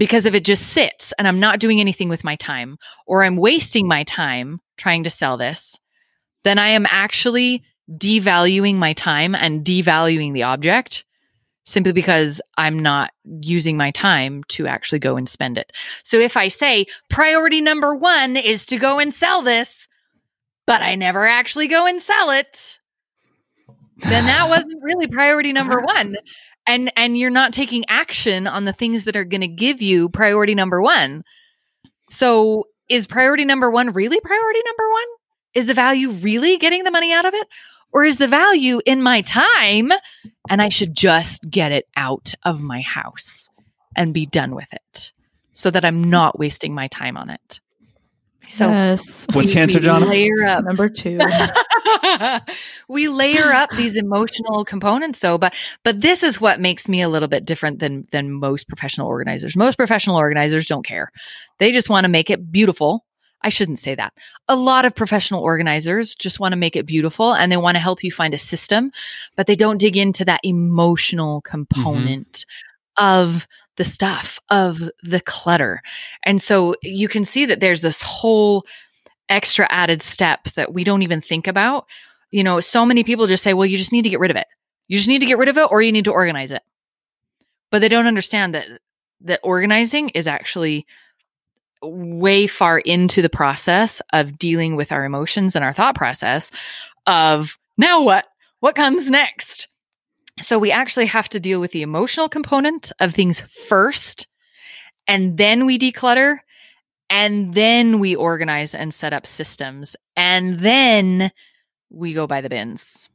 Because 0.00 0.24
if 0.24 0.34
it 0.34 0.46
just 0.46 0.68
sits 0.68 1.12
and 1.18 1.28
I'm 1.28 1.40
not 1.40 1.60
doing 1.60 1.78
anything 1.78 2.08
with 2.08 2.24
my 2.24 2.34
time, 2.36 2.78
or 3.06 3.22
I'm 3.22 3.36
wasting 3.36 3.86
my 3.86 4.02
time 4.04 4.62
trying 4.78 5.04
to 5.04 5.10
sell 5.10 5.36
this, 5.36 5.78
then 6.42 6.58
I 6.58 6.68
am 6.68 6.86
actually 6.88 7.62
devaluing 7.92 8.76
my 8.76 8.94
time 8.94 9.34
and 9.34 9.62
devaluing 9.62 10.32
the 10.32 10.44
object 10.44 11.04
simply 11.66 11.92
because 11.92 12.40
I'm 12.56 12.78
not 12.78 13.10
using 13.42 13.76
my 13.76 13.90
time 13.90 14.42
to 14.48 14.66
actually 14.66 15.00
go 15.00 15.18
and 15.18 15.28
spend 15.28 15.58
it. 15.58 15.70
So 16.02 16.18
if 16.18 16.34
I 16.34 16.48
say 16.48 16.86
priority 17.10 17.60
number 17.60 17.94
one 17.94 18.38
is 18.38 18.64
to 18.66 18.78
go 18.78 19.00
and 19.00 19.12
sell 19.12 19.42
this, 19.42 19.86
but 20.66 20.80
I 20.80 20.94
never 20.94 21.26
actually 21.26 21.68
go 21.68 21.86
and 21.86 22.00
sell 22.00 22.30
it, 22.30 22.78
then 23.98 24.24
that 24.24 24.48
wasn't 24.48 24.82
really 24.82 25.08
priority 25.08 25.52
number 25.52 25.82
one. 25.82 26.16
And 26.66 26.92
and 26.96 27.16
you're 27.16 27.30
not 27.30 27.52
taking 27.52 27.84
action 27.88 28.46
on 28.46 28.64
the 28.64 28.72
things 28.72 29.04
that 29.04 29.16
are 29.16 29.24
going 29.24 29.40
to 29.40 29.48
give 29.48 29.82
you 29.82 30.08
priority 30.08 30.54
number 30.54 30.80
1. 30.80 31.24
So 32.10 32.66
is 32.88 33.06
priority 33.06 33.44
number 33.44 33.70
1 33.70 33.92
really 33.92 34.20
priority 34.20 34.60
number 34.64 34.90
1? 34.90 35.02
Is 35.54 35.66
the 35.66 35.74
value 35.74 36.10
really 36.10 36.58
getting 36.58 36.84
the 36.84 36.90
money 36.90 37.12
out 37.12 37.24
of 37.24 37.34
it? 37.34 37.46
Or 37.92 38.04
is 38.04 38.18
the 38.18 38.28
value 38.28 38.80
in 38.86 39.02
my 39.02 39.22
time 39.22 39.90
and 40.48 40.62
I 40.62 40.68
should 40.68 40.94
just 40.94 41.48
get 41.50 41.72
it 41.72 41.88
out 41.96 42.34
of 42.44 42.60
my 42.60 42.82
house 42.82 43.48
and 43.96 44.14
be 44.14 44.26
done 44.26 44.54
with 44.54 44.72
it 44.72 45.12
so 45.50 45.70
that 45.72 45.84
I'm 45.84 46.04
not 46.04 46.38
wasting 46.38 46.72
my 46.72 46.86
time 46.88 47.16
on 47.16 47.30
it? 47.30 47.60
So, 48.48 48.68
yes. 48.68 49.26
what's 49.32 49.52
the 49.52 49.60
answer, 49.60 49.78
John? 49.78 50.08
Layer 50.08 50.44
up 50.44 50.64
number 50.64 50.88
two. 50.88 51.18
we 52.88 53.08
layer 53.08 53.52
up 53.52 53.70
these 53.70 53.96
emotional 53.96 54.64
components 54.64 55.20
though, 55.20 55.38
but 55.38 55.54
but 55.84 56.00
this 56.00 56.22
is 56.22 56.40
what 56.40 56.60
makes 56.60 56.88
me 56.88 57.02
a 57.02 57.08
little 57.08 57.28
bit 57.28 57.44
different 57.44 57.78
than 57.78 58.04
than 58.12 58.32
most 58.32 58.68
professional 58.68 59.08
organizers. 59.08 59.56
Most 59.56 59.76
professional 59.76 60.16
organizers 60.16 60.66
don't 60.66 60.86
care. 60.86 61.10
They 61.58 61.72
just 61.72 61.90
want 61.90 62.04
to 62.04 62.10
make 62.10 62.30
it 62.30 62.50
beautiful. 62.50 63.04
I 63.42 63.48
shouldn't 63.48 63.78
say 63.78 63.94
that. 63.94 64.12
A 64.48 64.56
lot 64.56 64.84
of 64.84 64.94
professional 64.94 65.42
organizers 65.42 66.14
just 66.14 66.40
want 66.40 66.52
to 66.52 66.58
make 66.58 66.76
it 66.76 66.84
beautiful 66.86 67.32
and 67.32 67.50
they 67.50 67.56
want 67.56 67.76
to 67.76 67.80
help 67.80 68.04
you 68.04 68.10
find 68.10 68.34
a 68.34 68.38
system, 68.38 68.92
but 69.34 69.46
they 69.46 69.54
don't 69.54 69.78
dig 69.78 69.96
into 69.96 70.24
that 70.26 70.40
emotional 70.42 71.40
mm-hmm. 71.40 71.50
component 71.50 72.44
of 72.96 73.46
the 73.76 73.84
stuff, 73.84 74.38
of 74.50 74.82
the 75.02 75.20
clutter. 75.20 75.80
And 76.22 76.42
so 76.42 76.74
you 76.82 77.08
can 77.08 77.24
see 77.24 77.46
that 77.46 77.60
there's 77.60 77.80
this 77.80 78.02
whole 78.02 78.66
extra 79.30 79.66
added 79.70 80.02
step 80.02 80.44
that 80.56 80.74
we 80.74 80.84
don't 80.84 81.02
even 81.02 81.20
think 81.20 81.46
about. 81.46 81.86
You 82.30 82.44
know, 82.44 82.60
so 82.60 82.84
many 82.84 83.04
people 83.04 83.26
just 83.26 83.42
say, 83.42 83.54
well, 83.54 83.66
you 83.66 83.78
just 83.78 83.92
need 83.92 84.02
to 84.02 84.10
get 84.10 84.20
rid 84.20 84.30
of 84.30 84.36
it. 84.36 84.46
You 84.88 84.96
just 84.96 85.08
need 85.08 85.20
to 85.20 85.26
get 85.26 85.38
rid 85.38 85.48
of 85.48 85.56
it 85.56 85.70
or 85.70 85.80
you 85.80 85.92
need 85.92 86.04
to 86.04 86.12
organize 86.12 86.50
it. 86.50 86.62
But 87.70 87.80
they 87.80 87.88
don't 87.88 88.06
understand 88.06 88.54
that 88.54 88.66
that 89.22 89.40
organizing 89.42 90.10
is 90.10 90.26
actually 90.26 90.86
way 91.82 92.46
far 92.46 92.78
into 92.78 93.22
the 93.22 93.30
process 93.30 94.02
of 94.12 94.38
dealing 94.38 94.76
with 94.76 94.92
our 94.92 95.04
emotions 95.04 95.56
and 95.56 95.64
our 95.64 95.72
thought 95.72 95.94
process 95.94 96.50
of 97.06 97.58
now 97.78 98.02
what? 98.02 98.26
What 98.60 98.74
comes 98.74 99.10
next? 99.10 99.68
So 100.42 100.58
we 100.58 100.70
actually 100.70 101.06
have 101.06 101.28
to 101.30 101.40
deal 101.40 101.60
with 101.60 101.72
the 101.72 101.82
emotional 101.82 102.28
component 102.28 102.92
of 103.00 103.14
things 103.14 103.40
first, 103.40 104.26
and 105.06 105.36
then 105.36 105.66
we 105.66 105.78
declutter, 105.78 106.38
and 107.10 107.52
then 107.54 107.98
we 107.98 108.14
organize 108.16 108.74
and 108.74 108.94
set 108.94 109.12
up 109.12 109.26
systems, 109.26 109.96
and 110.16 110.60
then 110.60 111.30
we 111.90 112.14
go 112.14 112.26
buy 112.26 112.40
the 112.40 112.48
bins. 112.48 113.08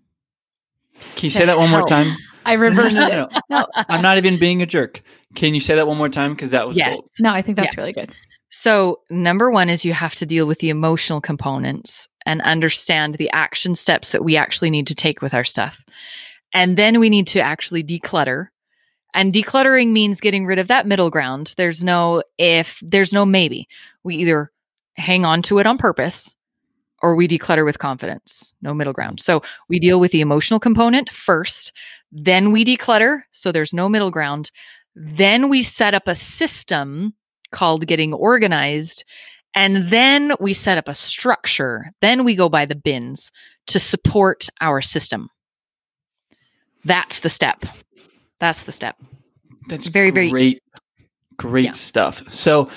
Can 1.16 1.24
you 1.26 1.30
say 1.30 1.46
that 1.46 1.58
one 1.58 1.70
more 1.72 1.88
time? 1.88 2.16
I 2.46 2.54
reversed 2.54 2.96
No, 3.00 3.08
it. 3.08 3.12
no, 3.14 3.30
no. 3.50 3.58
No, 3.62 3.68
I'm 3.90 4.02
not 4.02 4.18
even 4.18 4.38
being 4.38 4.62
a 4.62 4.66
jerk. 4.66 5.02
Can 5.34 5.54
you 5.54 5.60
say 5.60 5.76
that 5.76 5.88
one 5.88 5.98
more 5.98 6.10
time? 6.10 6.34
Because 6.36 6.52
that 6.52 6.68
was 6.68 6.78
Yes. 6.78 6.96
gold. 6.96 7.10
no, 7.20 7.32
I 7.32 7.42
think 7.42 7.58
that's 7.58 7.76
really 7.78 7.92
good. 7.94 8.14
So, 8.50 9.00
number 9.10 9.50
one 9.52 9.70
is 9.70 9.84
you 9.84 9.94
have 9.94 10.16
to 10.16 10.26
deal 10.26 10.46
with 10.46 10.60
the 10.60 10.70
emotional 10.70 11.20
components 11.20 12.08
and 12.26 12.42
understand 12.44 13.16
the 13.16 13.30
action 13.32 13.76
steps 13.76 14.12
that 14.12 14.24
we 14.24 14.38
actually 14.38 14.70
need 14.70 14.88
to 14.88 14.96
take 14.96 15.22
with 15.22 15.34
our 15.34 15.44
stuff. 15.44 15.84
And 16.54 16.78
then 16.78 17.00
we 17.00 17.10
need 17.10 17.28
to 17.28 17.40
actually 17.42 17.84
declutter. 17.84 18.48
And 19.16 19.34
decluttering 19.34 19.92
means 19.92 20.20
getting 20.20 20.46
rid 20.46 20.60
of 20.60 20.68
that 20.68 20.86
middle 20.86 21.10
ground. 21.10 21.54
There's 21.56 21.84
no 21.84 22.22
if, 22.38 22.80
there's 22.84 23.14
no 23.14 23.26
maybe. 23.26 23.68
We 24.04 24.18
either 24.18 24.52
hang 24.96 25.26
on 25.26 25.42
to 25.44 25.58
it 25.60 25.66
on 25.66 25.78
purpose 25.78 26.36
or 27.02 27.16
we 27.16 27.28
declutter 27.28 27.64
with 27.64 27.80
confidence. 27.80 28.54
No 28.62 28.74
middle 28.74 28.94
ground. 28.94 29.22
So, 29.22 29.42
we 29.70 29.80
deal 29.80 30.00
with 30.00 30.12
the 30.12 30.22
emotional 30.22 30.60
component 30.60 31.12
first, 31.12 31.72
then 32.12 32.52
we 32.52 32.66
declutter. 32.66 33.22
So, 33.32 33.52
there's 33.52 33.74
no 33.74 33.88
middle 33.88 34.12
ground. 34.12 34.52
Then 34.96 35.50
we 35.50 35.64
set 35.64 35.94
up 35.94 36.08
a 36.08 36.16
system 36.16 37.14
called 37.52 37.88
getting 37.88 38.14
organized. 38.14 39.06
And 39.54 39.90
then 39.90 40.34
we 40.42 40.52
set 40.52 40.78
up 40.78 40.90
a 40.90 40.94
structure. 40.94 41.92
Then 42.02 42.26
we 42.26 42.36
go 42.36 42.50
buy 42.50 42.66
the 42.66 42.76
bins 42.76 43.32
to 43.68 43.80
support 43.80 44.50
our 44.60 44.82
system. 44.82 45.30
That's 46.84 47.22
the 47.22 47.30
step. 47.30 47.64
That's 48.46 48.62
the 48.64 48.72
step. 48.72 48.96
That's 49.70 49.88
Very, 49.88 50.12
very- 50.12 50.30
great, 50.30 50.62
great 51.38 51.66
Yeah. 51.66 51.72
stuff. 51.72 52.22
So 52.32 52.70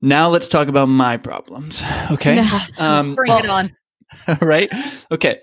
now 0.00 0.28
let's 0.28 0.46
talk 0.46 0.68
about 0.68 0.86
my 0.86 1.16
problems. 1.16 1.82
Okay. 2.12 2.36
No. 2.36 2.58
Um, 2.78 3.16
Bring 3.16 3.32
it 3.32 3.50
on. 3.50 3.72
right. 4.40 4.70
Okay. 5.10 5.40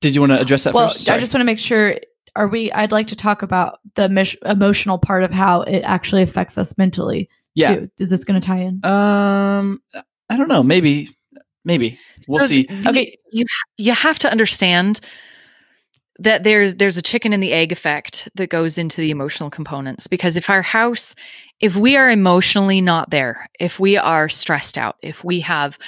Did 0.00 0.14
you 0.14 0.22
want 0.22 0.32
to 0.32 0.40
address 0.40 0.64
that 0.64 0.72
well, 0.72 0.88
first? 0.88 1.10
I 1.10 1.18
just 1.18 1.34
want 1.34 1.42
to 1.42 1.44
make 1.44 1.58
sure. 1.58 1.96
Are 2.36 2.48
we? 2.48 2.72
I'd 2.72 2.90
like 2.92 3.06
to 3.08 3.16
talk 3.16 3.42
about 3.42 3.80
the 3.96 4.08
mis- 4.08 4.36
emotional 4.46 4.98
part 4.98 5.22
of 5.24 5.30
how 5.30 5.60
it 5.62 5.80
actually 5.80 6.22
affects 6.22 6.56
us 6.56 6.72
mentally. 6.78 7.28
yeah. 7.54 7.74
Too. 7.74 7.90
Is 7.98 8.08
this 8.08 8.24
going 8.24 8.40
to 8.40 8.46
tie 8.46 8.60
in? 8.60 8.80
Um, 8.84 9.80
I 10.30 10.36
don't 10.38 10.48
know. 10.48 10.62
Maybe, 10.62 11.14
maybe 11.66 11.98
we'll 12.28 12.40
So 12.40 12.46
see. 12.46 12.66
the- 12.66 12.88
Okay. 12.90 13.18
You 13.30 13.44
you 13.76 13.92
have 13.92 14.18
to 14.20 14.30
understand 14.30 15.00
that 16.18 16.44
there's 16.44 16.76
there's 16.76 16.96
a 16.96 17.02
chicken 17.02 17.32
and 17.32 17.42
the 17.42 17.52
egg 17.52 17.72
effect 17.72 18.28
that 18.34 18.48
goes 18.48 18.78
into 18.78 19.00
the 19.00 19.10
emotional 19.10 19.50
components 19.50 20.06
because 20.06 20.36
if 20.36 20.48
our 20.48 20.62
house 20.62 21.14
if 21.60 21.74
we 21.74 21.96
are 21.96 22.10
emotionally 22.10 22.80
not 22.80 23.10
there, 23.10 23.48
if 23.58 23.80
we 23.80 23.96
are 23.96 24.28
stressed 24.28 24.76
out, 24.76 24.96
if 25.02 25.24
we 25.24 25.40
have 25.40 25.78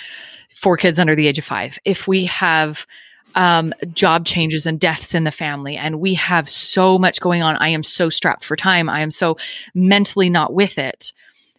four 0.54 0.76
kids 0.76 0.98
under 0.98 1.14
the 1.14 1.26
age 1.26 1.38
of 1.38 1.44
5, 1.44 1.78
if 1.84 2.08
we 2.08 2.24
have 2.24 2.86
um, 3.34 3.74
job 3.92 4.24
changes 4.24 4.66
and 4.66 4.80
deaths 4.80 5.14
in 5.14 5.24
the 5.24 5.30
family, 5.30 5.76
and 5.76 6.00
we 6.00 6.14
have 6.14 6.48
so 6.48 6.98
much 6.98 7.20
going 7.20 7.42
on. 7.42 7.56
I 7.56 7.68
am 7.68 7.82
so 7.82 8.08
strapped 8.08 8.44
for 8.44 8.56
time. 8.56 8.88
I 8.88 9.00
am 9.00 9.10
so 9.10 9.36
mentally 9.74 10.30
not 10.30 10.54
with 10.54 10.78
it. 10.78 11.12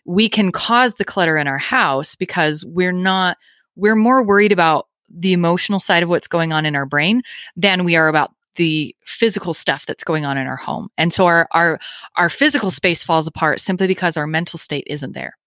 We 0.03 0.27
can 0.27 0.51
cause 0.51 0.95
the 0.95 1.05
clutter 1.05 1.37
in 1.37 1.47
our 1.47 1.59
house 1.59 2.15
because 2.15 2.65
we're 2.65 2.91
not, 2.91 3.37
we're 3.75 3.95
more 3.95 4.25
worried 4.25 4.51
about 4.51 4.87
the 5.09 5.31
emotional 5.33 5.79
side 5.79 6.03
of 6.03 6.09
what's 6.09 6.27
going 6.27 6.51
on 6.51 6.65
in 6.65 6.75
our 6.75 6.85
brain 6.85 7.21
than 7.55 7.85
we 7.85 7.95
are 7.95 8.07
about 8.07 8.31
the 8.59 8.93
physical 9.05 9.53
stuff 9.53 9.85
that's 9.85 10.03
going 10.03 10.25
on 10.25 10.37
in 10.37 10.45
our 10.45 10.57
home. 10.57 10.89
And 10.97 11.13
so 11.13 11.25
our 11.25 11.47
our 11.51 11.79
our 12.17 12.29
physical 12.29 12.71
space 12.71 13.05
falls 13.05 13.25
apart 13.25 13.61
simply 13.61 13.87
because 13.87 14.17
our 14.17 14.27
mental 14.27 14.59
state 14.59 14.83
isn't 14.85 15.13
there. 15.13 15.37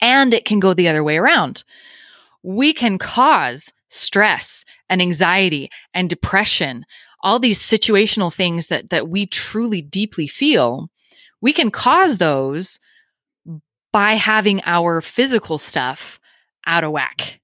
And 0.00 0.32
it 0.32 0.46
can 0.46 0.58
go 0.58 0.72
the 0.72 0.88
other 0.88 1.04
way 1.04 1.18
around. 1.18 1.62
We 2.42 2.72
can 2.72 2.96
cause 2.96 3.74
stress 3.88 4.64
and 4.88 5.02
anxiety 5.02 5.70
and 5.92 6.08
depression, 6.08 6.86
all 7.20 7.38
these 7.38 7.60
situational 7.60 8.34
things 8.34 8.68
that 8.68 8.88
that 8.88 9.10
we 9.10 9.26
truly 9.26 9.82
deeply 9.82 10.26
feel. 10.26 10.88
We 11.42 11.52
can 11.52 11.70
cause 11.70 12.16
those 12.16 12.80
by 13.92 14.14
having 14.14 14.62
our 14.64 15.02
physical 15.02 15.58
stuff 15.58 16.18
out 16.66 16.82
of 16.82 16.92
whack. 16.92 17.41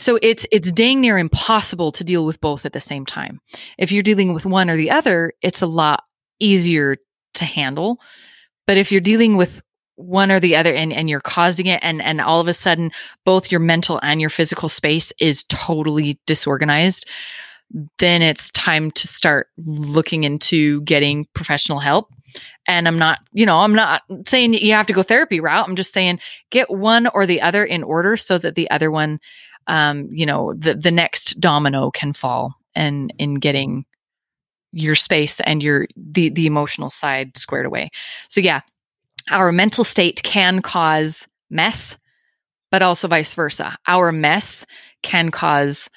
So 0.00 0.18
it's 0.22 0.46
it's 0.50 0.72
dang 0.72 1.02
near 1.02 1.18
impossible 1.18 1.92
to 1.92 2.02
deal 2.02 2.24
with 2.24 2.40
both 2.40 2.64
at 2.64 2.72
the 2.72 2.80
same 2.80 3.04
time. 3.04 3.38
If 3.76 3.92
you're 3.92 4.02
dealing 4.02 4.32
with 4.32 4.46
one 4.46 4.70
or 4.70 4.76
the 4.76 4.90
other, 4.90 5.34
it's 5.42 5.60
a 5.60 5.66
lot 5.66 6.04
easier 6.38 6.96
to 7.34 7.44
handle. 7.44 8.00
But 8.66 8.78
if 8.78 8.90
you're 8.90 9.02
dealing 9.02 9.36
with 9.36 9.60
one 9.96 10.30
or 10.30 10.40
the 10.40 10.56
other 10.56 10.72
and, 10.72 10.90
and 10.90 11.10
you're 11.10 11.20
causing 11.20 11.66
it 11.66 11.80
and 11.82 12.00
and 12.00 12.22
all 12.22 12.40
of 12.40 12.48
a 12.48 12.54
sudden 12.54 12.92
both 13.26 13.52
your 13.52 13.60
mental 13.60 14.00
and 14.02 14.22
your 14.22 14.30
physical 14.30 14.70
space 14.70 15.12
is 15.20 15.44
totally 15.50 16.18
disorganized, 16.26 17.06
then 17.98 18.22
it's 18.22 18.50
time 18.52 18.90
to 18.92 19.06
start 19.06 19.48
looking 19.58 20.24
into 20.24 20.80
getting 20.80 21.26
professional 21.34 21.78
help. 21.78 22.08
And 22.66 22.88
I'm 22.88 22.98
not, 22.98 23.18
you 23.32 23.44
know, 23.44 23.58
I'm 23.58 23.74
not 23.74 24.02
saying 24.26 24.54
you 24.54 24.72
have 24.72 24.86
to 24.86 24.92
go 24.94 25.02
therapy 25.02 25.40
route. 25.40 25.68
I'm 25.68 25.76
just 25.76 25.92
saying 25.92 26.20
get 26.50 26.70
one 26.70 27.06
or 27.08 27.26
the 27.26 27.42
other 27.42 27.66
in 27.66 27.82
order 27.82 28.16
so 28.16 28.38
that 28.38 28.54
the 28.54 28.70
other 28.70 28.90
one 28.90 29.20
um, 29.66 30.08
you 30.10 30.26
know, 30.26 30.54
the 30.54 30.74
the 30.74 30.90
next 30.90 31.40
domino 31.40 31.90
can 31.90 32.12
fall 32.12 32.54
and 32.74 33.12
in 33.18 33.34
getting 33.34 33.84
your 34.72 34.94
space 34.94 35.40
and 35.40 35.62
your 35.62 35.86
the 35.96 36.28
the 36.30 36.46
emotional 36.46 36.90
side 36.90 37.36
squared 37.36 37.66
away. 37.66 37.90
So 38.28 38.40
yeah, 38.40 38.60
our 39.30 39.52
mental 39.52 39.84
state 39.84 40.22
can 40.22 40.62
cause 40.62 41.26
mess, 41.50 41.96
but 42.70 42.82
also 42.82 43.08
vice 43.08 43.34
versa. 43.34 43.76
Our 43.86 44.12
mess 44.12 44.64
can 45.02 45.30
cause 45.30 45.88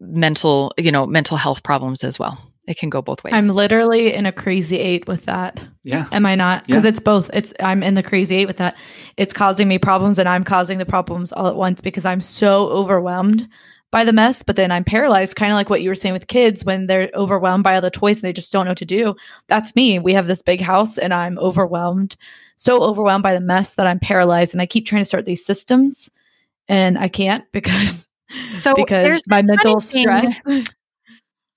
mental, 0.00 0.72
you 0.78 0.92
know, 0.92 1.06
mental 1.06 1.36
health 1.36 1.62
problems 1.62 2.04
as 2.04 2.18
well. 2.18 2.38
It 2.66 2.76
can 2.78 2.90
go 2.90 3.00
both 3.00 3.22
ways. 3.22 3.32
I'm 3.34 3.46
literally 3.48 4.12
in 4.12 4.26
a 4.26 4.32
crazy 4.32 4.78
eight 4.78 5.06
with 5.06 5.24
that. 5.26 5.60
Yeah. 5.84 6.06
Am 6.10 6.26
I 6.26 6.34
not? 6.34 6.66
Because 6.66 6.82
Yeah. 6.84 6.88
it's 6.90 7.00
both. 7.00 7.30
It's 7.32 7.52
I'm 7.60 7.82
in 7.82 7.94
the 7.94 8.02
crazy 8.02 8.36
eight 8.36 8.46
with 8.46 8.56
that. 8.56 8.74
It's 9.16 9.32
causing 9.32 9.68
me 9.68 9.78
problems 9.78 10.18
and 10.18 10.28
I'm 10.28 10.42
causing 10.44 10.78
the 10.78 10.86
problems 10.86 11.32
all 11.32 11.46
at 11.46 11.54
once 11.56 11.80
because 11.80 12.04
I'm 12.04 12.20
so 12.20 12.66
overwhelmed 12.68 13.48
by 13.92 14.02
the 14.02 14.12
mess. 14.12 14.42
But 14.42 14.56
then 14.56 14.72
I'm 14.72 14.82
paralyzed, 14.82 15.36
kind 15.36 15.52
of 15.52 15.56
like 15.56 15.70
what 15.70 15.80
you 15.80 15.88
were 15.88 15.94
saying 15.94 16.12
with 16.12 16.26
kids 16.26 16.64
when 16.64 16.88
they're 16.88 17.08
overwhelmed 17.14 17.62
by 17.62 17.76
all 17.76 17.80
the 17.80 17.90
toys 17.90 18.16
and 18.16 18.22
they 18.24 18.32
just 18.32 18.52
don't 18.52 18.64
know 18.64 18.72
what 18.72 18.78
to 18.78 18.84
do. 18.84 19.14
That's 19.46 19.76
me. 19.76 20.00
We 20.00 20.12
have 20.14 20.26
this 20.26 20.42
big 20.42 20.60
house 20.60 20.98
and 20.98 21.14
I'm 21.14 21.38
overwhelmed, 21.38 22.16
so 22.56 22.82
overwhelmed 22.82 23.22
by 23.22 23.34
the 23.34 23.40
mess 23.40 23.76
that 23.76 23.86
I'm 23.86 24.00
paralyzed. 24.00 24.52
And 24.54 24.60
I 24.60 24.66
keep 24.66 24.86
trying 24.86 25.02
to 25.02 25.06
start 25.06 25.24
these 25.24 25.44
systems 25.46 26.10
and 26.68 26.98
I 26.98 27.06
can't 27.06 27.44
because 27.52 28.08
so 28.50 28.74
because 28.74 29.22
my 29.28 29.40
mental 29.42 29.78
funny 29.78 30.04
thing- 30.04 30.32
stress. 30.32 30.66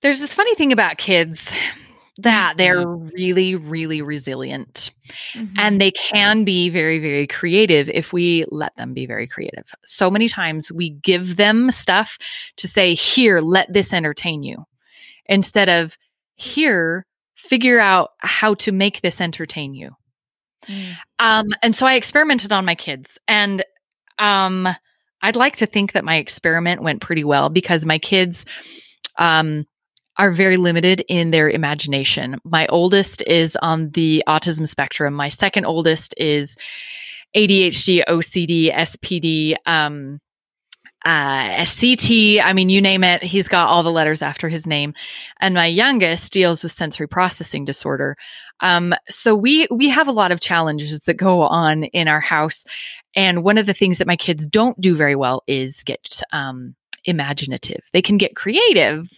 There's 0.02 0.20
this 0.20 0.34
funny 0.34 0.54
thing 0.54 0.72
about 0.72 0.98
kids 0.98 1.52
that 2.18 2.56
they're 2.56 2.86
really, 2.86 3.54
really 3.54 4.02
resilient. 4.02 4.90
and 5.56 5.80
they 5.80 5.90
can 5.90 6.44
be 6.44 6.68
very 6.68 6.98
very 6.98 7.26
creative 7.26 7.88
if 7.90 8.12
we 8.12 8.44
let 8.50 8.76
them 8.76 8.92
be 8.92 9.06
very 9.06 9.26
creative 9.26 9.72
so 9.84 10.10
many 10.10 10.28
times 10.28 10.70
we 10.70 10.90
give 10.90 11.36
them 11.36 11.70
stuff 11.72 12.18
to 12.56 12.68
say 12.68 12.94
here 12.94 13.40
let 13.40 13.72
this 13.72 13.92
entertain 13.92 14.42
you 14.42 14.64
instead 15.26 15.68
of 15.68 15.96
here 16.36 17.06
figure 17.34 17.80
out 17.80 18.10
how 18.18 18.54
to 18.54 18.70
make 18.72 19.00
this 19.00 19.20
entertain 19.20 19.74
you 19.74 19.90
Mm. 20.68 20.92
um 21.18 21.46
and 21.62 21.74
so 21.74 21.86
i 21.86 21.94
experimented 21.94 22.52
on 22.52 22.66
my 22.66 22.74
kids 22.74 23.18
and 23.26 23.64
um 24.18 24.68
I'd 25.22 25.36
like 25.36 25.56
to 25.56 25.66
think 25.66 25.92
that 25.92 26.04
my 26.04 26.16
experiment 26.16 26.82
went 26.82 27.00
pretty 27.00 27.24
well 27.24 27.48
because 27.48 27.86
my 27.86 27.98
kids 27.98 28.44
um, 29.16 29.66
are 30.20 30.30
very 30.30 30.58
limited 30.58 31.02
in 31.08 31.30
their 31.30 31.48
imagination. 31.48 32.38
My 32.44 32.66
oldest 32.66 33.22
is 33.26 33.56
on 33.62 33.88
the 33.92 34.22
autism 34.28 34.68
spectrum. 34.68 35.14
My 35.14 35.30
second 35.30 35.64
oldest 35.64 36.12
is 36.18 36.58
ADHD, 37.34 38.04
OCD, 38.06 38.70
SPD, 38.70 39.54
um, 39.64 40.20
uh, 41.06 41.48
SCT. 41.62 42.38
I 42.44 42.52
mean, 42.52 42.68
you 42.68 42.82
name 42.82 43.02
it. 43.02 43.22
He's 43.22 43.48
got 43.48 43.68
all 43.68 43.82
the 43.82 43.90
letters 43.90 44.20
after 44.20 44.50
his 44.50 44.66
name. 44.66 44.92
And 45.40 45.54
my 45.54 45.64
youngest 45.64 46.34
deals 46.34 46.62
with 46.62 46.72
sensory 46.72 47.08
processing 47.08 47.64
disorder. 47.64 48.14
Um, 48.60 48.94
so 49.08 49.34
we 49.34 49.68
we 49.70 49.88
have 49.88 50.06
a 50.06 50.12
lot 50.12 50.32
of 50.32 50.40
challenges 50.40 51.00
that 51.00 51.14
go 51.14 51.40
on 51.40 51.84
in 51.84 52.08
our 52.08 52.20
house. 52.20 52.66
And 53.16 53.42
one 53.42 53.56
of 53.56 53.64
the 53.64 53.72
things 53.72 53.96
that 53.96 54.06
my 54.06 54.16
kids 54.16 54.46
don't 54.46 54.78
do 54.82 54.94
very 54.94 55.16
well 55.16 55.42
is 55.46 55.82
get 55.82 56.20
um, 56.30 56.74
imaginative. 57.06 57.88
They 57.94 58.02
can 58.02 58.18
get 58.18 58.36
creative, 58.36 59.08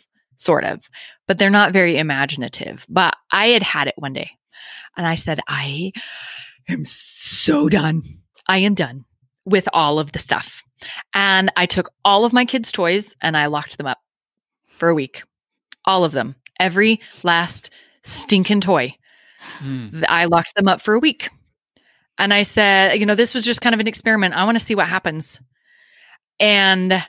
sort 0.43 0.65
of, 0.65 0.89
but 1.27 1.39
they're 1.39 1.51
not 1.51 1.73
very 1.73 1.99
imaginative. 1.99 2.87
But 2.89 3.17
I 3.31 3.49
had 3.49 3.63
had 3.63 3.89
it 3.89 3.95
one 3.97 4.13
day, 4.13 4.31
and 4.97 5.07
I 5.07 5.15
said, 5.15 5.41
I 5.49 5.93
am 6.69 6.85
so 6.85 7.69
done. 7.69 8.03
I 8.47 8.59
am 8.59 8.75
done 8.75 9.05
with 9.45 9.69
all 9.73 9.99
of 9.99 10.13
the 10.13 10.19
stuff. 10.19 10.63
And 11.15 11.51
I 11.57 11.67
took 11.67 11.91
all 12.05 12.25
of 12.25 12.33
my 12.33 12.45
kids' 12.45 12.73
toys 12.73 13.15
and 13.21 13.37
I 13.37 13.47
locked 13.47 13.79
them 13.79 13.87
up 13.87 13.99
for 14.77 14.89
a 14.89 14.95
week. 14.95 15.23
All 15.85 16.05
of 16.05 16.13
them. 16.13 16.37
Every 16.59 17.01
last 17.23 17.71
stinking 18.03 18.61
toy. 18.61 18.97
Mm. 19.59 20.05
I 20.09 20.27
locked 20.27 20.55
them 20.55 20.69
up 20.69 20.81
for 20.81 20.95
a 20.95 20.99
week. 20.99 21.31
And 22.19 22.33
I 22.33 22.43
said, 22.43 23.01
you 23.01 23.07
know, 23.07 23.15
this 23.15 23.35
was 23.35 23.45
just 23.45 23.61
kind 23.61 23.75
of 23.75 23.81
an 23.81 23.89
experiment. 23.89 24.35
I 24.35 24.45
want 24.45 24.59
to 24.59 24.65
see 24.65 24.75
what 24.75 24.89
happens. 24.89 25.41
And 26.39 27.03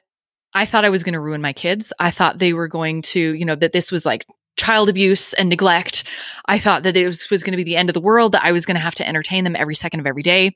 I 0.53 0.65
thought 0.65 0.85
I 0.85 0.89
was 0.89 1.03
going 1.03 1.13
to 1.13 1.19
ruin 1.19 1.41
my 1.41 1.53
kids. 1.53 1.91
I 1.99 2.11
thought 2.11 2.39
they 2.39 2.53
were 2.53 2.67
going 2.67 3.01
to, 3.03 3.33
you 3.33 3.45
know, 3.45 3.55
that 3.55 3.73
this 3.73 3.91
was 3.91 4.05
like 4.05 4.25
child 4.55 4.89
abuse 4.89 5.33
and 5.33 5.49
neglect. 5.49 6.03
I 6.45 6.59
thought 6.59 6.83
that 6.83 6.95
it 6.95 7.05
was, 7.05 7.29
was 7.29 7.43
going 7.43 7.51
to 7.53 7.57
be 7.57 7.63
the 7.63 7.75
end 7.75 7.89
of 7.89 7.93
the 7.93 8.01
world, 8.01 8.33
that 8.33 8.43
I 8.43 8.51
was 8.51 8.65
going 8.65 8.75
to 8.75 8.81
have 8.81 8.95
to 8.95 9.07
entertain 9.07 9.43
them 9.43 9.55
every 9.55 9.75
second 9.75 9.99
of 9.99 10.07
every 10.07 10.23
day. 10.23 10.55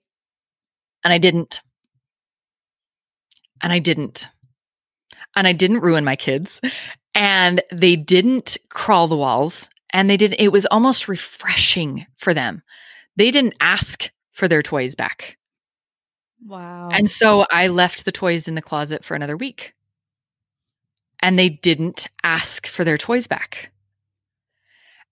And 1.04 1.14
I 1.14 1.18
didn't. 1.18 1.62
And 3.62 3.74
I 3.74 3.80
didn't. 3.80 4.28
And 5.36 5.48
I 5.48 5.52
didn't 5.54 5.82
ruin 5.82 6.04
my 6.04 6.16
kids. 6.16 6.62
And 7.16 7.62
they 7.72 7.96
didn't 7.96 8.58
crawl 8.70 9.08
the 9.08 9.18
walls. 9.18 9.70
And 9.94 10.10
they 10.10 10.18
didn't. 10.18 10.40
it 10.40 10.52
was 10.52 10.66
almost 10.68 11.08
refreshing 11.08 12.06
for 12.18 12.34
them. 12.34 12.62
They 13.16 13.32
didn't 13.32 13.56
ask 13.60 14.12
for 14.34 14.48
their 14.48 14.62
toys 14.62 14.96
back. 14.96 15.38
Wow. 16.46 16.90
And 16.92 17.10
so 17.10 17.48
I 17.50 17.68
left 17.68 18.06
the 18.06 18.12
toys 18.12 18.48
in 18.48 18.54
the 18.54 18.62
closet 18.62 19.04
for 19.04 19.16
another 19.16 19.36
week. 19.36 19.74
And 21.20 21.38
they 21.38 21.50
didn't 21.50 22.08
ask 22.24 22.68
for 22.68 22.84
their 22.84 22.98
toys 22.98 23.28
back. 23.28 23.72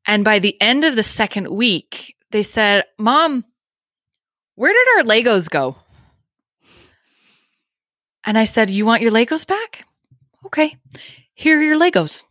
And 0.05 0.23
by 0.23 0.39
the 0.39 0.59
end 0.61 0.83
of 0.83 0.95
the 0.95 1.03
second 1.03 1.49
week, 1.49 2.15
they 2.31 2.43
said, 2.43 2.85
Mom, 2.97 3.43
where 4.55 4.73
did 4.73 4.97
our 4.97 5.15
Legos 5.15 5.49
go? 5.49 5.77
And 8.23 8.37
I 8.37 8.45
said, 8.45 8.69
You 8.69 8.85
want 8.85 9.01
your 9.01 9.11
Legos 9.11 9.45
back? 9.45 9.85
Okay, 10.45 10.77
here 11.33 11.59
are 11.59 11.63
your 11.63 11.79
Legos. 11.79 12.23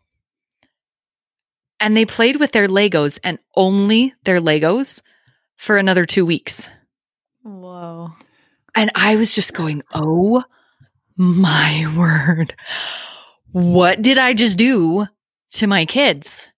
And 1.80 1.96
they 1.96 2.06
played 2.06 2.36
with 2.36 2.52
their 2.52 2.68
Legos 2.68 3.18
and 3.22 3.38
only 3.54 4.14
their 4.24 4.40
Legos 4.40 5.02
for 5.56 5.76
another 5.76 6.06
two 6.06 6.24
weeks. 6.24 6.68
Whoa. 7.42 8.12
And 8.74 8.90
I 8.94 9.16
was 9.16 9.34
just 9.34 9.52
going, 9.52 9.82
Oh 9.92 10.42
my 11.16 11.92
word. 11.96 12.54
What 13.54 14.02
did 14.02 14.18
I 14.18 14.34
just 14.34 14.58
do 14.58 15.06
to 15.52 15.68
my 15.68 15.86
kids? 15.86 16.48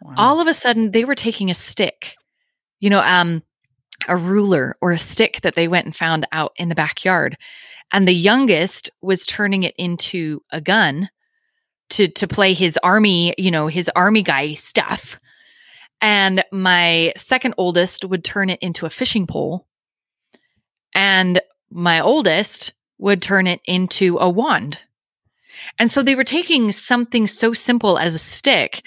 Wow. 0.00 0.14
All 0.16 0.40
of 0.40 0.46
a 0.46 0.54
sudden, 0.54 0.92
they 0.92 1.04
were 1.04 1.16
taking 1.16 1.50
a 1.50 1.54
stick, 1.54 2.14
you 2.78 2.88
know, 2.88 3.00
um, 3.00 3.42
a 4.06 4.16
ruler 4.16 4.76
or 4.80 4.92
a 4.92 4.98
stick 4.98 5.40
that 5.40 5.56
they 5.56 5.66
went 5.66 5.86
and 5.86 5.96
found 5.96 6.24
out 6.30 6.52
in 6.54 6.68
the 6.68 6.76
backyard. 6.76 7.36
And 7.92 8.06
the 8.06 8.14
youngest 8.14 8.90
was 9.02 9.26
turning 9.26 9.64
it 9.64 9.74
into 9.76 10.40
a 10.52 10.60
gun 10.60 11.08
to 11.90 12.06
to 12.06 12.28
play 12.28 12.54
his 12.54 12.78
army, 12.80 13.34
you 13.36 13.50
know, 13.50 13.66
his 13.66 13.90
army 13.96 14.22
guy 14.22 14.54
stuff. 14.54 15.18
And 16.00 16.44
my 16.52 17.12
second 17.16 17.54
oldest 17.58 18.04
would 18.04 18.22
turn 18.22 18.50
it 18.50 18.60
into 18.62 18.86
a 18.86 18.90
fishing 18.90 19.26
pole. 19.26 19.66
And 20.94 21.40
my 21.72 22.00
oldest 22.00 22.72
would 22.98 23.20
turn 23.20 23.48
it 23.48 23.60
into 23.64 24.18
a 24.18 24.30
wand. 24.30 24.78
And 25.78 25.90
so 25.90 26.02
they 26.02 26.14
were 26.14 26.24
taking 26.24 26.72
something 26.72 27.26
so 27.26 27.52
simple 27.52 27.98
as 27.98 28.14
a 28.14 28.18
stick 28.18 28.86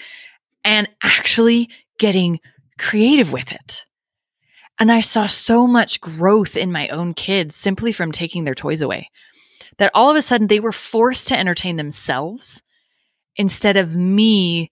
and 0.64 0.88
actually 1.02 1.68
getting 1.98 2.40
creative 2.78 3.32
with 3.32 3.52
it. 3.52 3.84
And 4.78 4.90
I 4.90 5.00
saw 5.00 5.26
so 5.26 5.66
much 5.66 6.00
growth 6.00 6.56
in 6.56 6.72
my 6.72 6.88
own 6.88 7.14
kids 7.14 7.54
simply 7.54 7.92
from 7.92 8.12
taking 8.12 8.44
their 8.44 8.54
toys 8.54 8.80
away. 8.82 9.10
That 9.78 9.90
all 9.94 10.10
of 10.10 10.16
a 10.16 10.22
sudden 10.22 10.46
they 10.48 10.60
were 10.60 10.72
forced 10.72 11.28
to 11.28 11.38
entertain 11.38 11.76
themselves 11.76 12.62
instead 13.36 13.76
of 13.76 13.94
me 13.96 14.70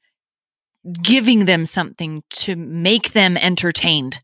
giving 1.02 1.44
them 1.44 1.66
something 1.66 2.22
to 2.30 2.56
make 2.56 3.12
them 3.12 3.36
entertained. 3.36 4.20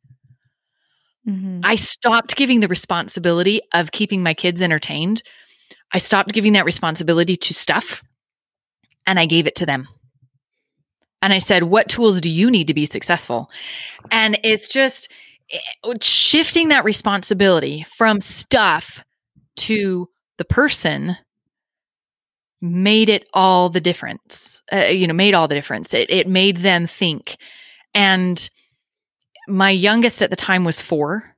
Mhm. 1.28 1.60
I 1.64 1.76
stopped 1.76 2.36
giving 2.36 2.60
the 2.60 2.68
responsibility 2.68 3.60
of 3.72 3.92
keeping 3.92 4.22
my 4.22 4.34
kids 4.34 4.60
entertained. 4.60 5.22
I 5.94 5.98
stopped 5.98 6.32
giving 6.32 6.54
that 6.54 6.64
responsibility 6.64 7.36
to 7.36 7.54
stuff 7.54 8.02
and 9.06 9.18
I 9.18 9.26
gave 9.26 9.46
it 9.46 9.54
to 9.56 9.66
them. 9.66 9.88
And 11.22 11.32
I 11.32 11.38
said, 11.38 11.62
What 11.62 11.88
tools 11.88 12.20
do 12.20 12.28
you 12.28 12.50
need 12.50 12.66
to 12.66 12.74
be 12.74 12.84
successful? 12.84 13.50
And 14.10 14.38
it's 14.42 14.68
just 14.68 15.10
eh, 15.50 15.94
shifting 16.02 16.68
that 16.68 16.84
responsibility 16.84 17.86
from 17.96 18.20
stuff 18.20 19.02
to 19.56 20.08
the 20.36 20.44
person 20.44 21.16
made 22.60 23.08
it 23.08 23.26
all 23.32 23.70
the 23.70 23.80
difference. 23.80 24.62
Uh, 24.72 24.86
you 24.86 25.06
know, 25.06 25.14
made 25.14 25.34
all 25.34 25.48
the 25.48 25.54
difference. 25.54 25.94
It, 25.94 26.10
it 26.10 26.26
made 26.26 26.58
them 26.58 26.86
think. 26.86 27.36
And 27.94 28.50
my 29.46 29.70
youngest 29.70 30.22
at 30.22 30.30
the 30.30 30.36
time 30.36 30.64
was 30.64 30.80
four. 30.80 31.36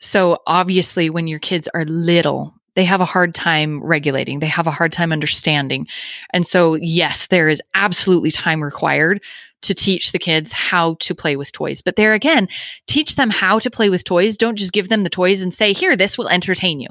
So 0.00 0.38
obviously, 0.46 1.10
when 1.10 1.26
your 1.26 1.38
kids 1.38 1.68
are 1.74 1.84
little, 1.84 2.54
they 2.74 2.84
have 2.84 3.00
a 3.00 3.04
hard 3.04 3.34
time 3.34 3.82
regulating, 3.82 4.40
they 4.40 4.46
have 4.46 4.66
a 4.66 4.72
hard 4.72 4.92
time 4.92 5.12
understanding. 5.12 5.86
And 6.32 6.46
so, 6.46 6.74
yes, 6.74 7.28
there 7.28 7.48
is 7.48 7.62
absolutely 7.74 8.30
time 8.30 8.62
required 8.62 9.22
to 9.62 9.74
teach 9.74 10.12
the 10.12 10.18
kids 10.18 10.52
how 10.52 10.96
to 11.00 11.14
play 11.14 11.36
with 11.36 11.52
toys. 11.52 11.80
But 11.80 11.96
there 11.96 12.12
again, 12.12 12.48
teach 12.86 13.16
them 13.16 13.30
how 13.30 13.58
to 13.60 13.70
play 13.70 13.88
with 13.88 14.04
toys. 14.04 14.36
Don't 14.36 14.56
just 14.56 14.72
give 14.72 14.88
them 14.88 15.04
the 15.04 15.10
toys 15.10 15.40
and 15.40 15.54
say, 15.54 15.72
here, 15.72 15.96
this 15.96 16.18
will 16.18 16.28
entertain 16.28 16.80
you. 16.80 16.88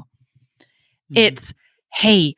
Mhm. 1.11 1.17
It's, 1.17 1.53
hey, 1.93 2.36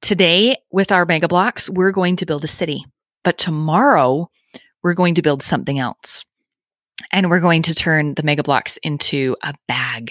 today 0.00 0.56
with 0.70 0.90
our 0.90 1.04
Mega 1.04 1.28
Bloks, 1.28 1.68
we're 1.68 1.92
going 1.92 2.16
to 2.16 2.26
build 2.26 2.44
a 2.44 2.48
city, 2.48 2.86
but 3.22 3.36
tomorrow 3.36 4.30
we're 4.82 4.94
going 4.94 5.14
to 5.16 5.22
build 5.22 5.42
something 5.42 5.78
else. 5.78 6.24
And 7.12 7.28
we're 7.28 7.40
going 7.40 7.62
to 7.62 7.74
turn 7.74 8.14
the 8.14 8.22
Mega 8.22 8.42
Bloks 8.42 8.78
into 8.82 9.36
a 9.42 9.54
bag. 9.66 10.10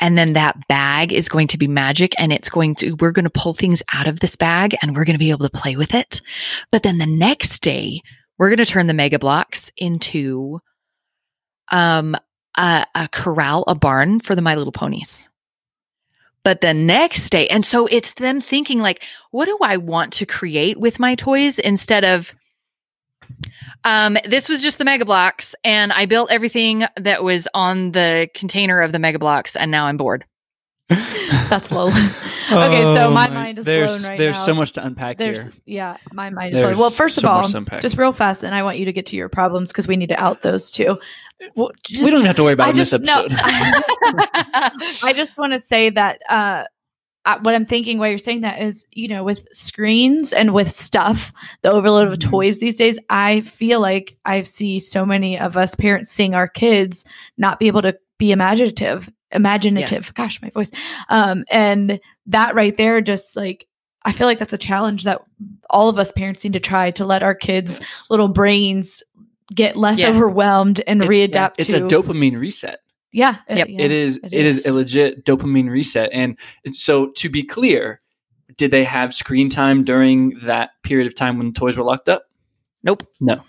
And 0.00 0.16
then 0.16 0.34
that 0.34 0.68
bag 0.68 1.12
is 1.12 1.28
going 1.28 1.48
to 1.48 1.58
be 1.58 1.68
magic 1.68 2.14
and 2.18 2.32
it's 2.32 2.48
going 2.48 2.76
to, 2.76 2.92
we're 3.00 3.12
going 3.12 3.24
to 3.24 3.30
pull 3.30 3.54
things 3.54 3.82
out 3.92 4.06
of 4.06 4.20
this 4.20 4.36
bag 4.36 4.76
and 4.80 4.94
we're 4.94 5.04
going 5.04 5.14
to 5.14 5.18
be 5.18 5.30
able 5.30 5.48
to 5.48 5.58
play 5.58 5.76
with 5.76 5.94
it. 5.94 6.20
But 6.70 6.82
then 6.82 6.98
the 6.98 7.06
next 7.06 7.62
day, 7.62 8.02
we're 8.38 8.48
going 8.48 8.58
to 8.58 8.66
turn 8.66 8.86
the 8.86 8.94
Mega 8.94 9.18
Bloks 9.18 9.72
into 9.76 10.60
um, 11.70 12.14
a, 12.56 12.86
a 12.94 13.08
corral, 13.08 13.64
a 13.66 13.74
barn 13.74 14.20
for 14.20 14.34
the 14.34 14.42
My 14.42 14.54
Little 14.54 14.72
Ponies. 14.72 15.26
But 16.44 16.60
the 16.60 16.72
next 16.72 17.30
day, 17.30 17.48
and 17.48 17.66
so 17.66 17.86
it's 17.86 18.12
them 18.12 18.40
thinking 18.40 18.78
like, 18.78 19.02
what 19.32 19.46
do 19.46 19.58
I 19.60 19.76
want 19.76 20.12
to 20.14 20.26
create 20.26 20.78
with 20.78 20.98
my 20.98 21.14
toys 21.14 21.58
instead 21.58 22.04
of, 22.04 22.34
um, 23.84 24.16
this 24.24 24.48
was 24.48 24.62
just 24.62 24.78
the 24.78 24.84
Mega 24.84 25.04
Bloks, 25.04 25.54
and 25.64 25.92
I 25.92 26.06
built 26.06 26.30
everything 26.30 26.84
that 26.96 27.22
was 27.22 27.48
on 27.54 27.92
the 27.92 28.28
container 28.34 28.80
of 28.80 28.92
the 28.92 28.98
Mega 28.98 29.18
Bloks, 29.18 29.56
and 29.56 29.70
now 29.70 29.86
I'm 29.86 29.96
bored. 29.96 30.24
That's 30.88 31.70
low. 31.70 31.88
okay, 31.88 32.82
so 32.82 33.08
Oh 33.08 33.10
my 33.10 33.28
mind 33.28 33.58
is 33.58 33.66
there's, 33.66 33.90
blown 33.90 34.02
right 34.04 34.10
now. 34.12 34.16
There's 34.16 34.36
now. 34.36 34.44
so 34.46 34.54
much 34.54 34.72
to 34.72 34.86
unpack 34.86 35.18
There's 35.18 35.42
here. 35.42 35.52
yeah, 35.66 35.96
my 36.12 36.30
mind 36.30 36.54
is 36.54 36.60
There's 36.60 36.76
blown. 36.78 36.80
Well, 36.80 36.90
first 36.90 37.16
so 37.16 37.20
of 37.20 37.24
all, 37.26 37.42
much 37.42 37.50
to 37.50 37.58
unpack. 37.58 37.82
just 37.82 37.98
real 37.98 38.14
fast, 38.14 38.42
and 38.42 38.54
I 38.54 38.62
want 38.62 38.78
you 38.78 38.86
to 38.86 38.92
get 38.92 39.04
to 39.06 39.16
your 39.16 39.28
problems 39.28 39.70
because 39.70 39.86
we 39.86 39.96
need 39.96 40.08
to 40.08 40.22
out 40.22 40.40
those 40.40 40.70
too. 40.70 40.98
Well, 41.54 41.70
just- 41.82 42.02
we 42.02 42.10
don't 42.10 42.24
have 42.24 42.36
to 42.36 42.42
worry 42.42 42.54
about 42.54 42.68
I 42.68 42.70
it 42.70 42.72
in 42.72 42.78
this 42.78 42.90
just 42.90 43.04
no. 43.04 43.24
episode. 43.24 43.38
I 45.04 45.12
just 45.14 45.36
want 45.36 45.52
to 45.52 45.60
say 45.60 45.90
that 45.90 46.20
uh, 46.30 46.64
what 47.42 47.54
I'm 47.54 47.66
thinking 47.66 47.98
while 47.98 48.08
you're 48.08 48.18
saying 48.18 48.40
that 48.40 48.60
is, 48.62 48.86
you 48.92 49.06
know, 49.08 49.22
with 49.22 49.46
screens 49.52 50.32
and 50.32 50.54
with 50.54 50.70
stuff, 50.74 51.32
the 51.62 51.70
overload 51.70 52.10
of 52.10 52.18
Mhm. 52.18 52.30
toys 52.30 52.58
these 52.58 52.76
days, 52.76 52.98
I 53.10 53.42
feel 53.42 53.80
like 53.80 54.16
I 54.24 54.40
see 54.42 54.78
so 54.80 55.04
many 55.04 55.38
of 55.38 55.56
us 55.56 55.74
parents 55.74 56.10
seeing 56.10 56.34
our 56.34 56.48
kids 56.48 57.04
not 57.36 57.58
be 57.58 57.66
able 57.66 57.82
to 57.82 57.96
be 58.18 58.32
imaginative 58.32 59.10
imaginative. 59.32 60.14
Gosh, 60.14 60.40
my 60.40 60.48
voice. 60.48 60.70
Um, 61.10 61.44
and 61.50 62.00
that 62.26 62.54
right 62.54 62.74
there, 62.78 63.02
just 63.02 63.36
like 63.36 63.66
I 64.04 64.12
feel 64.12 64.26
like 64.26 64.38
that's 64.38 64.54
a 64.54 64.58
challenge 64.58 65.04
that 65.04 65.20
all 65.68 65.90
of 65.90 65.98
us 65.98 66.12
parents 66.12 66.42
need 66.44 66.54
to 66.54 66.60
try 66.60 66.90
to 66.92 67.04
let 67.04 67.22
our 67.22 67.34
kids' 67.34 67.78
little 68.08 68.28
brains 68.28 69.02
get 69.54 69.76
less 69.76 69.98
Yeah. 69.98 70.08
overwhelmed 70.08 70.80
and 70.86 71.02
It's- 71.02 71.14
readapt 71.14 71.54
It's 71.58 71.68
to 71.70 71.84
a 71.84 71.88
dopamine 71.88 72.40
reset. 72.40 72.80
Yeah, 73.12 73.36
Yep. 73.48 73.68
yeah, 73.70 73.82
it 73.84 73.90
is 73.90 74.16
it 74.18 74.32
it 74.32 74.46
is. 74.46 74.58
is. 74.60 74.66
a 74.66 74.74
legit 74.74 75.24
dopamine 75.24 75.70
reset 75.70 76.10
and 76.12 76.36
so 76.72 77.10
to 77.16 77.28
be 77.28 77.42
clear 77.42 78.00
did 78.56 78.70
they 78.70 78.84
have 78.84 79.14
screen 79.14 79.48
time 79.50 79.84
during 79.84 80.38
that 80.42 80.70
period 80.82 81.06
of 81.06 81.14
time 81.14 81.38
when 81.38 81.52
toys 81.52 81.76
were 81.76 81.84
locked 81.84 82.08
up 82.08 82.24
Nope. 82.82 83.02
no 83.20 83.40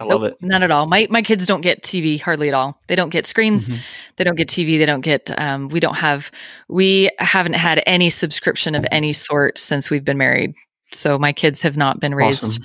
i 0.00 0.04
love 0.04 0.24
it 0.24 0.36
None 0.42 0.62
at 0.62 0.70
all. 0.70 0.86
My 0.86 1.06
my 1.10 1.22
kids 1.22 1.46
don't 1.46 1.62
get 1.62 1.82
TV 1.82 2.20
hardly 2.20 2.48
at 2.48 2.54
all. 2.54 2.78
They 2.86 2.96
don't 2.96 3.08
get 3.08 3.26
screens. 3.26 3.70
Mhm. 3.70 3.78
They 4.16 4.24
don't 4.24 4.34
get 4.36 4.46
TV. 4.48 4.76
They 4.78 4.84
don't 4.84 5.00
get. 5.00 5.30
Um, 5.40 5.68
we 5.68 5.80
don't 5.80 5.94
have. 5.96 6.30
We 6.68 7.08
haven't 7.18 7.54
had 7.54 7.82
any 7.86 8.10
subscription 8.10 8.74
of 8.74 8.84
any 8.90 9.14
sort 9.14 9.56
since 9.56 9.88
we've 9.88 10.04
been 10.04 10.18
married. 10.18 10.52
So 10.92 11.18
my 11.18 11.32
kids 11.32 11.62
have 11.62 11.78
not 11.78 11.98
been 12.00 12.14
raised 12.14 12.44
Awesome. 12.44 12.62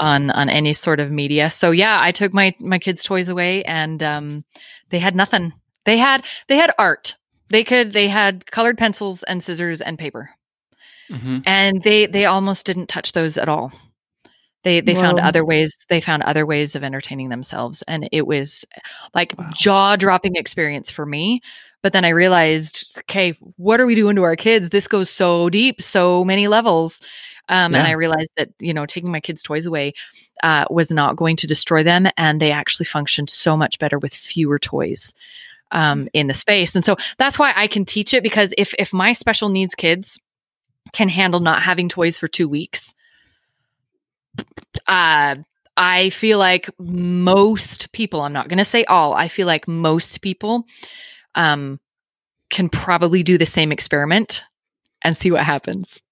on 0.00 0.30
on 0.32 0.48
any 0.48 0.72
sort 0.72 0.98
of 0.98 1.12
media. 1.12 1.48
So 1.48 1.70
yeah, 1.70 1.98
I 2.00 2.10
took 2.10 2.34
my 2.34 2.52
my 2.58 2.80
kids' 2.80 3.04
toys 3.04 3.28
away, 3.28 3.62
and 3.62 4.02
um, 4.02 4.44
they 4.90 4.98
had 4.98 5.14
nothing. 5.16 5.52
They 5.84 5.98
had 5.98 6.24
they 6.48 6.56
had 6.56 6.70
art. 6.78 7.16
They 7.48 7.64
could 7.64 7.92
they 7.92 8.08
had 8.08 8.50
colored 8.50 8.78
pencils 8.78 9.22
and 9.24 9.42
scissors 9.42 9.80
and 9.80 9.98
paper, 9.98 10.30
Mhm. 11.10 11.42
and 11.46 11.82
they 11.82 12.06
they 12.06 12.24
almost 12.26 12.66
didn't 12.66 12.88
touch 12.88 13.12
those 13.12 13.38
at 13.38 13.48
all. 13.48 13.72
They 14.64 14.80
they 14.80 14.94
found 14.94 15.20
other 15.20 15.44
ways. 15.44 15.86
They 15.88 16.00
found 16.00 16.22
other 16.24 16.44
ways 16.44 16.74
of 16.74 16.82
entertaining 16.84 17.28
themselves, 17.30 17.82
and 17.88 18.08
it 18.12 18.26
was 18.26 18.64
like 19.14 19.34
Wow. 19.38 19.50
jaw 19.54 19.96
dropping 19.96 20.36
experience 20.36 20.90
for 20.90 21.06
me. 21.06 21.40
But 21.80 21.92
then 21.92 22.04
I 22.04 22.08
realized, 22.08 22.98
okay, 23.00 23.34
what 23.56 23.80
are 23.80 23.86
we 23.86 23.94
doing 23.94 24.16
to 24.16 24.24
our 24.24 24.34
kids? 24.34 24.70
This 24.70 24.88
goes 24.88 25.08
so 25.10 25.48
deep, 25.48 25.80
so 25.80 26.24
many 26.24 26.48
levels. 26.48 27.00
Um, 27.48 27.74
And 27.74 27.86
I 27.86 27.92
realized 27.92 28.30
that 28.36 28.50
you 28.58 28.74
know 28.74 28.86
taking 28.86 29.10
my 29.10 29.20
kids' 29.20 29.42
toys 29.42 29.66
away 29.66 29.94
uh, 30.42 30.66
was 30.70 30.90
not 30.90 31.16
going 31.16 31.36
to 31.36 31.46
destroy 31.46 31.82
them, 31.82 32.06
and 32.16 32.40
they 32.40 32.52
actually 32.52 32.86
functioned 32.86 33.30
so 33.30 33.56
much 33.56 33.78
better 33.78 33.98
with 33.98 34.14
fewer 34.14 34.58
toys 34.58 35.14
um, 35.70 36.08
in 36.12 36.26
the 36.26 36.34
space. 36.34 36.74
And 36.74 36.84
so 36.84 36.96
that's 37.16 37.38
why 37.38 37.52
I 37.56 37.66
can 37.66 37.84
teach 37.84 38.14
it 38.14 38.22
because 38.22 38.54
if 38.58 38.74
if 38.78 38.92
my 38.92 39.12
special 39.12 39.48
needs 39.48 39.74
kids 39.74 40.20
can 40.92 41.08
handle 41.08 41.40
not 41.40 41.62
having 41.62 41.88
toys 41.88 42.18
for 42.18 42.28
two 42.28 42.48
weeks, 42.48 42.94
uh, 44.86 45.36
I 45.76 46.10
feel 46.10 46.38
like 46.38 46.68
most 46.78 47.92
people, 47.92 48.22
I'm 48.22 48.32
not 48.32 48.48
going 48.48 48.58
to 48.58 48.64
say 48.64 48.84
all, 48.84 49.14
I 49.14 49.28
feel 49.28 49.46
like 49.46 49.68
most 49.68 50.20
people 50.22 50.66
um, 51.34 51.78
can 52.50 52.68
probably 52.68 53.22
do 53.22 53.38
the 53.38 53.46
same 53.46 53.70
experiment 53.70 54.42
and 55.02 55.16
see 55.16 55.30
what 55.30 55.44
happens. 55.44 56.02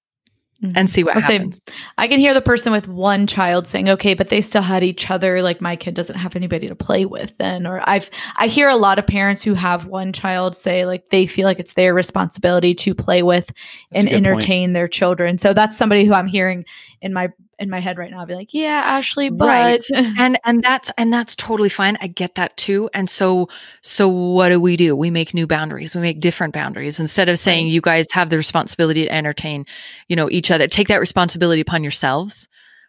And 0.74 0.88
see 0.88 1.04
what 1.04 1.14
I'll 1.16 1.20
say- 1.20 1.34
happens. 1.34 1.60
I 1.98 2.06
can 2.08 2.18
hear 2.18 2.32
the 2.34 2.40
person 2.40 2.72
with 2.72 2.88
one 2.88 3.26
child 3.26 3.68
saying, 3.68 3.88
"Okay, 3.88 4.14
but 4.14 4.30
they 4.30 4.40
still 4.40 4.62
had 4.62 4.82
each 4.82 5.10
other. 5.10 5.42
Like 5.42 5.60
my 5.60 5.76
kid 5.76 5.94
doesn't 5.94 6.16
have 6.16 6.34
anybody 6.34 6.66
to 6.68 6.74
play 6.74 7.04
with." 7.04 7.32
Then, 7.38 7.66
or 7.66 7.82
I've 7.88 8.10
I 8.36 8.46
hear 8.48 8.68
a 8.68 8.76
lot 8.76 8.98
of 8.98 9.06
parents 9.06 9.42
who 9.42 9.54
have 9.54 9.86
one 9.86 10.12
child 10.12 10.56
say 10.56 10.86
like 10.86 11.10
they 11.10 11.26
feel 11.26 11.44
like 11.46 11.58
it's 11.58 11.74
their 11.74 11.92
responsibility 11.94 12.74
to 12.74 12.94
play 12.94 13.22
with 13.22 13.46
That's 13.92 14.04
and 14.04 14.04
good 14.04 14.14
point. 14.14 14.26
entertain 14.26 14.72
their 14.72 14.88
children. 14.88 15.38
So 15.38 15.52
that's 15.52 15.76
somebody 15.76 16.04
who 16.04 16.14
I'm 16.14 16.26
hearing 16.28 16.64
in 17.02 17.12
my 17.12 17.28
in 17.58 17.70
my 17.70 17.80
head 17.80 17.96
right 17.98 18.10
now. 18.10 18.20
I'll 18.20 18.26
be 18.26 18.34
like, 18.34 18.52
"Yeah, 18.52 18.82
Ashley, 18.84 19.30
but 19.30 19.46
Right. 19.46 19.84
and 19.94 20.38
and 20.44 20.62
that's 20.62 20.90
and 20.98 21.12
that's 21.12 21.34
totally 21.36 21.68
fine. 21.68 21.96
I 22.00 22.06
get 22.06 22.34
that 22.34 22.56
too. 22.56 22.90
And 22.92 23.08
so 23.08 23.48
so 23.82 24.08
what 24.08 24.50
do 24.50 24.60
we 24.60 24.76
do? 24.76 24.94
We 24.94 25.10
make 25.10 25.32
new 25.34 25.46
boundaries. 25.46 25.94
We 25.94 26.00
make 26.02 26.20
different 26.20 26.52
boundaries. 26.54 27.00
Instead 27.00 27.28
of 27.28 27.38
saying 27.38 27.66
Right. 27.66 27.72
you 27.72 27.80
guys 27.80 28.06
have 28.12 28.30
the 28.30 28.36
responsibility 28.36 29.04
to 29.04 29.12
entertain 29.12 29.64
you 30.08 30.16
know 30.16 30.28
each 30.30 30.50
other 30.50 30.68
take 30.68 30.88
that 30.88 31.00
responsibility 31.00 31.60
upon 31.62 31.82
yourselves. 31.82 32.46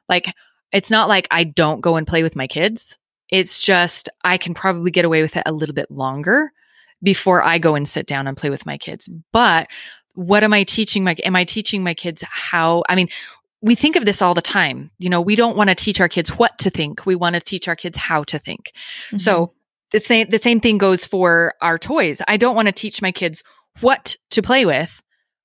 Like 0.10 0.34
it's 0.74 0.92
not 0.92 1.08
like 1.08 1.28
i 1.32 1.46
don't 1.46 1.80
go 1.80 1.96
and 1.96 2.06
play 2.06 2.24
with 2.24 2.36
my 2.36 2.48
kids. 2.48 2.98
It's 3.30 3.62
just 3.62 4.10
i 4.24 4.38
can 4.38 4.54
probably 4.54 4.92
get 4.92 5.06
away 5.06 5.22
with 5.22 5.38
it 5.38 5.44
a 5.46 5.52
little 5.54 5.76
bit 5.76 5.90
longer 5.90 6.52
before 7.02 7.42
i 7.44 7.58
go 7.58 7.76
and 7.76 7.88
sit 7.88 8.06
down 8.08 8.28
and 8.28 8.36
play 8.36 8.50
with 8.50 8.66
my 8.66 8.78
kids. 8.78 9.10
But 9.32 9.68
what 10.14 10.44
am 10.44 10.52
i 10.52 10.64
teaching 10.64 11.04
my 11.04 11.16
am 11.24 11.36
i 11.36 11.44
teaching 11.44 11.84
my 11.84 11.94
kids 11.94 12.24
how 12.28 12.84
i 12.90 12.96
mean 12.96 13.08
we 13.62 13.76
think 13.76 13.96
of 13.96 14.06
this 14.06 14.22
all 14.22 14.34
the 14.34 14.42
time. 14.42 14.92
You 15.00 15.10
know, 15.10 15.22
we 15.22 15.36
don't 15.36 15.58
want 15.58 15.70
to 15.70 15.76
teach 15.76 16.00
our 16.00 16.10
kids 16.10 16.30
what 16.30 16.58
to 16.60 16.70
think. 16.70 17.06
We 17.06 17.16
want 17.16 17.36
to 17.36 17.42
teach 17.42 17.68
our 17.68 17.76
kids 17.76 17.98
how 17.98 18.24
to 18.26 18.40
think. 18.40 18.72
Mm-hmm. 19.08 19.18
So 19.18 19.54
the 19.92 20.00
same 20.00 20.30
the 20.30 20.40
same 20.40 20.60
thing 20.60 20.78
goes 20.78 21.06
for 21.06 21.54
our 21.62 21.78
toys. 21.78 22.22
I 22.28 22.38
don't 22.38 22.56
want 22.56 22.68
to 22.68 22.72
teach 22.72 23.02
my 23.02 23.12
kids 23.12 23.44
what 23.80 24.16
to 24.32 24.42
play 24.42 24.66
with. 24.66 25.02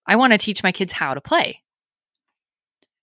I 0.07 0.17
want 0.17 0.33
to 0.33 0.39
teach 0.39 0.63
my 0.63 0.73
kids 0.73 0.93
how 0.93 1.15
to 1.15 1.21
play. 1.21 1.63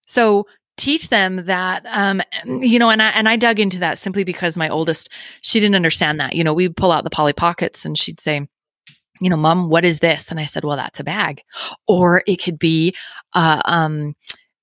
So 0.06 0.48
teach 0.78 1.10
them 1.10 1.46
that 1.46 1.86
um 1.88 2.22
you 2.46 2.80
know 2.80 2.90
and 2.90 3.02
I 3.02 3.10
and 3.10 3.28
I 3.28 3.36
dug 3.36 3.60
into 3.60 3.80
that 3.80 3.98
simply 3.98 4.24
because 4.24 4.58
my 4.58 4.70
oldest 4.70 5.10
she 5.42 5.60
didn't 5.60 5.76
understand 5.76 6.20
that. 6.20 6.36
You 6.36 6.44
know, 6.44 6.54
we'd 6.54 6.78
pull 6.78 6.92
out 6.92 7.04
the 7.04 7.10
Polly 7.10 7.34
Pockets 7.34 7.86
and 7.86 7.98
she'd 7.98 8.20
say, 8.20 8.48
you 9.22 9.30
know, 9.30 9.38
mom, 9.38 9.70
what 9.70 9.86
is 9.86 10.00
this? 10.00 10.32
And 10.32 10.40
I 10.40 10.46
said, 10.46 10.64
well, 10.64 10.78
that's 10.78 11.00
a 11.00 11.04
bag. 11.04 11.42
Or 11.88 12.22
it 12.28 12.44
could 12.44 12.60
be 12.60 12.96
uh 13.34 13.62
um 13.66 14.14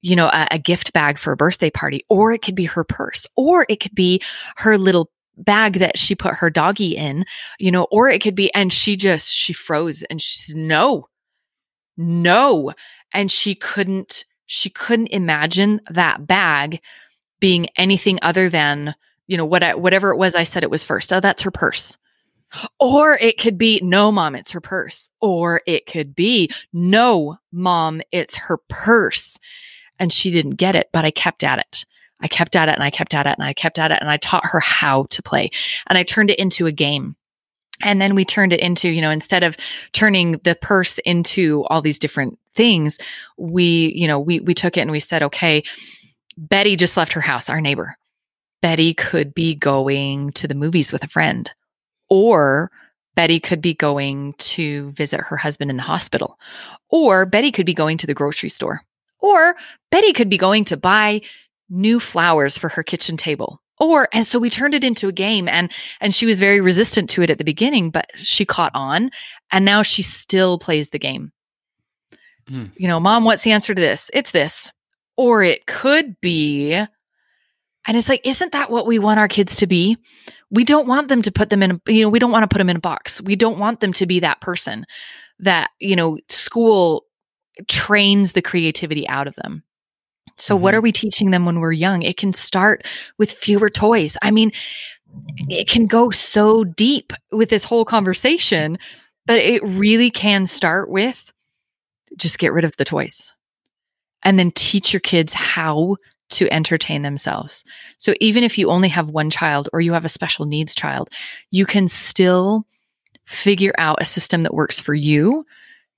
you 0.06 0.14
know, 0.14 0.28
a, 0.28 0.46
a 0.52 0.58
gift 0.58 0.92
bag 0.92 1.18
for 1.18 1.32
a 1.32 1.36
birthday 1.36 1.68
party, 1.68 2.04
or 2.08 2.30
it 2.30 2.40
could 2.40 2.54
be 2.54 2.66
her 2.66 2.84
purse, 2.84 3.26
or 3.34 3.66
it 3.68 3.80
could 3.80 3.94
be 3.94 4.22
her 4.56 4.78
little 4.78 5.10
bag 5.36 5.80
that 5.80 5.98
she 5.98 6.14
put 6.14 6.36
her 6.36 6.48
doggy 6.48 6.96
in, 6.96 7.24
you 7.58 7.72
know, 7.72 7.88
or 7.90 8.08
it 8.08 8.22
could 8.22 8.36
be, 8.36 8.54
and 8.54 8.72
she 8.72 8.94
just, 8.94 9.28
she 9.28 9.52
froze 9.52 10.04
and 10.04 10.22
she 10.22 10.38
said, 10.38 10.56
no, 10.56 11.08
no. 11.96 12.72
And 13.12 13.32
she 13.32 13.56
couldn't, 13.56 14.24
she 14.46 14.70
couldn't 14.70 15.08
imagine 15.08 15.80
that 15.90 16.24
bag 16.24 16.80
being 17.40 17.66
anything 17.76 18.20
other 18.22 18.48
than, 18.48 18.94
you 19.26 19.36
know, 19.36 19.44
what 19.44 19.64
I, 19.64 19.74
whatever 19.74 20.12
it 20.12 20.18
was 20.18 20.36
I 20.36 20.44
said 20.44 20.62
it 20.62 20.70
was 20.70 20.84
first. 20.84 21.12
Oh, 21.12 21.18
that's 21.18 21.42
her 21.42 21.50
purse. 21.50 21.98
Or 22.78 23.14
it 23.14 23.38
could 23.38 23.58
be, 23.58 23.80
no, 23.82 24.12
mom, 24.12 24.36
it's 24.36 24.52
her 24.52 24.60
purse. 24.60 25.10
Or 25.20 25.62
it 25.66 25.86
could 25.86 26.14
be, 26.14 26.48
no, 26.72 27.38
mom, 27.50 28.02
it's 28.12 28.36
her 28.36 28.58
purse. 28.68 29.40
And 29.98 30.12
she 30.12 30.30
didn't 30.30 30.56
get 30.56 30.76
it, 30.76 30.90
but 30.92 31.04
I 31.04 31.10
kept 31.10 31.44
at 31.44 31.58
it. 31.58 31.84
I 32.20 32.28
kept 32.28 32.56
at 32.56 32.68
it 32.68 32.74
and 32.74 32.82
I 32.82 32.90
kept 32.90 33.14
at 33.14 33.26
it 33.26 33.36
and 33.38 33.46
I 33.46 33.52
kept 33.52 33.78
at 33.78 33.90
it 33.90 33.98
and 34.00 34.10
I 34.10 34.16
taught 34.16 34.46
her 34.46 34.60
how 34.60 35.04
to 35.10 35.22
play 35.22 35.50
and 35.86 35.98
I 35.98 36.02
turned 36.02 36.30
it 36.30 36.38
into 36.38 36.66
a 36.66 36.72
game. 36.72 37.16
And 37.82 38.00
then 38.00 38.14
we 38.14 38.24
turned 38.24 38.54
it 38.54 38.60
into, 38.60 38.88
you 38.88 39.02
know, 39.02 39.10
instead 39.10 39.42
of 39.42 39.56
turning 39.92 40.32
the 40.44 40.54
purse 40.54 40.98
into 41.00 41.64
all 41.68 41.82
these 41.82 41.98
different 41.98 42.38
things, 42.54 42.98
we, 43.36 43.92
you 43.94 44.08
know, 44.08 44.18
we 44.18 44.40
we 44.40 44.54
took 44.54 44.78
it 44.78 44.80
and 44.80 44.90
we 44.90 45.00
said, 45.00 45.22
okay, 45.22 45.62
Betty 46.38 46.76
just 46.76 46.96
left 46.96 47.12
her 47.12 47.20
house, 47.20 47.50
our 47.50 47.60
neighbor. 47.60 47.96
Betty 48.62 48.94
could 48.94 49.34
be 49.34 49.54
going 49.54 50.32
to 50.32 50.48
the 50.48 50.54
movies 50.54 50.90
with 50.90 51.04
a 51.04 51.08
friend, 51.08 51.50
or 52.08 52.70
Betty 53.14 53.40
could 53.40 53.60
be 53.60 53.74
going 53.74 54.32
to 54.38 54.90
visit 54.92 55.20
her 55.20 55.36
husband 55.36 55.70
in 55.70 55.76
the 55.76 55.82
hospital, 55.82 56.38
or 56.88 57.26
Betty 57.26 57.52
could 57.52 57.66
be 57.66 57.74
going 57.74 57.98
to 57.98 58.06
the 58.06 58.14
grocery 58.14 58.48
store, 58.48 58.82
or 59.20 59.56
Betty 59.90 60.12
could 60.12 60.28
be 60.28 60.38
going 60.38 60.64
to 60.66 60.76
buy 60.76 61.22
new 61.68 62.00
flowers 62.00 62.56
for 62.56 62.68
her 62.68 62.82
kitchen 62.82 63.16
table. 63.16 63.60
Or 63.78 64.08
and 64.12 64.26
so 64.26 64.38
we 64.38 64.48
turned 64.48 64.74
it 64.74 64.84
into 64.84 65.08
a 65.08 65.12
game 65.12 65.48
and 65.48 65.70
and 66.00 66.14
she 66.14 66.24
was 66.24 66.38
very 66.38 66.60
resistant 66.60 67.10
to 67.10 67.22
it 67.22 67.30
at 67.30 67.38
the 67.38 67.44
beginning, 67.44 67.90
but 67.90 68.10
she 68.16 68.46
caught 68.46 68.72
on 68.74 69.10
and 69.52 69.64
now 69.64 69.82
she 69.82 70.02
still 70.02 70.58
plays 70.58 70.90
the 70.90 70.98
game. 70.98 71.32
Mm. 72.50 72.72
You 72.76 72.88
know, 72.88 73.00
mom, 73.00 73.24
what's 73.24 73.42
the 73.42 73.52
answer 73.52 73.74
to 73.74 73.80
this? 73.80 74.10
It's 74.14 74.30
this. 74.30 74.70
Or 75.16 75.42
it 75.42 75.66
could 75.66 76.18
be 76.20 76.72
and 76.72 77.96
it's 77.96 78.08
like 78.08 78.26
isn't 78.26 78.52
that 78.52 78.70
what 78.70 78.86
we 78.86 78.98
want 78.98 79.20
our 79.20 79.28
kids 79.28 79.56
to 79.56 79.66
be? 79.66 79.98
We 80.50 80.64
don't 80.64 80.88
want 80.88 81.08
them 81.08 81.20
to 81.22 81.32
put 81.32 81.50
them 81.50 81.62
in 81.62 81.72
a, 81.72 81.92
you 81.92 82.02
know, 82.02 82.08
we 82.08 82.18
don't 82.18 82.30
want 82.30 82.44
to 82.44 82.54
put 82.54 82.58
them 82.58 82.70
in 82.70 82.76
a 82.76 82.80
box. 82.80 83.20
We 83.20 83.36
don't 83.36 83.58
want 83.58 83.80
them 83.80 83.92
to 83.94 84.06
be 84.06 84.20
that 84.20 84.40
person 84.40 84.86
that, 85.40 85.70
you 85.80 85.96
know, 85.96 86.18
school 86.30 87.04
trains 87.68 88.32
the 88.32 88.42
creativity 88.42 89.08
out 89.08 89.26
of 89.26 89.34
them. 89.36 89.62
So, 90.38 90.56
what 90.56 90.74
Mhm. 90.74 90.78
are 90.78 90.80
we 90.82 90.92
teaching 90.92 91.30
them 91.30 91.46
when 91.46 91.60
we're 91.60 91.72
young? 91.72 92.02
It 92.02 92.16
can 92.16 92.32
start 92.32 92.86
with 93.18 93.32
fewer 93.32 93.70
toys. 93.70 94.16
I 94.22 94.30
mean, 94.30 94.52
it 95.48 95.68
can 95.68 95.86
go 95.86 96.10
so 96.10 96.64
deep 96.64 97.12
with 97.32 97.48
this 97.48 97.64
whole 97.64 97.84
conversation, 97.84 98.78
but 99.26 99.38
it 99.38 99.62
really 99.62 100.10
can 100.10 100.46
start 100.46 100.90
with 100.90 101.32
just 102.16 102.38
get 102.38 102.52
rid 102.52 102.64
of 102.64 102.76
the 102.76 102.84
toys 102.84 103.32
and 104.22 104.38
then 104.38 104.50
teach 104.52 104.92
your 104.92 105.00
kids 105.00 105.32
how 105.32 105.96
to 106.28 106.52
entertain 106.52 107.02
themselves. 107.02 107.64
So, 107.98 108.14
even 108.20 108.44
if 108.44 108.58
you 108.58 108.70
only 108.70 108.88
have 108.88 109.08
one 109.08 109.30
child 109.30 109.68
or 109.72 109.80
you 109.80 109.92
have 109.92 110.04
a 110.04 110.10
special 110.10 110.44
needs 110.44 110.74
child, 110.74 111.08
you 111.50 111.64
can 111.64 111.88
still 111.88 112.66
figure 113.26 113.74
out 113.78 114.02
a 114.02 114.04
system 114.04 114.42
that 114.42 114.54
works 114.54 114.78
for 114.80 114.94
you 114.94 115.46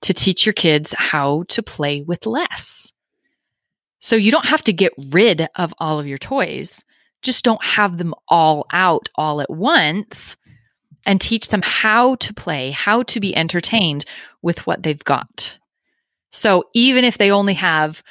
to 0.01 0.13
teach 0.13 0.45
your 0.45 0.53
kids 0.53 0.93
how 0.97 1.43
to 1.49 1.61
play 1.61 2.01
with 2.01 2.25
less. 2.25 2.91
So 3.99 4.15
you 4.15 4.31
don't 4.31 4.45
have 4.45 4.63
to 4.63 4.73
get 4.73 4.93
rid 5.11 5.47
of 5.55 5.73
all 5.79 5.99
of 5.99 6.07
your 6.07 6.17
toys. 6.17 6.83
Just 7.21 7.43
don't 7.43 7.63
have 7.63 7.97
them 7.97 8.13
all 8.29 8.65
out 8.71 9.09
all 9.15 9.41
at 9.41 9.49
once 9.49 10.37
and 11.05 11.19
teach 11.19 11.49
them 11.49 11.61
how 11.63 12.15
to 12.15 12.33
play, 12.33 12.71
how 12.71 13.03
to 13.03 13.19
be 13.19 13.35
entertained 13.35 14.05
with 14.41 14.65
what 14.65 14.83
they've 14.83 15.03
got. 15.03 15.57
So 16.31 16.65
even 16.73 17.03
if 17.03 17.17
they 17.17 17.31
only 17.31 17.55
have 17.55 18.03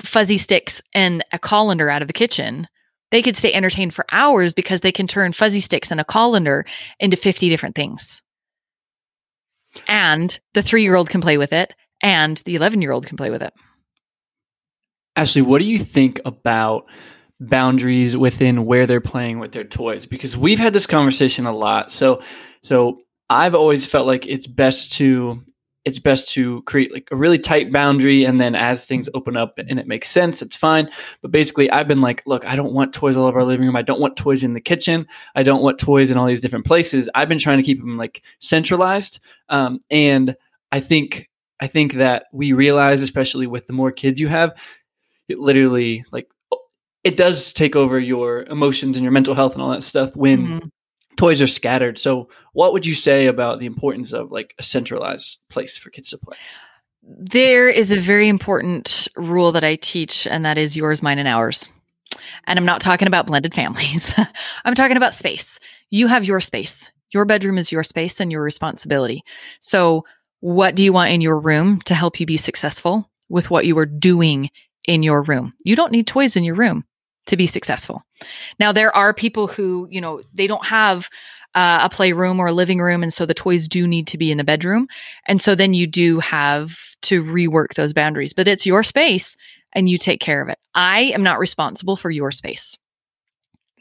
fuzzy 0.00 0.38
sticks 0.38 0.80
and 0.94 1.24
a 1.32 1.38
colander 1.38 1.90
out 1.90 2.02
of 2.02 2.08
the 2.08 2.14
kitchen, 2.14 2.68
they 3.10 3.22
could 3.22 3.36
stay 3.36 3.52
entertained 3.52 3.92
for 3.92 4.06
hours 4.12 4.54
because 4.54 4.80
they 4.80 4.92
can 4.92 5.06
turn 5.06 5.32
fuzzy 5.32 5.60
sticks 5.60 5.90
and 5.90 6.00
a 6.00 6.04
colander 6.04 6.64
into 7.00 7.16
50 7.16 7.48
different 7.48 7.74
things. 7.74 8.22
And 9.88 10.38
the 10.54 10.62
three 10.62 10.82
year 10.82 10.94
old 10.94 11.10
can 11.10 11.20
play 11.20 11.38
with 11.38 11.52
it, 11.52 11.72
and 12.02 12.36
the 12.44 12.56
11 12.56 12.82
year 12.82 12.92
old 12.92 13.06
can 13.06 13.16
play 13.16 13.30
with 13.30 13.42
it. 13.42 13.52
Ashley, 15.16 15.42
what 15.42 15.58
do 15.58 15.64
you 15.64 15.78
think 15.78 16.20
about 16.24 16.86
boundaries 17.40 18.16
within 18.16 18.64
where 18.64 18.86
they're 18.86 19.00
playing 19.00 19.38
with 19.38 19.52
their 19.52 19.64
toys? 19.64 20.06
Because 20.06 20.36
we've 20.36 20.58
had 20.58 20.72
this 20.72 20.86
conversation 20.86 21.46
a 21.46 21.52
lot. 21.52 21.90
So, 21.90 22.22
so 22.62 23.00
I've 23.28 23.54
always 23.54 23.86
felt 23.86 24.06
like 24.06 24.26
it's 24.26 24.46
best 24.46 24.92
to 24.94 25.42
it's 25.84 25.98
best 25.98 26.28
to 26.30 26.60
create 26.62 26.92
like 26.92 27.08
a 27.10 27.16
really 27.16 27.38
tight 27.38 27.72
boundary 27.72 28.24
and 28.24 28.38
then 28.40 28.54
as 28.54 28.84
things 28.84 29.08
open 29.14 29.36
up 29.36 29.58
and 29.58 29.78
it 29.78 29.86
makes 29.86 30.10
sense 30.10 30.42
it's 30.42 30.56
fine. 30.56 30.90
But 31.22 31.30
basically 31.30 31.70
i've 31.70 31.88
been 31.88 32.02
like 32.02 32.22
look 32.26 32.44
i 32.44 32.54
don't 32.54 32.74
want 32.74 32.92
toys 32.92 33.16
all 33.16 33.26
over 33.26 33.38
our 33.40 33.44
living 33.44 33.66
room. 33.66 33.76
I 33.76 33.82
don't 33.82 34.00
want 34.00 34.16
toys 34.16 34.42
in 34.44 34.52
the 34.52 34.60
kitchen. 34.60 35.06
I 35.34 35.42
don't 35.42 35.62
want 35.62 35.78
toys 35.78 36.10
in 36.10 36.18
all 36.18 36.26
these 36.26 36.40
different 36.40 36.66
places. 36.66 37.08
I've 37.14 37.28
been 37.28 37.38
trying 37.38 37.56
to 37.58 37.64
keep 37.64 37.78
them 37.80 37.96
like 37.96 38.22
centralized 38.40 39.20
um, 39.48 39.80
and 39.90 40.36
i 40.72 40.80
think 40.80 41.28
i 41.60 41.66
think 41.66 41.94
that 41.94 42.26
we 42.32 42.52
realize 42.52 43.02
especially 43.02 43.46
with 43.46 43.66
the 43.66 43.72
more 43.72 43.90
kids 43.92 44.20
you 44.20 44.28
have 44.28 44.54
it 45.28 45.38
literally 45.38 46.04
like 46.12 46.28
it 47.04 47.16
does 47.16 47.52
take 47.54 47.74
over 47.74 47.98
your 47.98 48.42
emotions 48.44 48.96
and 48.96 49.04
your 49.04 49.12
mental 49.12 49.34
health 49.34 49.54
and 49.54 49.62
all 49.62 49.70
that 49.70 49.82
stuff 49.82 50.14
when 50.14 50.46
Mhm. 50.46 50.70
Toys 51.20 51.42
are 51.42 51.46
scattered. 51.46 51.98
So, 51.98 52.30
what 52.54 52.72
would 52.72 52.86
you 52.86 52.94
say 52.94 53.26
about 53.26 53.58
the 53.60 53.66
importance 53.66 54.12
of 54.12 54.32
like 54.32 54.54
a 54.58 54.62
centralized 54.62 55.38
place 55.50 55.76
for 55.76 55.90
kids 55.90 56.10
to 56.10 56.18
play? 56.18 56.36
There 57.02 57.68
is 57.68 57.92
a 57.92 58.00
very 58.00 58.28
important 58.28 59.06
rule 59.16 59.52
that 59.52 59.64
I 59.64 59.76
teach, 59.76 60.26
and 60.26 60.44
that 60.46 60.56
is 60.56 60.76
yours, 60.76 61.02
mine, 61.02 61.18
and 61.18 61.28
ours. 61.28 61.68
And 62.46 62.58
I'm 62.58 62.64
not 62.64 62.80
talking 62.80 63.06
about 63.06 63.26
blended 63.26 63.54
families. 63.54 64.14
I'm 64.64 64.74
talking 64.74 64.96
about 64.96 65.14
space. 65.14 65.58
You 65.90 66.06
have 66.06 66.24
your 66.24 66.40
space. 66.40 66.90
Your 67.12 67.26
bedroom 67.26 67.58
is 67.58 67.70
your 67.70 67.82
space 67.82 68.18
and 68.18 68.32
your 68.32 68.42
responsibility. 68.42 69.22
So, 69.60 70.04
what 70.40 70.74
do 70.74 70.82
you 70.82 70.92
want 70.92 71.12
in 71.12 71.20
your 71.20 71.38
room 71.38 71.82
to 71.82 71.94
help 71.94 72.18
you 72.18 72.24
be 72.24 72.38
successful 72.38 73.10
with 73.28 73.50
what 73.50 73.66
you 73.66 73.76
are 73.78 73.86
doing 73.86 74.48
in 74.88 75.02
your 75.02 75.22
room? 75.22 75.52
You 75.64 75.76
don't 75.76 75.92
need 75.92 76.06
toys 76.06 76.34
in 76.34 76.44
your 76.44 76.54
room 76.54 76.86
to 77.26 77.36
be 77.36 77.46
successful. 77.46 78.02
Now, 78.58 78.72
there 78.72 78.94
are 78.94 79.14
people 79.14 79.46
who, 79.46 79.86
you 79.90 80.00
know, 80.00 80.22
they 80.34 80.46
don't 80.46 80.64
have 80.66 81.08
uh, 81.54 81.80
a 81.82 81.90
playroom 81.90 82.38
or 82.38 82.46
a 82.46 82.52
living 82.52 82.80
room. 82.80 83.02
And 83.02 83.12
so 83.12 83.26
the 83.26 83.34
toys 83.34 83.68
do 83.68 83.86
need 83.86 84.06
to 84.08 84.18
be 84.18 84.30
in 84.30 84.38
the 84.38 84.44
bedroom. 84.44 84.88
And 85.26 85.40
so 85.42 85.54
then 85.54 85.74
you 85.74 85.86
do 85.86 86.20
have 86.20 86.78
to 87.02 87.22
rework 87.22 87.74
those 87.74 87.92
boundaries, 87.92 88.32
but 88.32 88.48
it's 88.48 88.66
your 88.66 88.82
space 88.82 89.36
and 89.72 89.88
you 89.88 89.98
take 89.98 90.20
care 90.20 90.42
of 90.42 90.48
it. 90.48 90.58
I 90.74 91.02
am 91.14 91.22
not 91.22 91.38
responsible 91.38 91.96
for 91.96 92.10
your 92.10 92.30
space. 92.30 92.78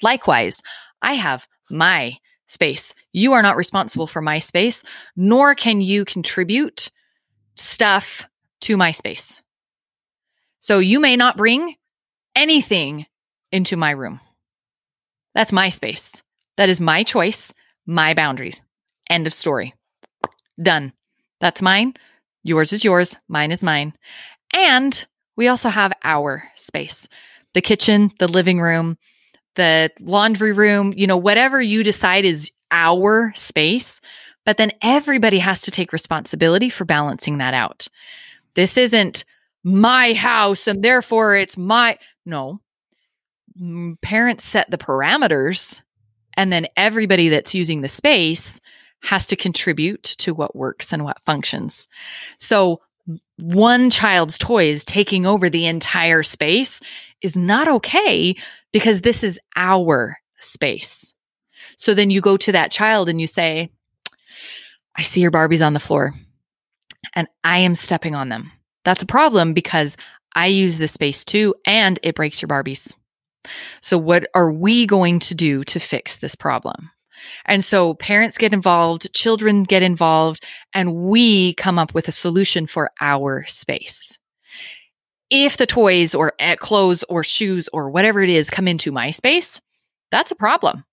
Likewise, 0.01 0.61
I 1.01 1.13
have 1.13 1.47
my 1.69 2.17
space. 2.47 2.93
You 3.13 3.33
are 3.33 3.43
not 3.43 3.57
responsible 3.57 4.07
for 4.07 4.21
my 4.21 4.39
space, 4.39 4.83
nor 5.15 5.53
can 5.53 5.81
you 5.81 6.05
contribute 6.05 6.89
stuff 7.55 8.27
to 8.61 8.77
my 8.77 8.91
space. 8.91 9.41
So 10.59 10.79
you 10.79 10.99
may 10.99 11.15
not 11.15 11.37
bring 11.37 11.75
anything 12.35 13.05
into 13.51 13.75
my 13.77 13.91
room. 13.91 14.19
That's 15.35 15.51
my 15.51 15.69
space. 15.69 16.21
That 16.57 16.69
is 16.69 16.81
my 16.81 17.03
choice, 17.03 17.53
my 17.85 18.13
boundaries. 18.13 18.61
End 19.09 19.27
of 19.27 19.33
story. 19.33 19.73
Done. 20.61 20.93
That's 21.39 21.61
mine. 21.61 21.93
Yours 22.43 22.73
is 22.73 22.83
yours. 22.83 23.15
Mine 23.27 23.51
is 23.51 23.63
mine. 23.63 23.93
And 24.53 25.05
we 25.35 25.47
also 25.47 25.69
have 25.69 25.93
our 26.03 26.43
space 26.55 27.07
the 27.53 27.61
kitchen, 27.61 28.11
the 28.19 28.27
living 28.27 28.61
room, 28.61 28.97
the 29.55 29.89
laundry 29.99 30.53
room, 30.53 30.93
you 30.95 31.07
know, 31.07 31.17
whatever 31.17 31.59
you 31.59 31.83
decide 31.83 32.23
is 32.23 32.51
our 32.71 33.33
space. 33.35 34.01
But 34.45 34.57
then 34.57 34.71
everybody 34.81 35.39
has 35.39 35.61
to 35.63 35.71
take 35.71 35.91
responsibility 35.91 36.69
for 36.69 36.85
balancing 36.85 37.39
that 37.39 37.53
out. 37.53 37.87
This 38.55 38.77
isn't 38.77 39.25
my 39.63 40.13
house 40.13 40.67
and 40.67 40.83
therefore 40.83 41.35
it's 41.35 41.57
my. 41.57 41.97
No. 42.25 42.61
Parents 44.01 44.43
set 44.43 44.69
the 44.71 44.77
parameters 44.77 45.81
and 46.35 46.53
then 46.53 46.67
everybody 46.77 47.29
that's 47.29 47.53
using 47.53 47.81
the 47.81 47.89
space 47.89 48.59
has 49.01 49.25
to 49.27 49.35
contribute 49.35 50.03
to 50.03 50.33
what 50.33 50.55
works 50.55 50.93
and 50.93 51.03
what 51.03 51.21
functions. 51.23 51.87
So 52.37 52.81
one 53.37 53.89
child's 53.89 54.37
toys 54.37 54.83
taking 54.85 55.25
over 55.25 55.49
the 55.49 55.65
entire 55.65 56.23
space 56.23 56.79
is 57.21 57.35
not 57.35 57.67
okay 57.67 58.35
because 58.71 59.01
this 59.01 59.23
is 59.23 59.39
our 59.55 60.17
space. 60.39 61.13
So 61.77 61.93
then 61.93 62.09
you 62.09 62.21
go 62.21 62.37
to 62.37 62.51
that 62.51 62.71
child 62.71 63.09
and 63.09 63.19
you 63.19 63.27
say, 63.27 63.69
I 64.95 65.01
see 65.01 65.21
your 65.21 65.31
Barbies 65.31 65.65
on 65.65 65.73
the 65.73 65.79
floor 65.79 66.13
and 67.15 67.27
I 67.43 67.59
am 67.59 67.75
stepping 67.75 68.15
on 68.15 68.29
them. 68.29 68.51
That's 68.85 69.03
a 69.03 69.07
problem 69.07 69.53
because 69.53 69.97
I 70.35 70.47
use 70.47 70.77
this 70.77 70.91
space 70.93 71.25
too 71.25 71.55
and 71.65 71.99
it 72.03 72.15
breaks 72.15 72.41
your 72.41 72.49
Barbies. 72.49 72.93
So, 73.81 73.97
what 73.97 74.27
are 74.33 74.51
we 74.51 74.85
going 74.85 75.19
to 75.21 75.35
do 75.35 75.63
to 75.65 75.79
fix 75.79 76.17
this 76.17 76.35
problem? 76.35 76.91
And 77.45 77.63
so, 77.63 77.93
parents 77.95 78.37
get 78.37 78.53
involved, 78.53 79.13
children 79.13 79.63
get 79.63 79.83
involved, 79.83 80.45
and 80.73 80.95
we 80.95 81.53
come 81.55 81.79
up 81.79 81.93
with 81.93 82.07
a 82.07 82.13
solution 82.13 82.67
for 82.67 82.91
our 83.01 83.45
space. 83.47 84.17
If 85.29 85.57
the 85.57 85.67
toys 85.67 86.15
or 86.15 86.33
eh, 86.39 86.55
clothes 86.55 87.03
or 87.09 87.23
shoes 87.23 87.69
or 87.71 87.89
whatever 87.89 88.21
it 88.21 88.29
is 88.29 88.49
come 88.49 88.67
into 88.67 88.91
my 88.91 89.11
space, 89.11 89.61
that's 90.11 90.31
a 90.31 90.35
problem. 90.35 90.85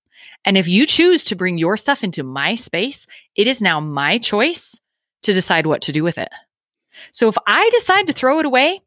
And 0.45 0.57
if 0.57 0.69
you 0.69 0.87
choose 0.87 1.25
to 1.27 1.37
bring 1.37 1.59
your 1.59 1.77
stuff 1.77 2.05
into 2.05 2.23
my 2.23 2.55
space, 2.55 3.07
it 3.35 3.47
is 3.47 3.63
now 3.63 3.81
my 3.81 4.19
choice 4.19 4.81
to 5.23 5.33
decide 5.33 5.67
what 5.67 5.83
to 5.83 5.93
do 5.93 6.05
with 6.05 6.19
it. 6.19 6.29
So, 7.13 7.29
if 7.29 7.37
I 7.47 7.71
decide 7.73 8.07
to 8.09 8.13
throw 8.13 8.39
it 8.39 8.47
away, 8.47 8.81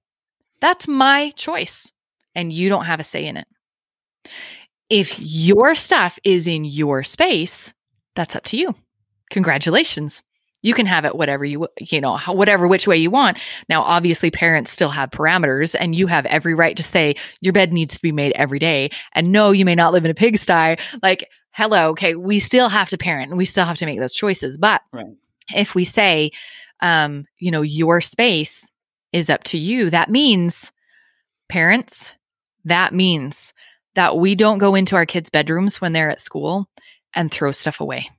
that's 0.62 0.88
my 0.88 1.32
choice 1.32 1.92
and 2.36 2.54
you 2.54 2.70
don't 2.70 2.86
have 2.86 3.00
a 3.00 3.04
say 3.04 3.26
in 3.26 3.38
it. 3.38 3.48
If 4.90 5.20
your 5.20 5.76
stuff 5.76 6.18
is 6.24 6.48
in 6.48 6.66
your 6.66 7.04
space, 7.04 7.74
that's 8.16 8.36
up 8.36 8.44
to 8.46 8.58
you. 8.58 8.76
Congratulations. 9.30 10.24
You 10.62 10.74
can 10.74 10.88
have 10.88 11.06
it 11.06 11.16
whatever 11.16 11.46
you 11.46 11.68
you 11.80 12.02
know, 12.02 12.18
whatever 12.28 12.68
which 12.68 12.88
way 12.88 12.98
you 12.98 13.10
want. 13.12 13.38
Now 13.70 13.84
obviously 13.84 14.30
parents 14.32 14.72
still 14.72 14.90
have 14.90 15.12
parameters 15.12 15.76
and 15.80 15.96
you 15.96 16.08
have 16.08 16.26
every 16.26 16.54
right 16.54 16.76
to 16.76 16.84
say 16.84 17.16
your 17.40 17.54
bed 17.54 17.72
needs 17.72 17.96
to 17.96 18.02
be 18.02 18.12
made 18.12 18.34
every 18.34 18.60
day 18.60 18.90
and 19.14 19.32
no 19.32 19.52
you 19.52 19.64
may 19.64 19.76
not 19.76 19.94
live 19.94 20.04
in 20.04 20.12
a 20.12 20.16
pigsty. 20.16 20.78
Like 21.02 21.30
hello, 21.52 21.90
okay, 21.92 22.16
we 22.16 22.40
still 22.40 22.68
have 22.68 22.90
to 22.90 22.98
parent 22.98 23.30
and 23.30 23.38
we 23.38 23.46
still 23.46 23.66
have 23.66 23.78
to 23.78 23.86
make 23.86 24.00
those 24.00 24.14
choices. 24.16 24.58
But 24.58 24.82
Right. 24.92 25.06
if 25.56 25.76
we 25.76 25.86
say 25.86 26.32
um, 26.82 27.26
you 27.38 27.52
know, 27.52 27.62
your 27.62 28.02
space 28.02 28.70
is 29.14 29.30
up 29.30 29.44
to 29.46 29.58
you, 29.58 29.90
that 29.92 30.10
means 30.10 30.72
parents, 31.50 32.16
that 32.66 32.94
means 32.94 33.54
that 33.96 34.18
we 34.18 34.36
don't 34.36 34.60
go 34.60 34.76
into 34.76 34.96
our 34.96 35.06
kids' 35.06 35.30
bedrooms 35.30 35.82
when 35.82 35.94
they're 35.94 36.10
at 36.10 36.22
school 36.22 36.70
and 37.14 37.32
throw 37.32 37.52
stuff 37.52 37.80
away. 37.80 38.10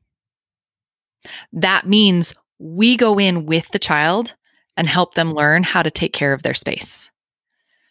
That 1.52 1.86
means 1.86 2.34
we 2.58 2.96
go 2.96 3.18
in 3.18 3.46
with 3.46 3.68
the 3.70 3.78
child 3.78 4.34
and 4.76 4.88
help 4.88 5.14
them 5.14 5.32
learn 5.32 5.62
how 5.62 5.82
to 5.82 5.90
take 5.90 6.12
care 6.12 6.32
of 6.32 6.42
their 6.42 6.54
space. 6.54 7.10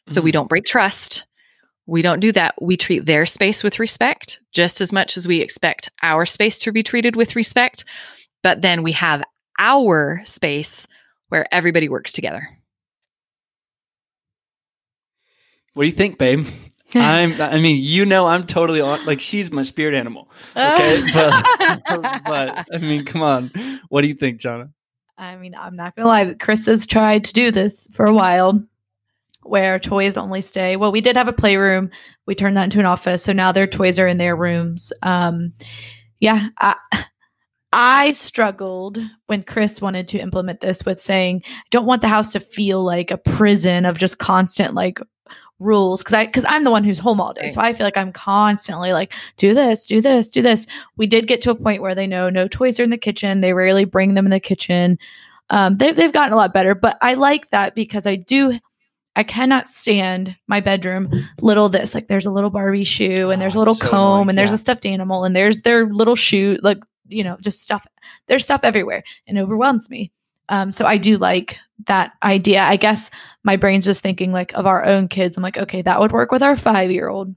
So 0.07 0.21
we 0.21 0.31
Mhm. 0.31 0.33
don't 0.33 0.49
break 0.49 0.65
trust. 0.65 1.25
We 1.85 2.01
don't 2.01 2.19
do 2.19 2.31
that. 2.33 2.55
We 2.61 2.77
treat 2.77 3.05
their 3.05 3.25
space 3.25 3.63
with 3.63 3.79
respect 3.79 4.39
just 4.51 4.81
as 4.81 4.91
much 4.91 5.17
as 5.17 5.27
we 5.27 5.41
expect 5.41 5.89
our 6.01 6.25
space 6.25 6.57
to 6.59 6.71
be 6.71 6.83
treated 6.83 7.15
with 7.15 7.35
respect. 7.35 7.85
But 8.43 8.61
then 8.61 8.83
we 8.83 8.91
have 8.93 9.23
our 9.57 10.21
space 10.25 10.87
where 11.29 11.51
everybody 11.53 11.89
works 11.89 12.11
together. 12.11 12.47
What 15.73 15.83
do 15.83 15.89
you 15.89 15.95
think, 15.95 16.17
babe? 16.17 16.47
I'm. 16.95 17.39
I 17.41 17.59
mean, 17.59 17.83
you 17.83 18.05
know, 18.05 18.27
I'm 18.27 18.43
totally 18.43 18.81
on. 18.81 19.05
Like, 19.05 19.19
she's 19.19 19.51
my 19.51 19.63
spirit 19.63 19.93
animal. 19.93 20.29
Okay, 20.55 21.03
but 21.13 21.45
but 22.25 22.67
I 22.73 22.77
mean, 22.79 23.05
come 23.05 23.21
on. 23.21 23.51
What 23.89 24.01
do 24.01 24.07
you 24.07 24.15
think, 24.15 24.39
Jonna? 24.41 24.69
I 25.17 25.35
mean, 25.35 25.53
I'm 25.53 25.75
not 25.75 25.95
gonna 25.95 26.07
lie. 26.07 26.33
Chris 26.39 26.65
has 26.65 26.87
tried 26.87 27.23
to 27.25 27.33
do 27.33 27.51
this 27.51 27.87
for 27.93 28.05
a 28.05 28.13
while, 28.13 28.63
where 29.43 29.77
toys 29.77 30.17
only 30.17 30.41
stay. 30.41 30.77
Well, 30.77 30.91
we 30.91 31.01
did 31.01 31.17
have 31.17 31.27
a 31.27 31.33
playroom. 31.33 31.91
We 32.25 32.35
turned 32.35 32.57
that 32.57 32.63
into 32.63 32.79
an 32.79 32.85
office, 32.85 33.23
so 33.23 33.33
now 33.33 33.51
their 33.51 33.67
toys 33.67 33.99
are 33.99 34.07
in 34.07 34.17
their 34.17 34.35
rooms. 34.35 34.93
Um, 35.03 35.53
yeah, 36.19 36.47
I, 36.59 36.75
I 37.73 38.11
struggled 38.13 38.97
when 39.27 39.43
Chris 39.43 39.81
wanted 39.81 40.07
to 40.09 40.19
implement 40.19 40.61
this 40.61 40.85
with 40.85 41.01
saying, 41.01 41.43
"I 41.45 41.67
don't 41.69 41.85
want 41.85 42.01
the 42.01 42.07
house 42.07 42.31
to 42.31 42.39
feel 42.39 42.83
like 42.83 43.11
a 43.11 43.17
prison 43.17 43.85
of 43.85 43.97
just 43.97 44.19
constant 44.19 44.73
like 44.73 44.99
rules 45.59 46.01
because 46.01 46.13
I 46.13 46.25
because 46.25 46.45
I'm 46.47 46.63
the 46.63 46.71
one 46.71 46.83
who's 46.83 46.97
home 46.99 47.19
all 47.21 47.33
day. 47.33 47.41
Right. 47.43 47.53
So 47.53 47.61
I 47.61 47.73
feel 47.73 47.85
like 47.85 47.97
I'm 47.97 48.11
constantly 48.13 48.93
like, 48.93 49.13
do 49.37 49.53
this, 49.53 49.85
do 49.85 50.01
this, 50.01 50.29
do 50.29 50.41
this. 50.41 50.65
We 50.97 51.05
did 51.07 51.27
get 51.27 51.41
to 51.43 51.51
a 51.51 51.55
point 51.55 51.81
where 51.81 51.95
they 51.95 52.07
know 52.07 52.29
no 52.29 52.47
toys 52.47 52.79
are 52.79 52.83
in 52.83 52.89
the 52.89 52.97
kitchen. 52.97 53.41
They 53.41 53.53
rarely 53.53 53.85
bring 53.85 54.13
them 54.13 54.25
in 54.25 54.31
the 54.31 54.39
kitchen. 54.39 54.97
Um, 55.49 55.77
they, 55.77 55.91
they've 55.91 56.13
gotten 56.13 56.33
a 56.33 56.37
lot 56.37 56.53
better, 56.53 56.75
but 56.75 56.97
I 57.01 57.15
like 57.15 57.49
that 57.51 57.75
because 57.75 58.05
I 58.07 58.15
do. 58.15 58.59
I 59.15 59.23
cannot 59.23 59.69
stand 59.69 60.35
my 60.47 60.61
bedroom 60.61 61.09
little 61.41 61.67
this 61.67 61.93
like 61.93 62.07
there's 62.07 62.27
a 62.27 62.31
little 62.31 62.51
Barbie 62.51 62.85
shoe 62.85 63.31
and 63.31 63.41
there's 63.41 63.55
a 63.55 63.57
Oh, 63.57 63.61
little 63.61 63.75
so 63.75 63.85
comb 63.89 64.11
annoying. 64.21 64.29
and 64.29 64.37
there's 64.37 64.53
a 64.53 64.57
stuffed 64.57 64.85
animal 64.85 65.25
and 65.25 65.35
there's 65.35 65.61
their 65.63 65.87
little 65.87 66.15
shoe 66.15 66.57
like 66.61 66.77
you 67.07 67.23
know 67.23 67.35
just 67.41 67.59
stuff 67.59 67.85
there's 68.27 68.43
stuff 68.45 68.61
everywhere 68.63 69.03
and 69.27 69.37
it 69.37 69.41
overwhelms 69.41 69.89
me 69.89 70.09
um, 70.49 70.71
so 70.71 70.85
I 70.85 70.97
do 70.97 71.17
like 71.17 71.57
that 71.87 72.11
idea. 72.23 72.61
I 72.63 72.75
guess 72.75 73.09
my 73.43 73.55
brain's 73.55 73.85
just 73.85 74.01
thinking 74.01 74.31
like 74.31 74.51
of 74.53 74.65
our 74.65 74.83
own 74.85 75.07
kids. 75.07 75.37
I'm 75.37 75.43
like, 75.43 75.57
okay, 75.57 75.81
that 75.83 75.99
would 75.99 76.11
work 76.11 76.31
with 76.31 76.43
our 76.43 76.57
five 76.57 76.91
year 76.91 77.07
old. 77.09 77.33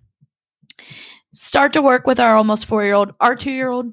Start 1.34 1.72
to 1.74 1.82
work 1.82 2.06
with 2.06 2.20
our 2.20 2.36
almost 2.36 2.66
four 2.66 2.84
year 2.84 2.94
old. 2.94 3.12
Our 3.20 3.34
two 3.34 3.52
year 3.52 3.70
old, 3.70 3.92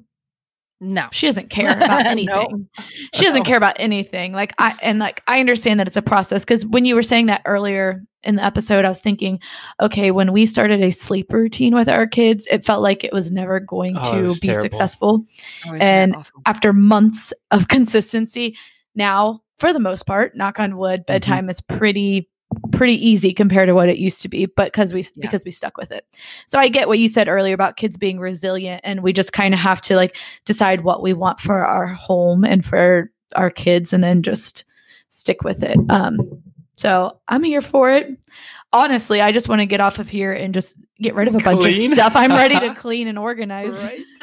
No. 0.80 1.06
she 1.12 1.26
doesn't 1.26 1.48
care 1.56 1.70
about 1.76 2.04
No. 2.04 2.10
anything. 2.10 2.68
She 3.14 3.24
doesn't 3.24 3.44
care 3.44 3.56
about 3.56 3.76
anything. 3.78 4.32
Like 4.32 4.54
I 4.58 4.76
and 4.82 4.98
like 4.98 5.22
I 5.26 5.40
understand 5.40 5.80
that 5.80 5.86
it's 5.88 5.96
a 5.96 6.02
process 6.02 6.42
because 6.44 6.64
when 6.66 6.84
you 6.84 6.94
were 6.94 7.02
saying 7.02 7.26
that 7.26 7.42
earlier 7.44 8.02
in 8.22 8.36
the 8.36 8.44
episode, 8.44 8.84
I 8.84 8.88
was 8.88 9.00
thinking, 9.00 9.40
okay, 9.80 10.10
when 10.10 10.32
we 10.32 10.44
started 10.46 10.82
a 10.82 10.90
sleep 10.90 11.32
routine 11.32 11.74
with 11.74 11.88
our 11.88 12.06
kids, 12.06 12.46
it 12.50 12.64
felt 12.66 12.82
like 12.82 13.02
it 13.02 13.12
was 13.12 13.32
never 13.32 13.58
going 13.60 13.96
Oh, 13.96 14.12
to 14.12 14.40
be 14.40 14.48
terrible. 14.48 14.62
successful 14.62 15.24
Oh, 15.66 15.74
And 15.74 16.14
after 16.46 16.72
months 16.74 17.32
of 17.50 17.68
consistency 17.76 18.56
now 19.00 19.40
for 19.58 19.72
the 19.72 19.80
most 19.80 20.06
part 20.06 20.36
knock 20.36 20.60
on 20.60 20.76
wood 20.76 21.00
Mm-hmm. 21.00 21.12
bedtime 21.12 21.50
is 21.50 21.60
pretty 21.60 22.28
pretty 22.72 22.94
easy 23.08 23.32
compared 23.32 23.68
to 23.68 23.74
what 23.74 23.88
it 23.88 23.98
used 23.98 24.20
to 24.22 24.28
be 24.28 24.44
but 24.46 24.72
because 24.72 24.92
we 24.92 25.00
Yeah. 25.02 25.08
because 25.22 25.44
we 25.44 25.50
stuck 25.52 25.76
with 25.76 25.90
it 25.92 26.04
so 26.46 26.58
i 26.58 26.68
get 26.68 26.88
what 26.88 26.98
you 26.98 27.08
said 27.08 27.28
earlier 27.28 27.54
about 27.54 27.76
kids 27.76 27.96
being 27.96 28.18
resilient 28.18 28.80
and 28.84 29.02
we 29.04 29.12
just 29.12 29.32
kind 29.32 29.54
of 29.54 29.60
have 29.60 29.80
to 29.82 29.94
like 29.96 30.16
decide 30.44 30.80
what 30.82 31.00
we 31.02 31.12
want 31.12 31.38
for 31.40 31.64
our 31.64 31.86
home 31.86 32.44
and 32.44 32.64
for 32.64 33.10
our 33.36 33.50
kids 33.50 33.92
and 33.92 34.02
then 34.02 34.22
just 34.22 34.64
stick 35.10 35.42
with 35.44 35.62
it 35.62 35.78
um 35.90 36.18
so 36.76 37.18
i'm 37.28 37.44
here 37.44 37.60
for 37.62 37.90
it 37.92 38.18
honestly 38.72 39.20
i 39.20 39.30
just 39.30 39.48
want 39.48 39.60
to 39.60 39.66
get 39.66 39.80
off 39.80 39.98
of 40.00 40.08
here 40.08 40.32
and 40.32 40.52
just 40.52 40.74
get 41.00 41.14
rid 41.14 41.28
of 41.28 41.34
a 41.36 41.38
bunch 41.38 41.64
of 41.64 41.72
stuff 41.94 42.16
i'm 42.16 42.30
ready 42.32 42.58
to 42.58 42.74
clean 42.80 43.06
and 43.06 43.18
organize 43.18 43.72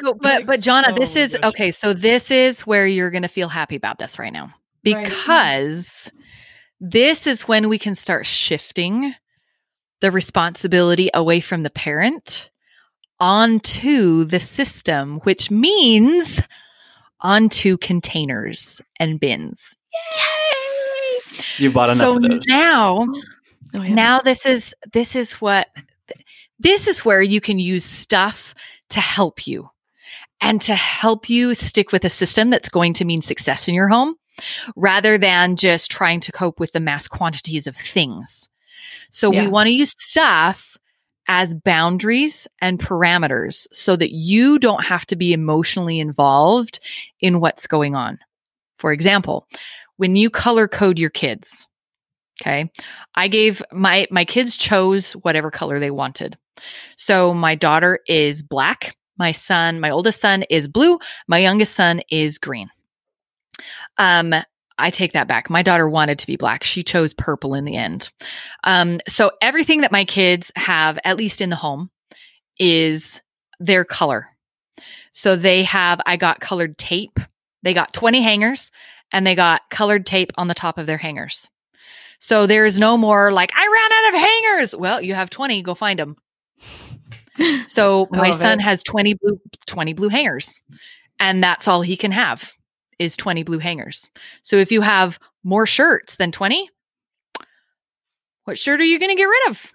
So, 0.00 0.14
but 0.20 0.44
but 0.46 0.60
Jonna, 0.60 0.90
Oh 0.90 0.94
this 0.94 1.16
is 1.16 1.32
gosh. 1.32 1.50
okay. 1.54 1.70
So 1.72 1.92
this 1.94 2.30
is 2.30 2.60
where 2.66 2.86
you're 2.86 3.10
going 3.10 3.22
to 3.22 3.28
feel 3.28 3.48
happy 3.48 3.74
about 3.74 3.98
this 3.98 4.16
right 4.18 4.32
now 4.32 4.50
Right. 4.94 5.04
because 5.04 6.10
this 6.80 7.26
is 7.26 7.42
when 7.48 7.68
we 7.68 7.78
can 7.78 7.94
start 7.94 8.26
shifting 8.26 9.14
the 10.00 10.10
responsibility 10.10 11.10
away 11.14 11.40
from 11.40 11.62
the 11.64 11.70
parent 11.70 12.50
onto 13.20 14.24
the 14.24 14.38
system, 14.40 15.18
which 15.20 15.50
means 15.50 16.40
onto 17.20 17.76
containers 17.78 18.80
and 19.00 19.18
bins. 19.18 19.74
Yes. 20.16 21.58
You 21.58 21.72
bought 21.72 21.86
enough 21.88 21.98
so 21.98 22.16
of 22.16 22.22
those. 22.22 22.42
now 22.46 23.06
Oh, 23.74 23.82
yeah. 23.82 23.94
now 23.94 24.20
this 24.20 24.46
is 24.46 24.74
this 24.92 25.14
is 25.16 25.34
what 25.34 25.68
this 26.58 26.86
is 26.86 27.04
where 27.04 27.20
you 27.20 27.40
can 27.40 27.58
use 27.58 27.84
stuff 27.84 28.54
to 28.90 29.00
help 29.00 29.46
you 29.46 29.68
and 30.40 30.60
to 30.62 30.74
help 30.74 31.28
you 31.28 31.54
stick 31.54 31.92
with 31.92 32.04
a 32.04 32.08
system 32.08 32.50
that's 32.50 32.68
going 32.68 32.94
to 32.94 33.04
mean 33.04 33.20
success 33.20 33.68
in 33.68 33.74
your 33.74 33.88
home 33.88 34.14
rather 34.76 35.18
than 35.18 35.56
just 35.56 35.90
trying 35.90 36.20
to 36.20 36.32
cope 36.32 36.60
with 36.60 36.72
the 36.72 36.80
mass 36.80 37.08
quantities 37.08 37.66
of 37.66 37.76
things. 37.76 38.48
So 39.10 39.32
Yeah. 39.32 39.42
we 39.42 39.48
want 39.48 39.66
to 39.66 39.72
use 39.72 39.94
stuff 39.98 40.76
as 41.26 41.54
boundaries 41.54 42.48
and 42.60 42.78
parameters 42.78 43.66
so 43.72 43.96
that 43.96 44.12
you 44.12 44.58
don't 44.58 44.84
have 44.84 45.04
to 45.06 45.16
be 45.16 45.32
emotionally 45.32 46.00
involved 46.00 46.80
in 47.20 47.40
what's 47.40 47.66
going 47.66 47.94
on. 47.94 48.18
For 48.78 48.92
example, 48.92 49.46
when 49.96 50.16
you 50.16 50.30
color 50.30 50.68
code 50.68 50.98
your 50.98 51.10
kids, 51.10 51.66
okay? 52.40 52.70
I 53.14 53.28
gave 53.28 53.62
my 53.72 54.06
my 54.10 54.24
kids 54.24 54.56
chose 54.56 55.12
whatever 55.12 55.50
color 55.50 55.78
they 55.80 55.90
wanted. 55.90 56.38
So 56.96 57.34
my 57.34 57.54
daughter 57.54 58.00
is 58.06 58.42
black, 58.42 58.96
my 59.18 59.32
son, 59.32 59.80
my 59.80 59.90
oldest 59.90 60.20
son 60.20 60.44
is 60.44 60.66
blue, 60.68 60.98
my 61.26 61.38
youngest 61.38 61.74
son 61.74 62.00
is 62.10 62.38
green. 62.38 62.70
Um 63.96 64.34
I 64.78 64.90
take 64.90 65.12
that 65.12 65.28
back. 65.28 65.50
My 65.50 65.62
daughter 65.62 65.88
wanted 65.88 66.18
to 66.20 66.26
be 66.26 66.36
black. 66.36 66.62
She 66.62 66.82
chose 66.82 67.12
purple 67.12 67.54
in 67.54 67.64
the 67.64 67.76
end. 67.76 68.10
Um, 68.64 69.00
so 69.08 69.32
everything 69.42 69.80
that 69.80 69.92
my 69.92 70.04
kids 70.04 70.52
have, 70.54 70.98
at 71.04 71.16
least 71.16 71.40
in 71.40 71.50
the 71.50 71.56
home, 71.56 71.90
is 72.58 73.20
their 73.58 73.84
color. 73.84 74.28
So 75.10 75.34
they 75.34 75.64
have, 75.64 76.00
I 76.06 76.16
got 76.16 76.40
colored 76.40 76.78
tape. 76.78 77.18
They 77.62 77.74
got 77.74 77.92
20 77.92 78.22
hangers 78.22 78.70
and 79.12 79.26
they 79.26 79.34
got 79.34 79.62
colored 79.68 80.06
tape 80.06 80.30
on 80.38 80.46
the 80.46 80.54
top 80.54 80.78
of 80.78 80.86
their 80.86 80.96
hangers. 80.96 81.48
So 82.20 82.46
there's 82.46 82.78
no 82.78 82.96
more 82.96 83.32
like, 83.32 83.50
I 83.56 83.66
ran 83.66 83.92
out 83.92 84.14
of 84.14 84.28
hangers. 84.28 84.76
Well, 84.76 85.00
you 85.02 85.14
have 85.14 85.30
20, 85.30 85.62
go 85.62 85.74
find 85.74 85.98
them. 85.98 86.16
So 87.68 88.08
my 88.10 88.32
son 88.32 88.58
it. 88.58 88.64
has 88.64 88.82
20 88.82 89.14
blue, 89.14 89.40
20 89.66 89.92
blue 89.92 90.08
hangers 90.08 90.60
and 91.20 91.40
that's 91.40 91.68
all 91.68 91.82
he 91.82 91.96
can 91.96 92.10
have 92.10 92.52
is 92.98 93.16
20 93.16 93.42
blue 93.42 93.58
hangers. 93.58 94.10
So 94.42 94.56
if 94.56 94.72
you 94.72 94.80
have 94.80 95.18
more 95.44 95.66
shirts 95.66 96.16
than 96.16 96.32
20, 96.32 96.68
what 98.44 98.58
shirt 98.58 98.80
are 98.80 98.84
you 98.84 98.98
going 98.98 99.10
to 99.10 99.16
get 99.16 99.24
rid 99.24 99.50
of? 99.50 99.74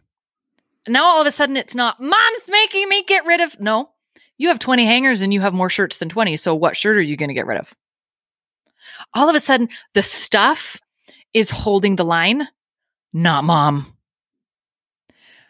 Now 0.88 1.06
all 1.06 1.22
of 1.22 1.28
a 1.28 1.32
sudden 1.32 1.58
it's 1.58 1.76
not 1.76 2.02
mom's 2.02 2.48
making 2.48 2.90
me 2.90 3.04
get 3.04 3.26
rid 3.26 3.42
of. 3.42 3.60
No, 3.60 3.92
you 4.38 4.50
have 4.50 4.60
20 4.60 4.86
hangers 4.86 5.22
and 5.22 5.34
you 5.34 5.42
have 5.42 5.54
more 5.54 5.70
shirts 5.70 5.98
than 5.98 6.10
20. 6.10 6.38
So 6.38 6.56
what 6.56 6.76
shirt 6.76 6.98
are 6.98 7.02
you 7.02 7.16
going 7.16 7.30
to 7.30 7.36
get 7.36 7.48
rid 7.48 7.60
of? 7.60 7.74
All 9.14 9.30
of 9.30 9.36
a 9.36 9.40
sudden 9.40 9.70
the 9.94 10.04
stuff 10.04 10.80
is 11.34 11.50
holding 11.50 11.96
the 11.96 12.06
line, 12.06 12.48
not 13.14 13.44
mom. 13.44 13.96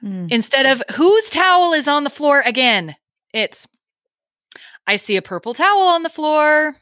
Mm. 0.03 0.31
Instead 0.31 0.65
of 0.65 0.83
whose 0.95 1.29
towel 1.29 1.73
is 1.73 1.87
on 1.87 2.03
the 2.03 2.09
floor 2.09 2.41
again, 2.41 2.95
it's 3.33 3.67
I 4.85 4.97
see 4.97 5.15
a 5.15 5.21
purple 5.21 5.53
towel 5.53 5.87
on 5.87 6.03
the 6.03 6.09
floor. 6.09 6.75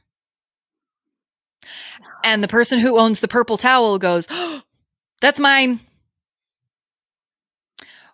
And 2.24 2.43
the 2.43 2.47
person 2.47 2.80
who 2.80 2.99
owns 2.99 3.20
the 3.20 3.28
purple 3.28 3.57
towel 3.57 3.97
goes, 3.99 4.28
oh, 4.30 4.62
That's 5.22 5.39
mine. 5.39 5.80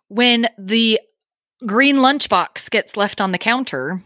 When 0.10 0.48
the 0.58 1.00
green 1.66 1.98
lunchbox 1.98 2.70
gets 2.70 2.98
left 2.98 3.22
on 3.22 3.32
the 3.32 3.38
counter, 3.38 4.04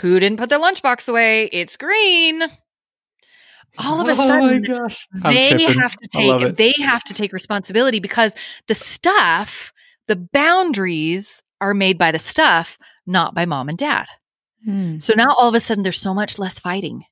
who 0.00 0.20
didn't 0.20 0.38
put 0.38 0.48
their 0.50 0.58
lunchbox 0.60 1.08
away? 1.08 1.46
It's 1.46 1.76
green. 1.76 2.42
All 3.78 4.00
of 4.00 4.08
a 4.08 4.10
Oh 4.12 4.16
my 4.16 4.26
sudden, 4.26 4.62
gosh. 4.62 5.08
They 5.24 5.62
have 5.72 5.96
to 5.96 6.08
take 6.08 6.56
they 6.56 6.74
have 6.78 7.04
to 7.04 7.14
take 7.14 7.32
responsibility 7.32 8.00
because 8.00 8.34
the 8.68 8.74
stuff 8.74 9.72
the 10.06 10.16
boundaries 10.16 11.42
are 11.62 11.74
made 11.74 11.96
by 11.96 12.12
the 12.12 12.18
stuff 12.18 12.78
not 13.06 13.34
by 13.34 13.46
mom 13.46 13.68
and 13.68 13.78
dad 13.78 14.06
Mm. 14.66 15.02
so 15.02 15.12
now 15.14 15.34
all 15.34 15.48
of 15.48 15.54
a 15.54 15.60
sudden 15.60 15.82
there's 15.82 16.00
so 16.00 16.14
much 16.14 16.38
less 16.38 16.58
fighting 16.58 17.04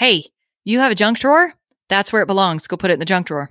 hey 0.00 0.24
you 0.64 0.78
have 0.78 0.90
a 0.90 0.94
junk 0.94 1.18
drawer? 1.18 1.52
That's 1.90 2.10
where 2.10 2.22
it 2.22 2.26
belongs. 2.26 2.66
Go 2.66 2.78
put 2.78 2.90
it 2.90 2.94
in 2.94 3.00
the 3.00 3.04
junk 3.04 3.26
drawer. 3.26 3.50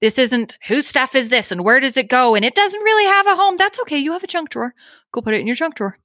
This 0.00 0.18
isn't 0.18 0.56
whose 0.68 0.86
stuff 0.86 1.14
is 1.14 1.28
this 1.28 1.52
and 1.52 1.64
where 1.64 1.80
does 1.80 1.98
it 1.98 2.08
go? 2.08 2.34
And 2.34 2.46
it 2.46 2.54
doesn't 2.54 2.82
really 2.82 3.04
have 3.04 3.26
a 3.26 3.36
home. 3.36 3.56
That's 3.58 3.78
okay. 3.80 3.98
You 3.98 4.12
have 4.12 4.24
a 4.24 4.28
junk 4.28 4.48
drawer. 4.48 4.74
Go 5.12 5.20
put 5.20 5.34
it 5.34 5.40
in 5.42 5.46
your 5.46 5.56
junk 5.56 5.74
drawer. 5.74 5.98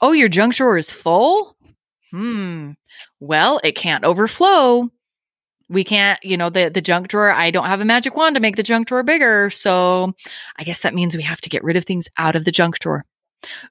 Oh 0.00 0.12
your 0.12 0.28
junk 0.28 0.54
drawer 0.54 0.78
is 0.78 0.90
full? 0.90 1.54
Hmm. 2.10 2.72
Well 3.20 3.60
it 3.62 3.72
can't 3.72 4.06
overflow. 4.06 4.88
We 5.68 5.84
can't 5.84 6.18
you 6.24 6.38
know 6.38 6.48
the 6.48 6.70
the 6.70 6.80
junk 6.80 7.08
drawer 7.08 7.30
i 7.30 7.50
don't 7.50 7.66
have 7.66 7.82
a 7.82 7.84
magic 7.84 8.16
wand 8.16 8.36
to 8.36 8.40
make 8.40 8.56
the 8.56 8.62
junk 8.62 8.88
drawer 8.88 9.02
bigger. 9.02 9.50
So 9.50 10.14
i 10.56 10.64
guess 10.64 10.80
that 10.80 10.94
means 10.94 11.14
we 11.14 11.24
have 11.24 11.42
to 11.42 11.50
get 11.50 11.62
rid 11.64 11.76
of 11.76 11.84
things 11.84 12.08
out 12.16 12.36
of 12.36 12.46
the 12.46 12.52
junk 12.52 12.78
drawer. 12.78 13.04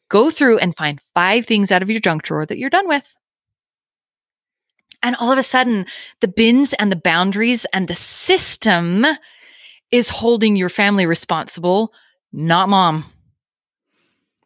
Go 0.09 0.29
through 0.29 0.59
and 0.59 0.77
find 0.77 1.01
five 1.15 1.47
things 1.47 1.71
out 1.71 1.81
of 1.81 1.89
your 1.89 1.99
junk 1.99 2.21
drawer 2.21 2.45
that 2.45 2.59
you're 2.59 2.69
done 2.69 2.87
with 2.87 3.15
and 5.05 5.15
all 5.15 5.31
of 5.31 5.37
a 5.37 5.43
sudden 5.43 5.85
the 6.19 6.27
bins 6.27 6.73
and 6.73 6.91
the 6.91 6.97
boundaries 6.97 7.65
and 7.71 7.87
the 7.87 7.95
system 7.95 9.05
is 9.91 10.09
holding 10.09 10.57
your 10.57 10.69
family 10.69 11.05
responsible 11.05 11.93
not 12.33 12.67
mom 12.67 13.05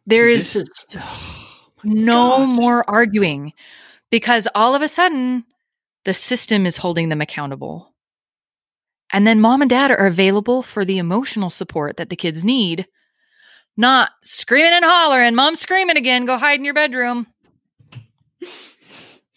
there 0.06 0.28
is 0.28 0.52
this 0.52 0.70
oh 0.96 1.66
no 1.82 2.38
gosh. 2.38 2.56
more 2.56 2.88
arguing 2.88 3.52
because 4.10 4.46
all 4.54 4.74
of 4.74 4.82
a 4.82 4.88
sudden 4.88 5.44
the 6.04 6.14
system 6.14 6.66
is 6.66 6.78
holding 6.78 7.08
them 7.08 7.20
accountable. 7.20 7.94
And 9.12 9.26
then 9.26 9.40
mom 9.40 9.60
and 9.60 9.70
dad 9.70 9.90
are 9.90 10.06
available 10.06 10.62
for 10.62 10.84
the 10.84 10.98
emotional 10.98 11.50
support 11.50 11.96
that 11.96 12.10
the 12.10 12.16
kids 12.16 12.44
need, 12.44 12.86
not 13.76 14.10
screaming 14.22 14.72
and 14.72 14.84
hollering, 14.84 15.34
mom's 15.34 15.60
screaming 15.60 15.96
again, 15.96 16.26
go 16.26 16.36
hide 16.36 16.58
in 16.58 16.64
your 16.64 16.74
bedroom. 16.74 17.26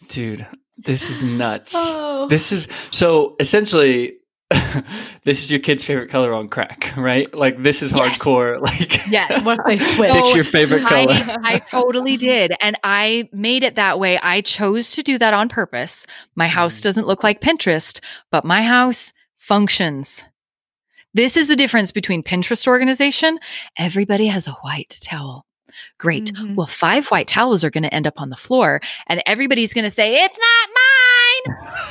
Dude, 0.08 0.46
this 0.84 1.08
is 1.10 1.22
nuts. 1.22 1.72
Oh. 1.74 2.28
This 2.28 2.52
is 2.52 2.68
so 2.90 3.36
essentially 3.40 4.14
this 5.24 5.42
is 5.42 5.50
your 5.50 5.60
kid's 5.60 5.82
favorite 5.84 6.10
color 6.10 6.32
on 6.34 6.48
crack, 6.48 6.92
right? 6.96 7.32
Like 7.34 7.62
this 7.62 7.82
is 7.82 7.92
Yes. 7.92 8.18
hardcore. 8.18 8.60
Like 8.64 9.06
Yes. 9.08 9.42
What 9.42 9.58
if 9.60 9.66
they 9.66 9.78
switch? 9.94 10.08
No, 10.12 10.22
pick 10.22 10.34
your 10.34 10.44
favorite 10.44 10.82
color. 10.82 11.12
I, 11.12 11.54
I 11.54 11.58
totally 11.58 12.16
did. 12.16 12.54
And 12.60 12.78
I 12.84 13.28
made 13.32 13.62
it 13.62 13.76
that 13.76 13.98
way. 13.98 14.18
I 14.18 14.42
chose 14.42 14.92
to 14.92 15.02
do 15.02 15.18
that 15.18 15.34
on 15.34 15.48
purpose. 15.48 16.06
My 16.36 16.46
house 16.48 16.78
Mm. 16.80 16.82
doesn't 16.82 17.06
look 17.06 17.22
like 17.24 17.40
Pinterest, 17.40 18.00
but 18.30 18.44
my 18.44 18.62
house 18.62 19.12
functions. 19.36 20.22
This 21.14 21.36
is 21.36 21.46
the 21.48 21.56
difference 21.56 21.92
between 21.92 22.22
Pinterest 22.22 22.66
organization. 22.66 23.38
Everybody 23.78 24.26
has 24.26 24.46
a 24.48 24.52
white 24.52 24.98
towel. 25.00 25.46
Great. 25.98 26.32
Mhm. 26.32 26.54
Well, 26.54 26.66
five 26.68 27.06
white 27.08 27.26
towels 27.28 27.64
are 27.64 27.70
going 27.70 27.82
to 27.82 27.92
end 27.94 28.06
up 28.06 28.20
on 28.20 28.30
the 28.30 28.36
floor, 28.36 28.80
and 29.08 29.22
everybody's 29.26 29.72
going 29.72 29.84
to 29.84 29.90
say, 29.90 30.14
It's 30.16 30.38
not 30.38 30.68
mine. 30.68 30.73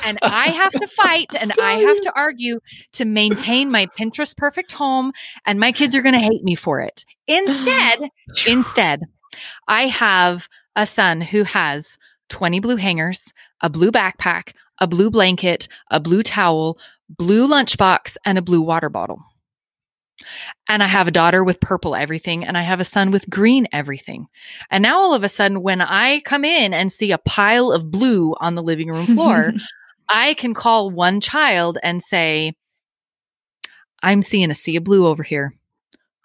And 0.03 0.17
I 0.21 0.47
have 0.47 0.71
to 0.73 0.87
fight 0.87 1.33
and 1.39 1.53
I 1.61 1.73
have 1.75 1.99
to 2.01 2.11
argue 2.15 2.59
to 2.93 3.05
maintain 3.05 3.71
my 3.71 3.87
Pinterest 3.97 4.35
perfect 4.35 4.71
home, 4.71 5.11
and 5.45 5.59
my 5.59 5.71
kids 5.71 5.95
are 5.95 6.01
going 6.01 6.13
to 6.13 6.19
hate 6.19 6.43
me 6.43 6.55
for 6.55 6.81
it. 6.81 7.05
Instead, 7.27 7.99
Instead, 8.47 9.01
I 9.67 9.87
have 9.87 10.47
a 10.75 10.85
son 10.85 11.21
who 11.21 11.43
has 11.43 11.97
20 12.29 12.59
blue 12.59 12.77
hangers, 12.77 13.33
a 13.61 13.69
blue 13.69 13.91
backpack, 13.91 14.53
a 14.79 14.87
blue 14.87 15.09
blanket, 15.09 15.67
a 15.91 15.99
blue 15.99 16.23
towel, 16.23 16.77
blue 17.09 17.47
lunchbox, 17.47 18.17
and 18.25 18.37
a 18.37 18.41
blue 18.41 18.61
water 18.61 18.89
bottle. 18.89 19.19
And 20.67 20.81
I 20.81 20.87
have 20.87 21.07
a 21.07 21.11
daughter 21.11 21.43
with 21.43 21.59
purple 21.59 21.95
everything, 21.95 22.43
and 22.43 22.57
I 22.57 22.61
have 22.61 22.79
a 22.79 22.85
son 22.85 23.11
with 23.11 23.29
green 23.29 23.67
everything. 23.71 24.27
And 24.69 24.81
now 24.81 24.99
all 24.99 25.13
of 25.13 25.23
a 25.23 25.29
sudden, 25.29 25.61
when 25.61 25.81
I 25.81 26.21
come 26.21 26.45
in 26.45 26.73
and 26.73 26.91
see 26.91 27.11
a 27.11 27.17
pile 27.17 27.71
of 27.71 27.91
blue 27.91 28.35
on 28.39 28.55
the 28.55 28.63
living 28.63 28.89
room 28.89 29.05
floor, 29.05 29.53
I 30.09 30.33
can 30.35 30.53
call 30.53 30.91
one 30.91 31.21
child 31.21 31.77
and 31.81 32.01
say, 32.01 32.53
I'm 34.01 34.21
seeing 34.21 34.51
a 34.51 34.55
sea 34.55 34.75
of 34.75 34.83
blue 34.83 35.07
over 35.07 35.23
here. 35.23 35.53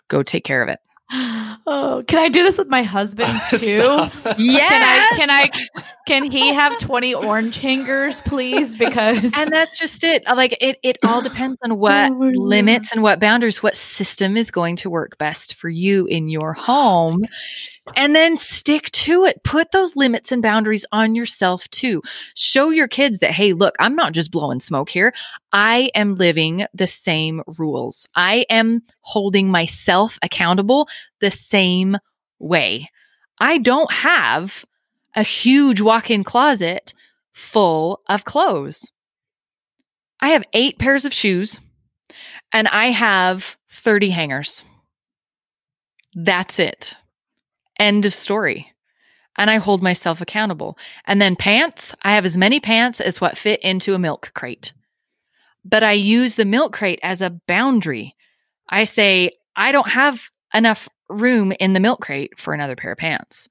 Go 0.08 0.22
take 0.22 0.44
care 0.44 0.62
of 0.62 0.68
it. 0.68 0.80
Oh, 1.10 2.04
can 2.06 2.18
I 2.18 2.28
do 2.28 2.42
this 2.44 2.58
with 2.58 2.68
my 2.68 2.82
husband 2.82 3.40
too? 3.50 3.78
Stop. 3.78 4.12
Yes. 4.38 4.70
Can 4.70 4.82
I? 4.82 5.16
Can 5.16 5.30
I? 5.30 5.82
Can 6.06 6.30
he 6.30 6.52
have 6.52 6.78
twenty 6.78 7.14
orange 7.14 7.58
hangers, 7.58 8.20
please? 8.22 8.76
Because 8.76 9.30
and 9.34 9.50
that's 9.52 9.78
just 9.78 10.04
it 10.04 10.22
Uh, 10.26 10.34
like 10.36 10.56
it 10.60 10.78
it 10.82 10.98
all 11.04 11.20
depends 11.22 11.58
on 11.62 11.78
what 11.78 12.10
Oh 12.10 12.14
my 12.14 12.26
God. 12.32 12.36
limits 12.36 12.92
and 12.92 13.02
what 13.02 13.20
boundaries 13.20 13.62
what 13.62 13.76
system 13.76 14.36
is 14.36 14.50
going 14.50 14.76
to 14.76 14.90
work 14.90 15.18
best 15.18 15.54
for 15.54 15.68
you 15.68 16.06
in 16.06 16.28
your 16.28 16.52
home 16.54 17.24
and 17.96 18.14
then 18.14 18.36
stick 18.36 18.90
to 18.90 19.24
it. 19.24 19.42
Put 19.44 19.72
those 19.72 19.96
limits 19.96 20.32
and 20.32 20.42
boundaries 20.42 20.86
on 20.92 21.14
yourself 21.14 21.68
too. 21.70 22.02
Show 22.34 22.70
your 22.70 22.88
kids 22.88 23.20
that 23.20 23.30
hey 23.30 23.52
look 23.52 23.74
i'm 23.78 23.94
not 23.94 24.12
just 24.12 24.30
blowing 24.30 24.60
smoke 24.60 24.90
here. 24.90 25.12
I 25.52 25.90
am 25.94 26.14
living 26.14 26.66
the 26.74 26.86
same 26.86 27.42
rules. 27.58 28.06
I 28.14 28.44
am 28.50 28.82
holding 29.00 29.50
myself 29.50 30.18
accountable 30.22 30.88
the 31.20 31.30
same 31.30 31.96
way. 32.38 32.90
I 33.38 33.58
don't 33.58 33.90
have 33.92 34.64
a 35.14 35.22
huge 35.22 35.80
walk-in 35.80 36.24
closet 36.24 36.92
full 37.32 38.02
of 38.08 38.24
clothes. 38.24 38.90
I 40.20 40.30
have 40.30 40.44
eight 40.52 40.78
pairs 40.78 41.04
of 41.04 41.12
shoes 41.12 41.60
and 42.52 42.66
I 42.68 42.86
have 42.86 43.56
30 43.70 44.10
hangers. 44.10 44.64
That's 46.14 46.58
it. 46.58 46.94
End 47.78 48.04
of 48.06 48.14
story. 48.14 48.72
And 49.36 49.50
I 49.50 49.56
hold 49.58 49.82
myself 49.82 50.20
accountable. 50.20 50.76
And 51.06 51.22
then 51.22 51.36
pants, 51.36 51.94
I 52.02 52.14
have 52.14 52.24
as 52.24 52.36
many 52.36 52.58
pants 52.58 53.00
as 53.00 53.20
what 53.20 53.38
fit 53.38 53.60
into 53.62 53.94
a 53.94 53.98
milk 53.98 54.32
crate. 54.34 54.72
But 55.64 55.84
I 55.84 55.92
use 55.92 56.34
the 56.34 56.44
milk 56.44 56.72
crate 56.72 56.98
as 57.02 57.20
a 57.20 57.30
boundary. 57.46 58.16
I 58.68 58.84
say, 58.84 59.30
I 59.54 59.70
don't 59.70 59.88
have 59.90 60.28
enough 60.52 60.88
room 61.08 61.52
in 61.60 61.72
the 61.72 61.80
milk 61.80 62.00
crate 62.00 62.38
for 62.38 62.52
another 62.52 62.74
pair 62.74 62.92
of 62.92 62.98
pants. 62.98 63.48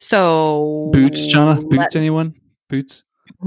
So 0.00 0.90
Boots, 0.92 1.26
Jana? 1.26 1.60
let- 1.60 1.68
Boots, 1.68 1.96
anyone? 1.96 2.34
Boots? 2.68 3.02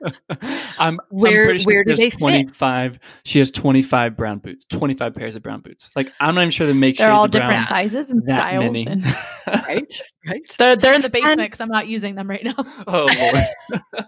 I'm 0.78 1.00
Where- 1.10 1.42
I'm 1.42 1.46
pretty 1.46 1.58
sure 1.60 1.66
where 1.72 1.84
do 1.84 1.88
there's 1.88 1.98
they 1.98 2.10
fit? 2.10 2.18
25 2.18 2.98
she 3.24 3.38
has 3.38 3.50
25 3.50 4.16
brown 4.16 4.38
boots 4.38 4.64
25 4.70 5.14
pairs 5.14 5.36
of 5.36 5.42
brown 5.42 5.60
boots 5.60 5.90
like 5.96 6.10
i'm 6.20 6.34
not 6.34 6.42
even 6.42 6.50
sure 6.50 6.66
they 6.66 6.72
make 6.72 6.96
sure 6.96 7.06
they're 7.06 7.12
shades 7.14 7.18
all 7.18 7.24
of 7.24 7.30
brown 7.30 7.48
different 7.50 7.68
sizes 7.68 8.10
and 8.10 8.22
styles. 8.24 8.76
And 8.76 9.04
right? 9.46 10.00
Right. 10.26 10.56
they're 10.58 10.76
they're 10.76 10.94
in 10.94 11.02
the 11.02 11.08
basement 11.08 11.38
because 11.38 11.60
I'm 11.60 11.68
not 11.68 11.86
using 11.86 12.14
them 12.14 12.28
right 12.28 12.44
now. 12.44 12.54
oh 12.86 13.08
lord 13.18 14.06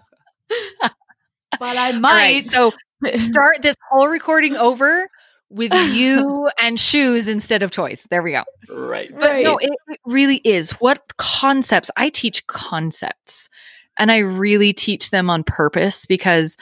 But 1.59 1.77
I 1.77 1.91
might. 1.93 2.11
right. 2.11 2.45
So 2.45 2.73
start 3.21 3.61
this 3.61 3.75
whole 3.89 4.07
recording 4.07 4.55
over 4.55 5.07
with 5.49 5.73
you 5.93 6.49
and 6.61 6.79
shoes 6.79 7.27
instead 7.27 7.63
of 7.63 7.71
toys. 7.71 8.05
There 8.09 8.21
we 8.21 8.31
go. 8.31 8.43
right 8.69 9.09
But 9.13 9.29
Right. 9.29 9.43
no, 9.45 9.57
it, 9.57 9.69
it 9.87 9.99
really 10.05 10.37
is. 10.43 10.71
What 10.71 11.15
concepts? 11.17 11.89
I 11.95 12.09
teach 12.09 12.45
concepts 12.47 13.49
and 13.97 14.11
I 14.11 14.19
really 14.19 14.73
teach 14.73 15.09
them 15.09 15.29
on 15.29 15.43
purpose 15.43 16.05
because 16.05 16.57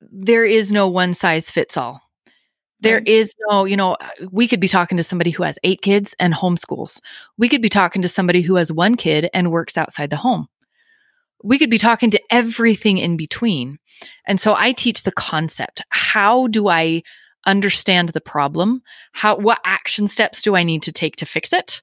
there 0.00 0.44
is 0.44 0.70
no 0.72 0.88
one 0.88 1.14
size 1.14 1.50
fits 1.50 1.76
all. 1.76 2.02
There 2.80 3.00
is 3.00 3.34
no, 3.48 3.64
you 3.64 3.76
know, 3.76 3.94
uh, 3.94 4.08
we 4.30 4.46
could 4.46 4.60
be 4.60 4.68
talking 4.68 4.96
to 4.98 5.02
somebody 5.02 5.30
who 5.32 5.42
has 5.42 5.58
eight 5.64 5.82
kids 5.82 6.14
and 6.20 6.32
homeschools. 6.32 7.00
We 7.36 7.48
could 7.48 7.62
be 7.62 7.68
talking 7.68 8.02
to 8.02 8.08
somebody 8.08 8.40
who 8.40 8.54
has 8.54 8.70
one 8.70 8.94
kid 8.94 9.28
and 9.34 9.50
works 9.50 9.76
outside 9.76 10.10
the 10.10 10.16
home. 10.16 10.46
We 11.42 11.58
could 11.58 11.70
be 11.70 11.78
talking 11.78 12.10
to 12.12 12.20
everything 12.30 12.98
in 12.98 13.16
between. 13.16 13.78
And 14.26 14.40
so 14.40 14.54
I 14.54 14.72
teach 14.72 15.02
the 15.02 15.12
concept. 15.12 15.82
How 15.88 16.46
do 16.46 16.68
I 16.68 17.02
understand 17.46 18.10
the 18.10 18.20
problem? 18.20 18.82
How 19.12 19.36
what 19.36 19.60
action 19.64 20.06
steps 20.06 20.42
do 20.42 20.54
I 20.54 20.62
need 20.62 20.82
to 20.82 20.92
take 20.92 21.16
to 21.16 21.26
fix 21.26 21.52
it? 21.52 21.82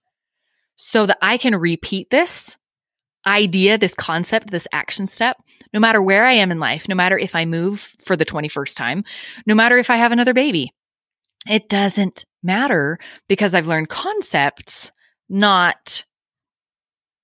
So 0.78 1.06
that 1.06 1.18
I 1.22 1.38
can 1.38 1.56
repeat 1.56 2.10
this 2.10 2.58
idea, 3.28 3.78
this 3.78 3.94
concept, 3.94 4.52
this 4.52 4.68
action 4.72 5.08
step, 5.08 5.38
no 5.74 5.80
matter 5.80 6.02
where 6.02 6.26
I 6.26 6.34
am 6.34 6.52
in 6.52 6.60
life, 6.60 6.88
no 6.88 6.96
matter 6.96 7.18
if 7.18 7.36
I 7.36 7.46
move 7.46 7.96
for 8.00 8.16
the 8.16 8.26
21st 8.26 8.76
time, 8.76 9.04
no 9.46 9.56
matter 9.56 9.78
if 9.78 9.90
I 9.90 9.98
have 9.98 10.12
another 10.12 10.34
baby. 10.34 10.74
It 11.48 11.70
doesn't 11.70 12.26
matter 12.44 12.98
because 13.28 13.54
I've 13.54 13.68
learned 13.68 13.90
concepts, 13.90 14.92
not 15.30 16.04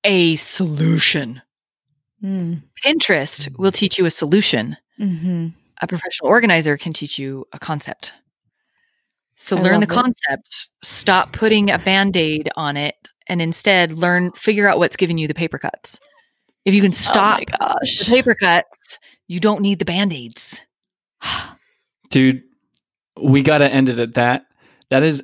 a 0.04 0.36
solution. 0.36 1.41
Mm. 2.24 2.64
Pinterest 2.84 3.58
will 3.58 3.72
teach 3.72 3.97
you 3.97 4.06
a 4.06 4.12
solution. 4.12 4.78
hmm 4.97 5.47
A 5.82 5.88
professional 5.88 6.30
organizer 6.30 6.78
can 6.78 6.93
teach 6.93 7.18
you 7.18 7.45
a 7.54 7.60
concept. 7.60 8.14
So 9.36 9.58
I 9.58 9.62
learn 9.62 9.80
the 9.80 9.86
it. 9.86 9.89
concept, 9.89 10.70
stop 10.84 11.34
putting 11.34 11.72
a 11.72 11.80
band-aid 11.80 12.49
on 12.56 12.78
it 12.78 12.95
and 13.32 13.41
instead 13.41 13.97
learn 13.97 14.29
figure 14.34 14.69
out 14.69 14.77
what's 14.77 14.97
giving 14.97 15.17
you 15.17 15.25
the 15.25 15.34
paper 15.34 15.57
cuts. 15.57 15.99
If 16.65 16.73
you 16.75 16.82
can 16.82 16.89
oh 16.89 16.91
stop 16.91 17.41
Oh 17.61 17.75
the 17.82 18.05
paper 18.05 18.36
cuts, 18.36 18.99
you 19.27 19.39
don't 19.39 19.61
need 19.61 19.79
the 19.79 19.86
band-aids. 19.86 20.59
dude 22.09 22.43
we 23.21 23.41
gotta 23.41 23.71
end 23.71 23.88
it 23.88 23.97
at 23.99 24.15
that 24.15 24.45
that 24.89 25.01
is 25.01 25.23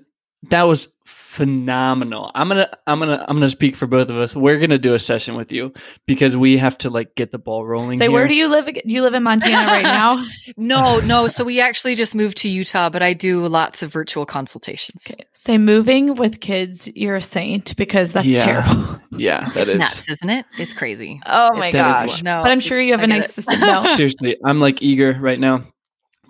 that 0.49 0.63
was 0.63 0.87
phenomenal 1.03 2.31
i'm 2.35 2.47
gonna 2.47 2.67
i'm 2.87 2.99
gonna 2.99 3.23
i'm 3.27 3.35
gonna 3.37 3.49
speak 3.49 3.75
for 3.75 3.85
both 3.87 4.09
of 4.09 4.17
us 4.17 4.35
we're 4.35 4.59
gonna 4.59 4.77
do 4.77 4.93
a 4.95 4.99
session 4.99 5.35
with 5.35 5.51
you 5.51 5.71
because 6.07 6.35
we 6.35 6.57
have 6.57 6.77
to 6.77 6.89
like 6.89 7.13
get 7.15 7.31
the 7.31 7.37
ball 7.37 7.65
rolling 7.65 7.97
Say, 7.97 8.05
here. 8.05 8.11
where 8.11 8.27
do 8.27 8.33
you 8.35 8.47
live? 8.47 8.65
Do 8.65 8.81
you 8.85 9.01
live 9.03 9.13
in 9.13 9.23
Montana 9.23 9.67
right 9.67 9.81
now? 9.83 10.23
No, 10.57 10.99
no. 10.99 11.27
So 11.27 11.43
we 11.43 11.59
actually 11.61 11.95
just 11.95 12.15
moved 12.15 12.37
to 12.37 12.49
Utah, 12.49 12.89
but 12.89 13.01
I 13.03 13.13
do 13.13 13.45
lots 13.47 13.83
of 13.83 13.91
virtual 13.91 14.25
consultations. 14.25 15.05
Okay. 15.09 15.23
Say, 15.33 15.57
moving 15.57 16.15
with 16.15 16.39
kids, 16.41 16.87
you're 16.95 17.15
a 17.15 17.21
saint 17.21 17.75
because 17.77 18.13
that's 18.13 18.25
Yeah. 18.25 18.43
terrible. 18.63 18.99
yeah 19.11 19.49
that 19.51 19.69
is 19.69 19.79
Nuts, 19.79 20.09
isn't 20.09 20.29
it? 20.29 20.45
It's 20.57 20.73
crazy. 20.73 21.21
Oh 21.25 21.53
my 21.55 21.67
It's- 21.67 21.71
gosh. 21.73 22.23
No, 22.23 22.41
But 22.43 22.51
I'm 22.51 22.59
sure 22.59 22.81
you 22.81 22.93
have 22.93 23.01
I 23.01 23.05
a 23.05 23.07
nice 23.07 23.25
it. 23.29 23.33
system. 23.33 23.59
No. 23.59 23.81
seriously 23.95 24.37
i'm 24.45 24.59
like 24.59 24.81
eager 24.81 25.17
right 25.19 25.39
now 25.39 25.61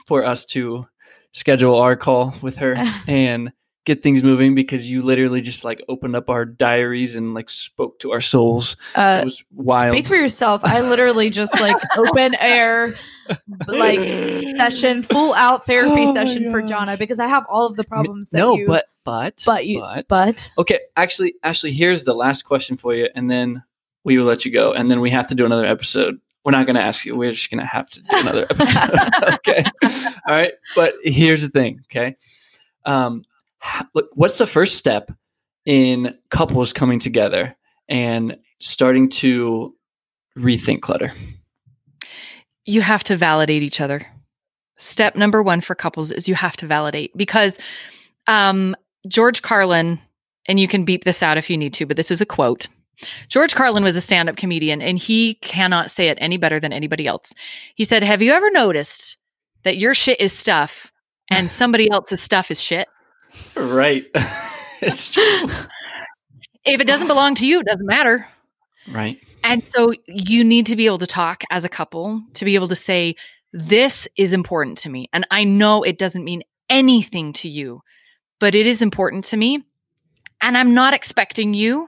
for 0.06 0.26
us 0.26 0.46
to 0.48 0.86
schedule 1.34 1.76
our 1.76 1.96
call 1.96 2.34
with 2.42 2.58
her 2.58 2.76
and 3.08 3.52
get 3.88 4.04
things 4.04 4.22
moving 4.22 4.54
because 4.54 4.90
you 4.90 5.02
literally 5.02 5.40
just 5.40 5.64
like 5.64 5.82
opened 5.88 6.14
up 6.14 6.30
our 6.30 6.44
diaries 6.44 7.16
and 7.16 7.34
like 7.34 7.50
spoke 7.50 7.98
to 8.00 8.12
our 8.12 8.20
souls 8.20 8.76
Uh, 8.96 9.20
it 9.22 9.26
was 9.26 9.44
wild 9.54 9.94
Speak 9.94 10.06
for 10.06 10.18
yourself. 10.18 10.62
I 10.66 10.82
literally 10.82 11.30
just 11.30 11.58
like 11.62 11.78
open 11.98 12.36
air, 12.36 12.94
like 13.66 14.00
session, 14.58 15.04
full 15.04 15.34
out 15.36 15.66
therapy 15.66 16.04
Oh 16.06 16.14
session 16.14 16.52
for. 16.52 16.62
Jana 16.62 16.98
because 16.98 17.18
I 17.18 17.28
have 17.28 17.46
all 17.50 17.66
of 17.66 17.78
the 17.78 17.86
problems 17.86 18.32
that 18.32 18.40
no 18.40 18.58
you. 18.58 18.68
but 18.68 18.90
but 19.06 19.42
but 19.46 19.66
you, 19.66 19.82
but, 20.10 20.50
Okay, 20.58 20.80
actually, 20.98 21.36
actually, 21.44 21.72
here's 21.72 22.04
the 22.04 22.14
last 22.14 22.44
question 22.44 22.76
for 22.76 22.94
you, 22.94 23.08
and 23.16 23.32
then 23.32 23.64
we 24.04 24.18
will 24.18 24.26
let 24.26 24.44
you 24.44 24.52
go, 24.52 24.74
and 24.74 24.92
then 24.92 25.00
we 25.00 25.10
have 25.12 25.28
to 25.28 25.36
do 25.36 25.46
another 25.46 25.64
episode. 25.64 26.20
We're 26.44 26.52
not 26.52 26.66
going 26.66 26.76
to 26.76 26.82
ask 26.82 27.06
you. 27.06 27.16
We're 27.16 27.32
just 27.32 27.50
going 27.50 27.62
to 27.62 27.66
have 27.66 27.90
to 27.92 28.02
do 28.02 28.08
another 28.12 28.48
episode. 28.50 29.34
okay, 29.36 29.64
all 30.28 30.36
right. 30.36 30.54
But 30.76 30.96
here's 31.04 31.42
the 31.42 31.48
thing. 31.50 31.80
Okay, 31.90 32.18
um, 32.84 33.24
what's 34.14 34.38
the 34.38 34.48
first 34.48 34.76
step 34.76 35.12
in 35.66 36.18
couples 36.30 36.74
coming 36.74 37.00
together 37.00 37.56
and 37.90 38.38
starting 38.60 39.10
to 39.10 39.76
rethink 40.38 40.82
clutter? 40.82 41.14
You 42.66 42.82
have 42.82 43.04
to 43.06 43.18
validate 43.18 43.64
each 43.64 43.82
other. 43.82 44.06
step 44.80 45.16
number 45.16 45.42
one 45.42 45.60
for 45.62 45.74
couples 45.74 46.12
is 46.12 46.28
you 46.28 46.36
have 46.36 46.56
to 46.58 46.68
validate 46.68 47.16
because 47.18 47.60
um, 48.28 48.76
George 49.08 49.42
Carlin, 49.42 50.00
and 50.48 50.60
you 50.60 50.68
can 50.68 50.86
beep 50.86 51.04
this 51.04 51.24
out 51.24 51.38
if 51.38 51.50
you 51.50 51.58
need 51.58 51.74
to, 51.74 51.86
but 51.86 51.98
this 51.98 52.12
is 52.12 52.22
a 52.22 52.26
quote. 52.26 52.68
George 53.28 53.56
Carlin 53.56 53.84
was 53.84 53.96
a 53.96 54.02
stand 54.02 54.30
up 54.30 54.38
comedian 54.38 54.82
and 54.82 54.98
he 54.98 55.36
cannot 55.36 55.92
say 55.92 56.10
it 56.10 56.18
any 56.20 56.38
better 56.38 56.60
than 56.60 56.74
anybody 56.74 57.08
else. 57.08 57.34
He 57.76 57.84
said, 57.84 58.04
Have 58.04 58.22
you 58.22 58.32
ever 58.32 58.50
noticed 58.52 59.18
that 59.64 59.78
your 59.78 59.94
shit 59.94 60.20
is 60.20 60.34
stuff 60.34 60.92
and 61.30 61.50
somebody 61.50 61.90
else's 61.90 62.22
stuff 62.22 62.52
is 62.52 62.62
shit? 62.62 62.88
Right. 63.56 64.06
it's 64.82 65.12
true. 65.12 65.50
If 66.66 66.82
it 66.82 66.88
doesn't 66.88 67.08
belong 67.08 67.36
to 67.36 67.48
you, 67.48 67.60
it 67.60 67.66
doesn't 67.66 67.86
matter. 67.86 68.28
Right. 68.92 69.20
And 69.44 69.64
so 69.64 69.94
you 70.08 70.44
need 70.44 70.66
to 70.68 70.76
be 70.76 70.86
able 70.86 70.98
to 71.00 71.08
talk 71.08 71.44
as 71.50 71.64
a 71.64 71.70
couple 71.70 72.22
to 72.34 72.46
be 72.46 72.56
able 72.56 72.68
to 72.70 72.76
say, 72.76 73.16
This 73.54 74.08
is 74.18 74.34
important 74.34 74.80
to 74.80 74.90
me. 74.90 75.08
And 75.14 75.26
I 75.32 75.44
know 75.44 75.84
it 75.84 75.98
doesn't 75.98 76.24
mean 76.24 76.44
anything 76.70 77.34
to 77.34 77.50
you, 77.50 77.82
but 78.40 78.56
it 78.56 78.68
is 78.68 78.82
important 78.82 79.24
to 79.26 79.38
me. 79.38 79.64
And 80.42 80.58
I'm 80.58 80.74
not 80.74 80.94
expecting 80.94 81.54
you 81.54 81.88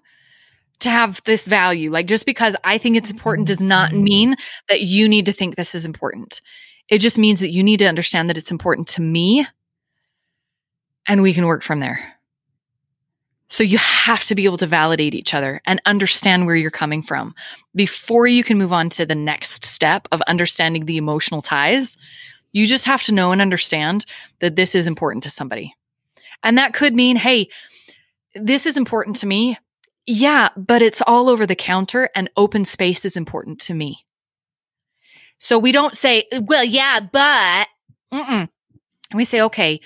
to 0.79 0.89
have 0.89 1.21
this 1.25 1.45
value. 1.45 1.91
Like 1.91 2.07
just 2.07 2.25
because 2.25 2.55
I 2.63 2.77
think 2.77 2.95
it's 2.95 3.11
important 3.11 3.47
does 3.47 3.61
not 3.61 3.93
mean 3.93 4.35
that 4.69 4.81
you 4.81 5.07
need 5.07 5.25
to 5.25 5.33
think 5.33 5.55
this 5.55 5.75
is 5.75 5.85
important. 5.85 6.41
It 6.87 6.99
just 6.99 7.19
means 7.19 7.41
that 7.41 7.51
you 7.51 7.63
need 7.63 7.79
to 7.79 7.87
understand 7.87 8.29
that 8.29 8.37
it's 8.37 8.51
important 8.51 8.87
to 8.89 9.01
me 9.01 9.45
and 11.09 11.21
we 11.21 11.33
can 11.33 11.47
work 11.47 11.63
from 11.63 11.79
there. 11.79 12.13
So 13.49 13.63
you 13.63 13.79
have 13.79 14.23
to 14.25 14.35
be 14.35 14.45
able 14.45 14.57
to 14.57 14.67
validate 14.67 15.15
each 15.15 15.33
other 15.33 15.59
and 15.65 15.81
understand 15.85 16.45
where 16.45 16.55
you're 16.55 16.69
coming 16.69 17.01
from 17.01 17.33
before 17.75 18.27
you 18.27 18.43
can 18.43 18.59
move 18.59 18.71
on 18.71 18.89
to 18.91 19.07
the 19.07 19.15
next 19.15 19.65
step 19.65 20.07
of 20.11 20.21
understanding 20.21 20.85
the 20.85 20.97
emotional 20.97 21.41
ties. 21.41 21.97
You 22.51 22.67
just 22.67 22.85
have 22.85 23.01
to 23.03 23.11
know 23.11 23.31
and 23.31 23.41
understand 23.41 24.05
that 24.39 24.55
this 24.55 24.75
is 24.75 24.85
important 24.85 25.23
to 25.23 25.31
somebody. 25.31 25.75
And 26.43 26.59
that 26.59 26.73
could 26.73 26.93
mean, 26.93 27.15
hey, 27.15 27.49
this 28.35 28.67
is 28.67 28.77
important 28.77 29.15
to 29.17 29.27
me, 29.27 29.57
yeah, 30.05 30.49
but 30.55 30.83
it's 30.83 31.01
all 31.05 31.27
over 31.27 31.47
the 31.47 31.55
counter 31.55 32.09
and 32.15 32.29
open 32.37 32.65
space 32.65 33.03
is 33.03 33.17
important 33.17 33.59
to 33.61 33.73
me. 33.73 34.05
So 35.39 35.57
we 35.57 35.71
don't 35.71 35.95
say, 35.95 36.25
well, 36.31 36.63
yeah, 36.63 36.99
but 36.99 37.67
Mm-mm. 38.13 38.49
we 39.13 39.25
say, 39.25 39.41
okay, 39.41 39.81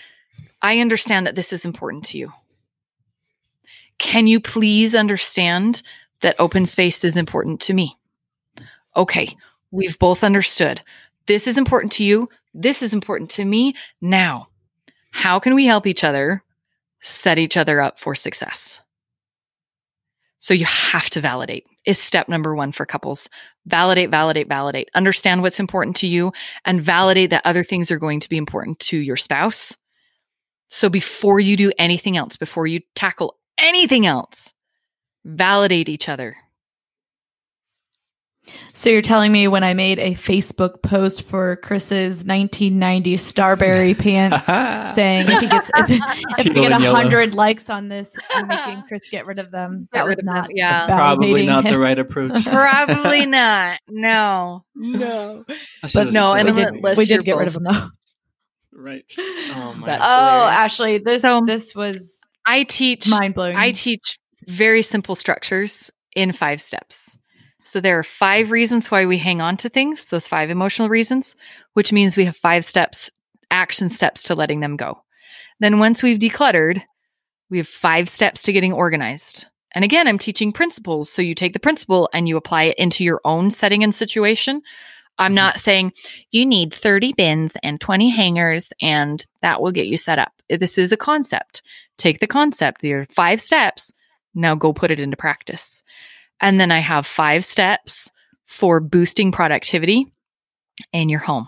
I 0.64 0.80
understand 0.80 1.28
that 1.28 1.36
this 1.36 1.51
is 1.51 1.66
important 1.66 2.05
to 2.05 2.18
you. 2.18 2.32
Can 3.99 4.26
you 4.26 4.39
please 4.39 4.95
understand 4.95 5.84
that 6.22 6.38
open 6.39 6.66
space 6.66 7.03
is 7.03 7.18
important 7.18 7.59
to 7.61 7.74
me? 7.74 7.97
Okay, 8.95 9.36
we've 9.72 9.99
both 9.99 10.24
understood. 10.24 10.82
This 11.28 11.47
is 11.47 11.57
important 11.57 11.91
to 11.93 12.03
you. 12.03 12.30
This 12.53 12.82
is 12.82 12.93
important 12.93 13.30
to 13.32 13.45
me. 13.45 13.76
Now, 14.01 14.47
how 15.11 15.39
can 15.39 15.53
we 15.53 15.66
help 15.66 15.86
each 15.86 16.03
other 16.03 16.43
set 17.01 17.38
each 17.38 17.57
other 17.57 17.82
up 17.82 17.99
for 17.99 18.16
success? 18.16 18.82
So 20.39 20.53
you 20.53 20.66
have 20.66 21.09
to 21.11 21.22
validate 21.22 21.66
is 21.86 21.99
step 21.99 22.30
number 22.30 22.55
one 22.55 22.72
for 22.72 22.86
couples. 22.86 23.30
Validate, 23.66 24.09
validate, 24.09 24.47
validate. 24.47 24.89
Understand 24.95 25.41
what's 25.41 25.59
important 25.59 25.97
to 25.97 26.07
you 26.07 26.32
and 26.66 26.82
validate 26.82 27.30
that 27.32 27.45
other 27.45 27.64
things 27.64 27.91
are 27.91 27.99
going 27.99 28.20
to 28.22 28.30
be 28.30 28.38
important 28.38 28.80
to 28.80 28.97
your 28.97 29.18
spouse. 29.18 29.78
So 30.74 30.89
before 30.89 31.39
you 31.39 31.55
do 31.55 31.71
anything 31.78 32.17
else, 32.17 32.36
before 32.36 32.65
you 32.65 32.82
tackle 32.95 33.38
anything 33.59 34.07
else, 34.07 34.53
validate 35.24 35.88
each 35.88 36.09
other. 36.09 36.36
So 38.74 38.89
you're 38.89 39.03
telling 39.03 39.32
me 39.32 39.47
when 39.47 39.63
I 39.63 39.76
made 39.76 39.99
a 39.99 40.15
Facebook 40.15 40.82
post 40.82 41.21
for 41.21 41.57
Chris's 41.57 42.26
1990 42.26 43.17
Starberry 43.17 43.97
pants 43.99 44.47
saying 44.95 45.28
if 45.30 45.41
he 45.41 45.47
gets 45.47 45.69
if, 45.76 45.89
if 46.39 46.55
we 46.55 46.61
get 46.61 46.71
and 46.71 46.84
hundred 46.84 47.36
likes 47.36 47.69
on 47.69 47.88
this, 47.88 48.15
I'm 48.32 48.47
making 48.47 48.82
Chris 48.88 49.03
get 49.11 49.28
rid 49.28 49.38
of 49.38 49.51
them. 49.51 49.88
Get 49.93 49.99
That 49.99 50.05
was 50.07 50.17
rid 50.17 50.26
them, 50.26 50.34
not 50.34 50.49
yeah. 50.55 50.88
Probably 50.88 51.34
validating 51.36 51.45
not 51.45 51.63
the 51.65 51.78
right 51.78 51.99
approach. 51.99 52.43
Probably 52.45 53.28
not. 53.28 53.80
No. 53.89 54.65
No. 54.74 55.45
I 55.84 55.88
should've 55.88 56.13
no, 56.13 56.34
and 56.34 56.49
we 56.49 56.55
then 56.55 56.82
that. 56.82 56.97
We 56.97 57.05
did 57.05 57.24
get 57.26 57.38
rid 57.38 57.47
of 57.47 57.53
them 57.53 57.65
though. 57.65 57.89
Right. 58.76 59.05
Oh 59.17 59.74
my. 59.78 59.97
Oh. 59.97 60.47
Ashley, 60.49 60.97
this 60.97 61.21
So- 61.21 61.41
this 61.45 61.76
was 61.76 62.21
I 62.45 62.63
teach 62.63 63.09
mind 63.09 63.36
blowing. 63.36 63.55
I 63.55 63.71
teach 63.71 64.19
very 64.47 64.82
simple 64.82 65.15
structures 65.15 65.89
in 66.15 66.32
five 66.34 66.61
steps. 66.61 67.17
So 67.63 67.80
there 67.80 67.97
are 67.97 68.03
five 68.03 68.51
reasons 68.51 68.91
why 68.91 69.05
we 69.05 69.17
hang 69.17 69.39
on 69.39 69.55
to 69.57 69.69
things, 69.69 70.07
those 70.07 70.28
five 70.28 70.49
emotional 70.49 70.89
reasons, 70.89 71.36
which 71.74 71.93
means 71.93 72.17
we 72.17 72.26
have 72.26 72.36
five 72.36 72.65
steps, 72.65 73.09
action 73.51 73.88
steps 73.88 74.24
to 74.24 74.36
letting 74.36 74.59
them 74.59 74.76
go. 74.76 75.01
Then 75.61 75.80
once 75.80 76.03
we've 76.03 76.19
decluttered, 76.19 76.82
we 77.49 77.59
have 77.59 77.67
five 77.67 78.09
steps 78.09 78.41
to 78.43 78.51
getting 78.53 78.74
organized. 78.74 79.45
And 79.74 79.86
again, 79.86 80.07
I'm 80.07 80.17
teaching 80.17 80.51
principles. 80.51 81.09
So 81.09 81.21
you 81.21 81.34
take 81.34 81.53
the 81.53 81.59
principle 81.59 82.09
and 82.13 82.28
you 82.28 82.36
apply 82.36 82.63
it 82.63 82.78
into 82.78 83.03
your 83.03 83.21
own 83.24 83.49
setting 83.49 83.84
and 83.84 83.95
situation. 83.95 84.61
I'm 85.18 85.30
mm-hmm. 85.30 85.36
not 85.36 85.59
saying 85.59 85.93
you 86.32 86.45
need 86.45 86.74
30 86.74 87.14
bins 87.14 87.57
and 87.64 87.80
20 87.80 88.09
hangers 88.09 88.74
and 88.82 89.26
that 89.41 89.61
will 89.61 89.72
get 89.72 89.88
you 89.88 89.97
set 89.97 90.20
up. 90.20 90.34
This 90.49 90.78
is 90.78 90.91
a 90.91 90.97
concept. 90.97 91.61
Take 91.97 92.20
the 92.20 92.28
concept. 92.28 92.82
There 92.82 93.01
are 93.01 93.05
five 93.05 93.39
steps. 93.41 93.91
Now 94.34 94.55
go 94.55 94.74
put 94.74 94.91
it 94.91 94.99
into 94.99 95.18
practice. 95.18 95.84
And 96.41 96.59
then 96.59 96.72
I 96.72 96.80
have 96.80 97.05
five 97.05 97.45
steps 97.45 98.09
for 98.45 98.80
boosting 98.80 99.32
productivity 99.32 100.07
in 100.91 101.09
your 101.09 101.20
home. 101.20 101.47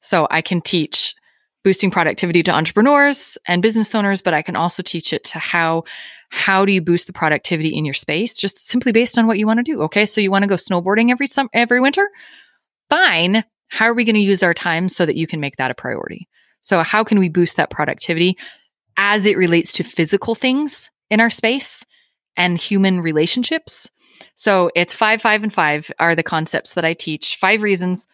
So 0.00 0.26
I 0.30 0.42
can 0.42 0.60
teach 0.60 1.14
boosting 1.64 1.90
productivity 1.90 2.42
to 2.44 2.52
entrepreneurs 2.52 3.36
and 3.46 3.62
business 3.62 3.94
owners, 3.94 4.22
but 4.22 4.32
I 4.32 4.42
can 4.42 4.56
also 4.56 4.82
teach 4.82 5.12
it 5.12 5.24
to 5.24 5.38
how 5.38 5.84
how 6.30 6.64
do 6.64 6.72
you 6.72 6.82
boost 6.82 7.06
the 7.06 7.12
productivity 7.12 7.70
in 7.70 7.86
your 7.86 7.94
space 7.94 8.36
just 8.36 8.68
simply 8.68 8.92
based 8.92 9.16
on 9.16 9.26
what 9.26 9.38
you 9.38 9.46
want 9.46 9.58
to 9.58 9.62
do. 9.62 9.82
Okay? 9.82 10.04
So 10.04 10.20
you 10.20 10.30
want 10.30 10.42
to 10.42 10.48
go 10.48 10.56
snowboarding 10.56 11.10
every 11.10 11.26
summer 11.26 11.48
every 11.52 11.80
winter? 11.80 12.08
Fine. 12.90 13.44
How 13.68 13.86
are 13.86 13.94
we 13.94 14.04
going 14.04 14.14
to 14.14 14.20
use 14.20 14.42
our 14.42 14.54
time 14.54 14.88
so 14.88 15.04
that 15.04 15.16
you 15.16 15.26
can 15.26 15.40
make 15.40 15.56
that 15.56 15.70
a 15.70 15.74
priority? 15.74 16.28
So 16.62 16.82
how 16.82 17.04
can 17.04 17.18
we 17.18 17.28
boost 17.28 17.56
that 17.56 17.70
productivity 17.70 18.36
as 18.96 19.26
it 19.26 19.36
relates 19.36 19.72
to 19.74 19.84
physical 19.84 20.34
things 20.34 20.90
in 21.10 21.20
our 21.20 21.30
space 21.30 21.84
and 22.36 22.58
human 22.58 23.00
relationships? 23.00 23.90
So 24.34 24.70
it's 24.74 24.94
five, 24.94 25.20
five, 25.22 25.42
and 25.42 25.52
five 25.52 25.90
are 25.98 26.14
the 26.14 26.22
concepts 26.22 26.74
that 26.74 26.84
I 26.84 26.94
teach. 26.94 27.36
Five 27.36 27.62
reasons, 27.62 28.06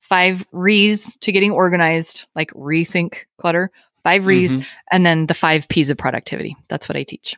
five 0.00 0.44
re's 0.52 1.14
to 1.20 1.30
getting 1.32 1.52
organized, 1.52 2.26
like 2.34 2.50
rethink 2.52 3.24
clutter, 3.38 3.70
5 4.02 4.26
re's, 4.26 4.58
Mhm. 4.58 4.66
and 4.90 5.06
then 5.06 5.26
the 5.26 5.34
five 5.34 5.68
P's 5.68 5.88
of 5.88 5.96
productivity. 5.96 6.56
That's 6.68 6.88
what 6.88 6.96
I 6.96 7.04
teach. 7.04 7.36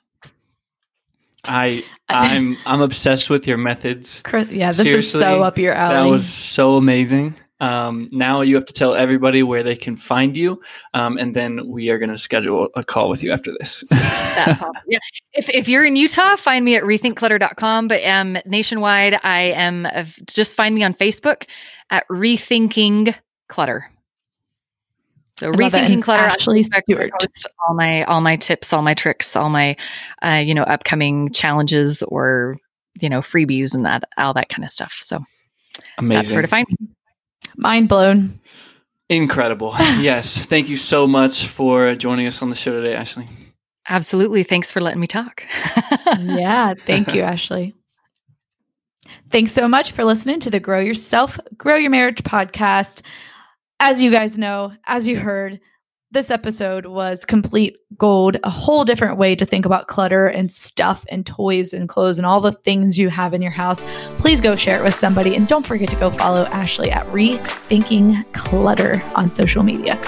I 1.47 1.85
I'm 2.09 2.57
I'm 2.67 2.81
obsessed 2.81 3.31
with 3.31 3.47
your 3.47 3.59
methods. 3.59 4.23
Yeah, 4.33 4.73
this 4.73 4.87
is 4.87 5.11
so 5.11 5.43
up 5.43 5.59
your 5.59 5.75
alley. 5.75 5.95
That 5.95 6.11
was 6.11 6.27
so 6.27 6.75
amazing. 6.77 7.35
Um, 7.61 8.09
now 8.11 8.41
you 8.43 8.57
have 8.57 8.67
to 8.67 8.73
tell 8.73 8.95
everybody 8.95 9.43
where 9.43 9.63
they 9.63 9.77
can 9.77 9.97
find 9.97 10.37
you, 10.37 10.61
um, 10.93 11.17
and 11.17 11.35
then 11.35 11.67
we 11.69 11.89
are 11.89 11.99
going 11.99 12.11
to 12.11 12.19
schedule 12.19 12.69
a 12.75 12.85
call 12.85 13.09
with 13.09 13.23
you 13.23 13.33
after 13.33 13.53
this. 13.59 13.85
That's 13.91 14.61
awesome. 14.61 14.73
Yeah. 14.87 14.99
If, 15.33 15.49
if 15.49 15.69
you're 15.69 15.85
in 15.85 15.97
Utah, 15.97 16.37
find 16.37 16.65
me 16.65 16.77
at 16.77 16.83
rethinkclutter.com. 16.83 17.89
But 17.89 18.05
um, 18.05 18.37
nationwide, 18.45 19.19
I 19.23 19.53
am 19.53 19.87
uh, 19.87 20.05
just 20.27 20.57
find 20.57 20.75
me 20.75 20.83
on 20.83 20.95
Facebook 20.95 21.47
at 21.91 22.07
Rethinking 22.09 23.15
Clutter. 23.49 23.89
So 25.37 25.51
love 25.51 25.73
rethinking 25.73 26.03
clutter. 26.03 26.23
on 26.23 26.31
Ashley 26.31 26.63
Facebook, 26.63 26.77
I 26.77 26.81
Stewart. 26.83 27.13
post 27.21 27.47
all 27.67 27.75
my 27.75 28.05
all 28.05 28.21
my 28.21 28.37
tips, 28.37 28.73
all 28.73 28.83
my 28.83 28.95
tricks, 28.95 29.35
all 29.35 29.51
my 29.51 29.77
uh, 30.23 30.43
you 30.45 30.55
know 30.55 30.63
upcoming 30.63 31.31
challenges 31.33 32.03
or 32.05 32.57
you 33.01 33.09
know 33.09 33.21
freebies 33.21 33.75
and 33.75 33.85
that 33.85 34.05
all 34.17 34.35
that 34.35 34.49
kind 34.49 34.65
of 34.65 34.71
stuff. 34.71 34.97
So 35.01 35.25
amazing, 35.99 36.23
that's 36.23 36.33
where 36.33 36.43
to 36.43 36.49
find 36.49 36.67
me. 36.69 36.89
mind 37.57 37.89
blown. 37.89 38.41
incredible. 39.09 39.75
yes, 39.79 40.39
thank 40.39 40.69
you 40.69 40.77
so 40.77 41.07
much 41.07 41.49
for 41.49 41.95
joining 41.97 42.27
us 42.27 42.41
on 42.41 42.51
the 42.51 42.57
show 42.57 42.73
today, 42.81 42.95
Ashley. 42.95 43.29
Absolutely. 43.89 44.45
Thanks 44.45 44.73
for 44.73 44.81
letting 44.81 45.01
me 45.01 45.07
talk. 45.07 45.43
yeah, 46.21 46.75
thank 46.75 47.15
you, 47.15 47.23
Ashley. 47.23 47.75
Thanks 49.31 49.53
so 49.53 49.69
much 49.69 49.91
for 49.91 50.05
listening 50.05 50.41
to 50.41 50.51
the 50.51 50.61
Grow 50.61 50.81
Yourself, 50.81 51.39
Grow 51.59 51.77
Your 51.77 51.91
Marriage 51.91 52.23
podcast. 52.23 53.03
As 53.87 54.03
you 54.03 54.11
guys 54.11 54.39
know, 54.39 54.73
as 54.87 55.07
you 55.07 55.19
heard, 55.19 55.61
this 56.11 56.31
episode 56.31 56.87
was 56.87 57.27
complete 57.27 57.77
gold, 57.99 58.39
a 58.43 58.49
whole 58.49 58.83
different 58.83 59.19
way 59.19 59.37
to 59.37 59.45
think 59.45 59.67
about 59.67 59.89
clutter 59.89 60.27
and 60.27 60.51
stuff 60.51 61.05
and 61.11 61.27
toys 61.27 61.75
and 61.75 61.87
clothes 61.87 62.17
and 62.17 62.25
all 62.25 62.41
the 62.41 62.53
things 62.53 62.97
you 62.99 63.11
have 63.11 63.35
in 63.35 63.43
your 63.43 63.51
house. 63.51 63.83
Please 64.21 64.41
go 64.41 64.57
share 64.57 64.81
it 64.81 64.85
with 64.85 64.95
somebody 64.95 65.37
and 65.37 65.47
don't 65.49 65.67
forget 65.67 65.91
to 65.91 65.97
go 65.97 66.09
follow 66.09 66.45
Ashley 66.47 66.91
at 66.91 67.05
Rethinking 67.09 68.25
Clutter 68.33 69.03
on 69.15 69.31
social 69.31 69.63
media. 69.63 70.01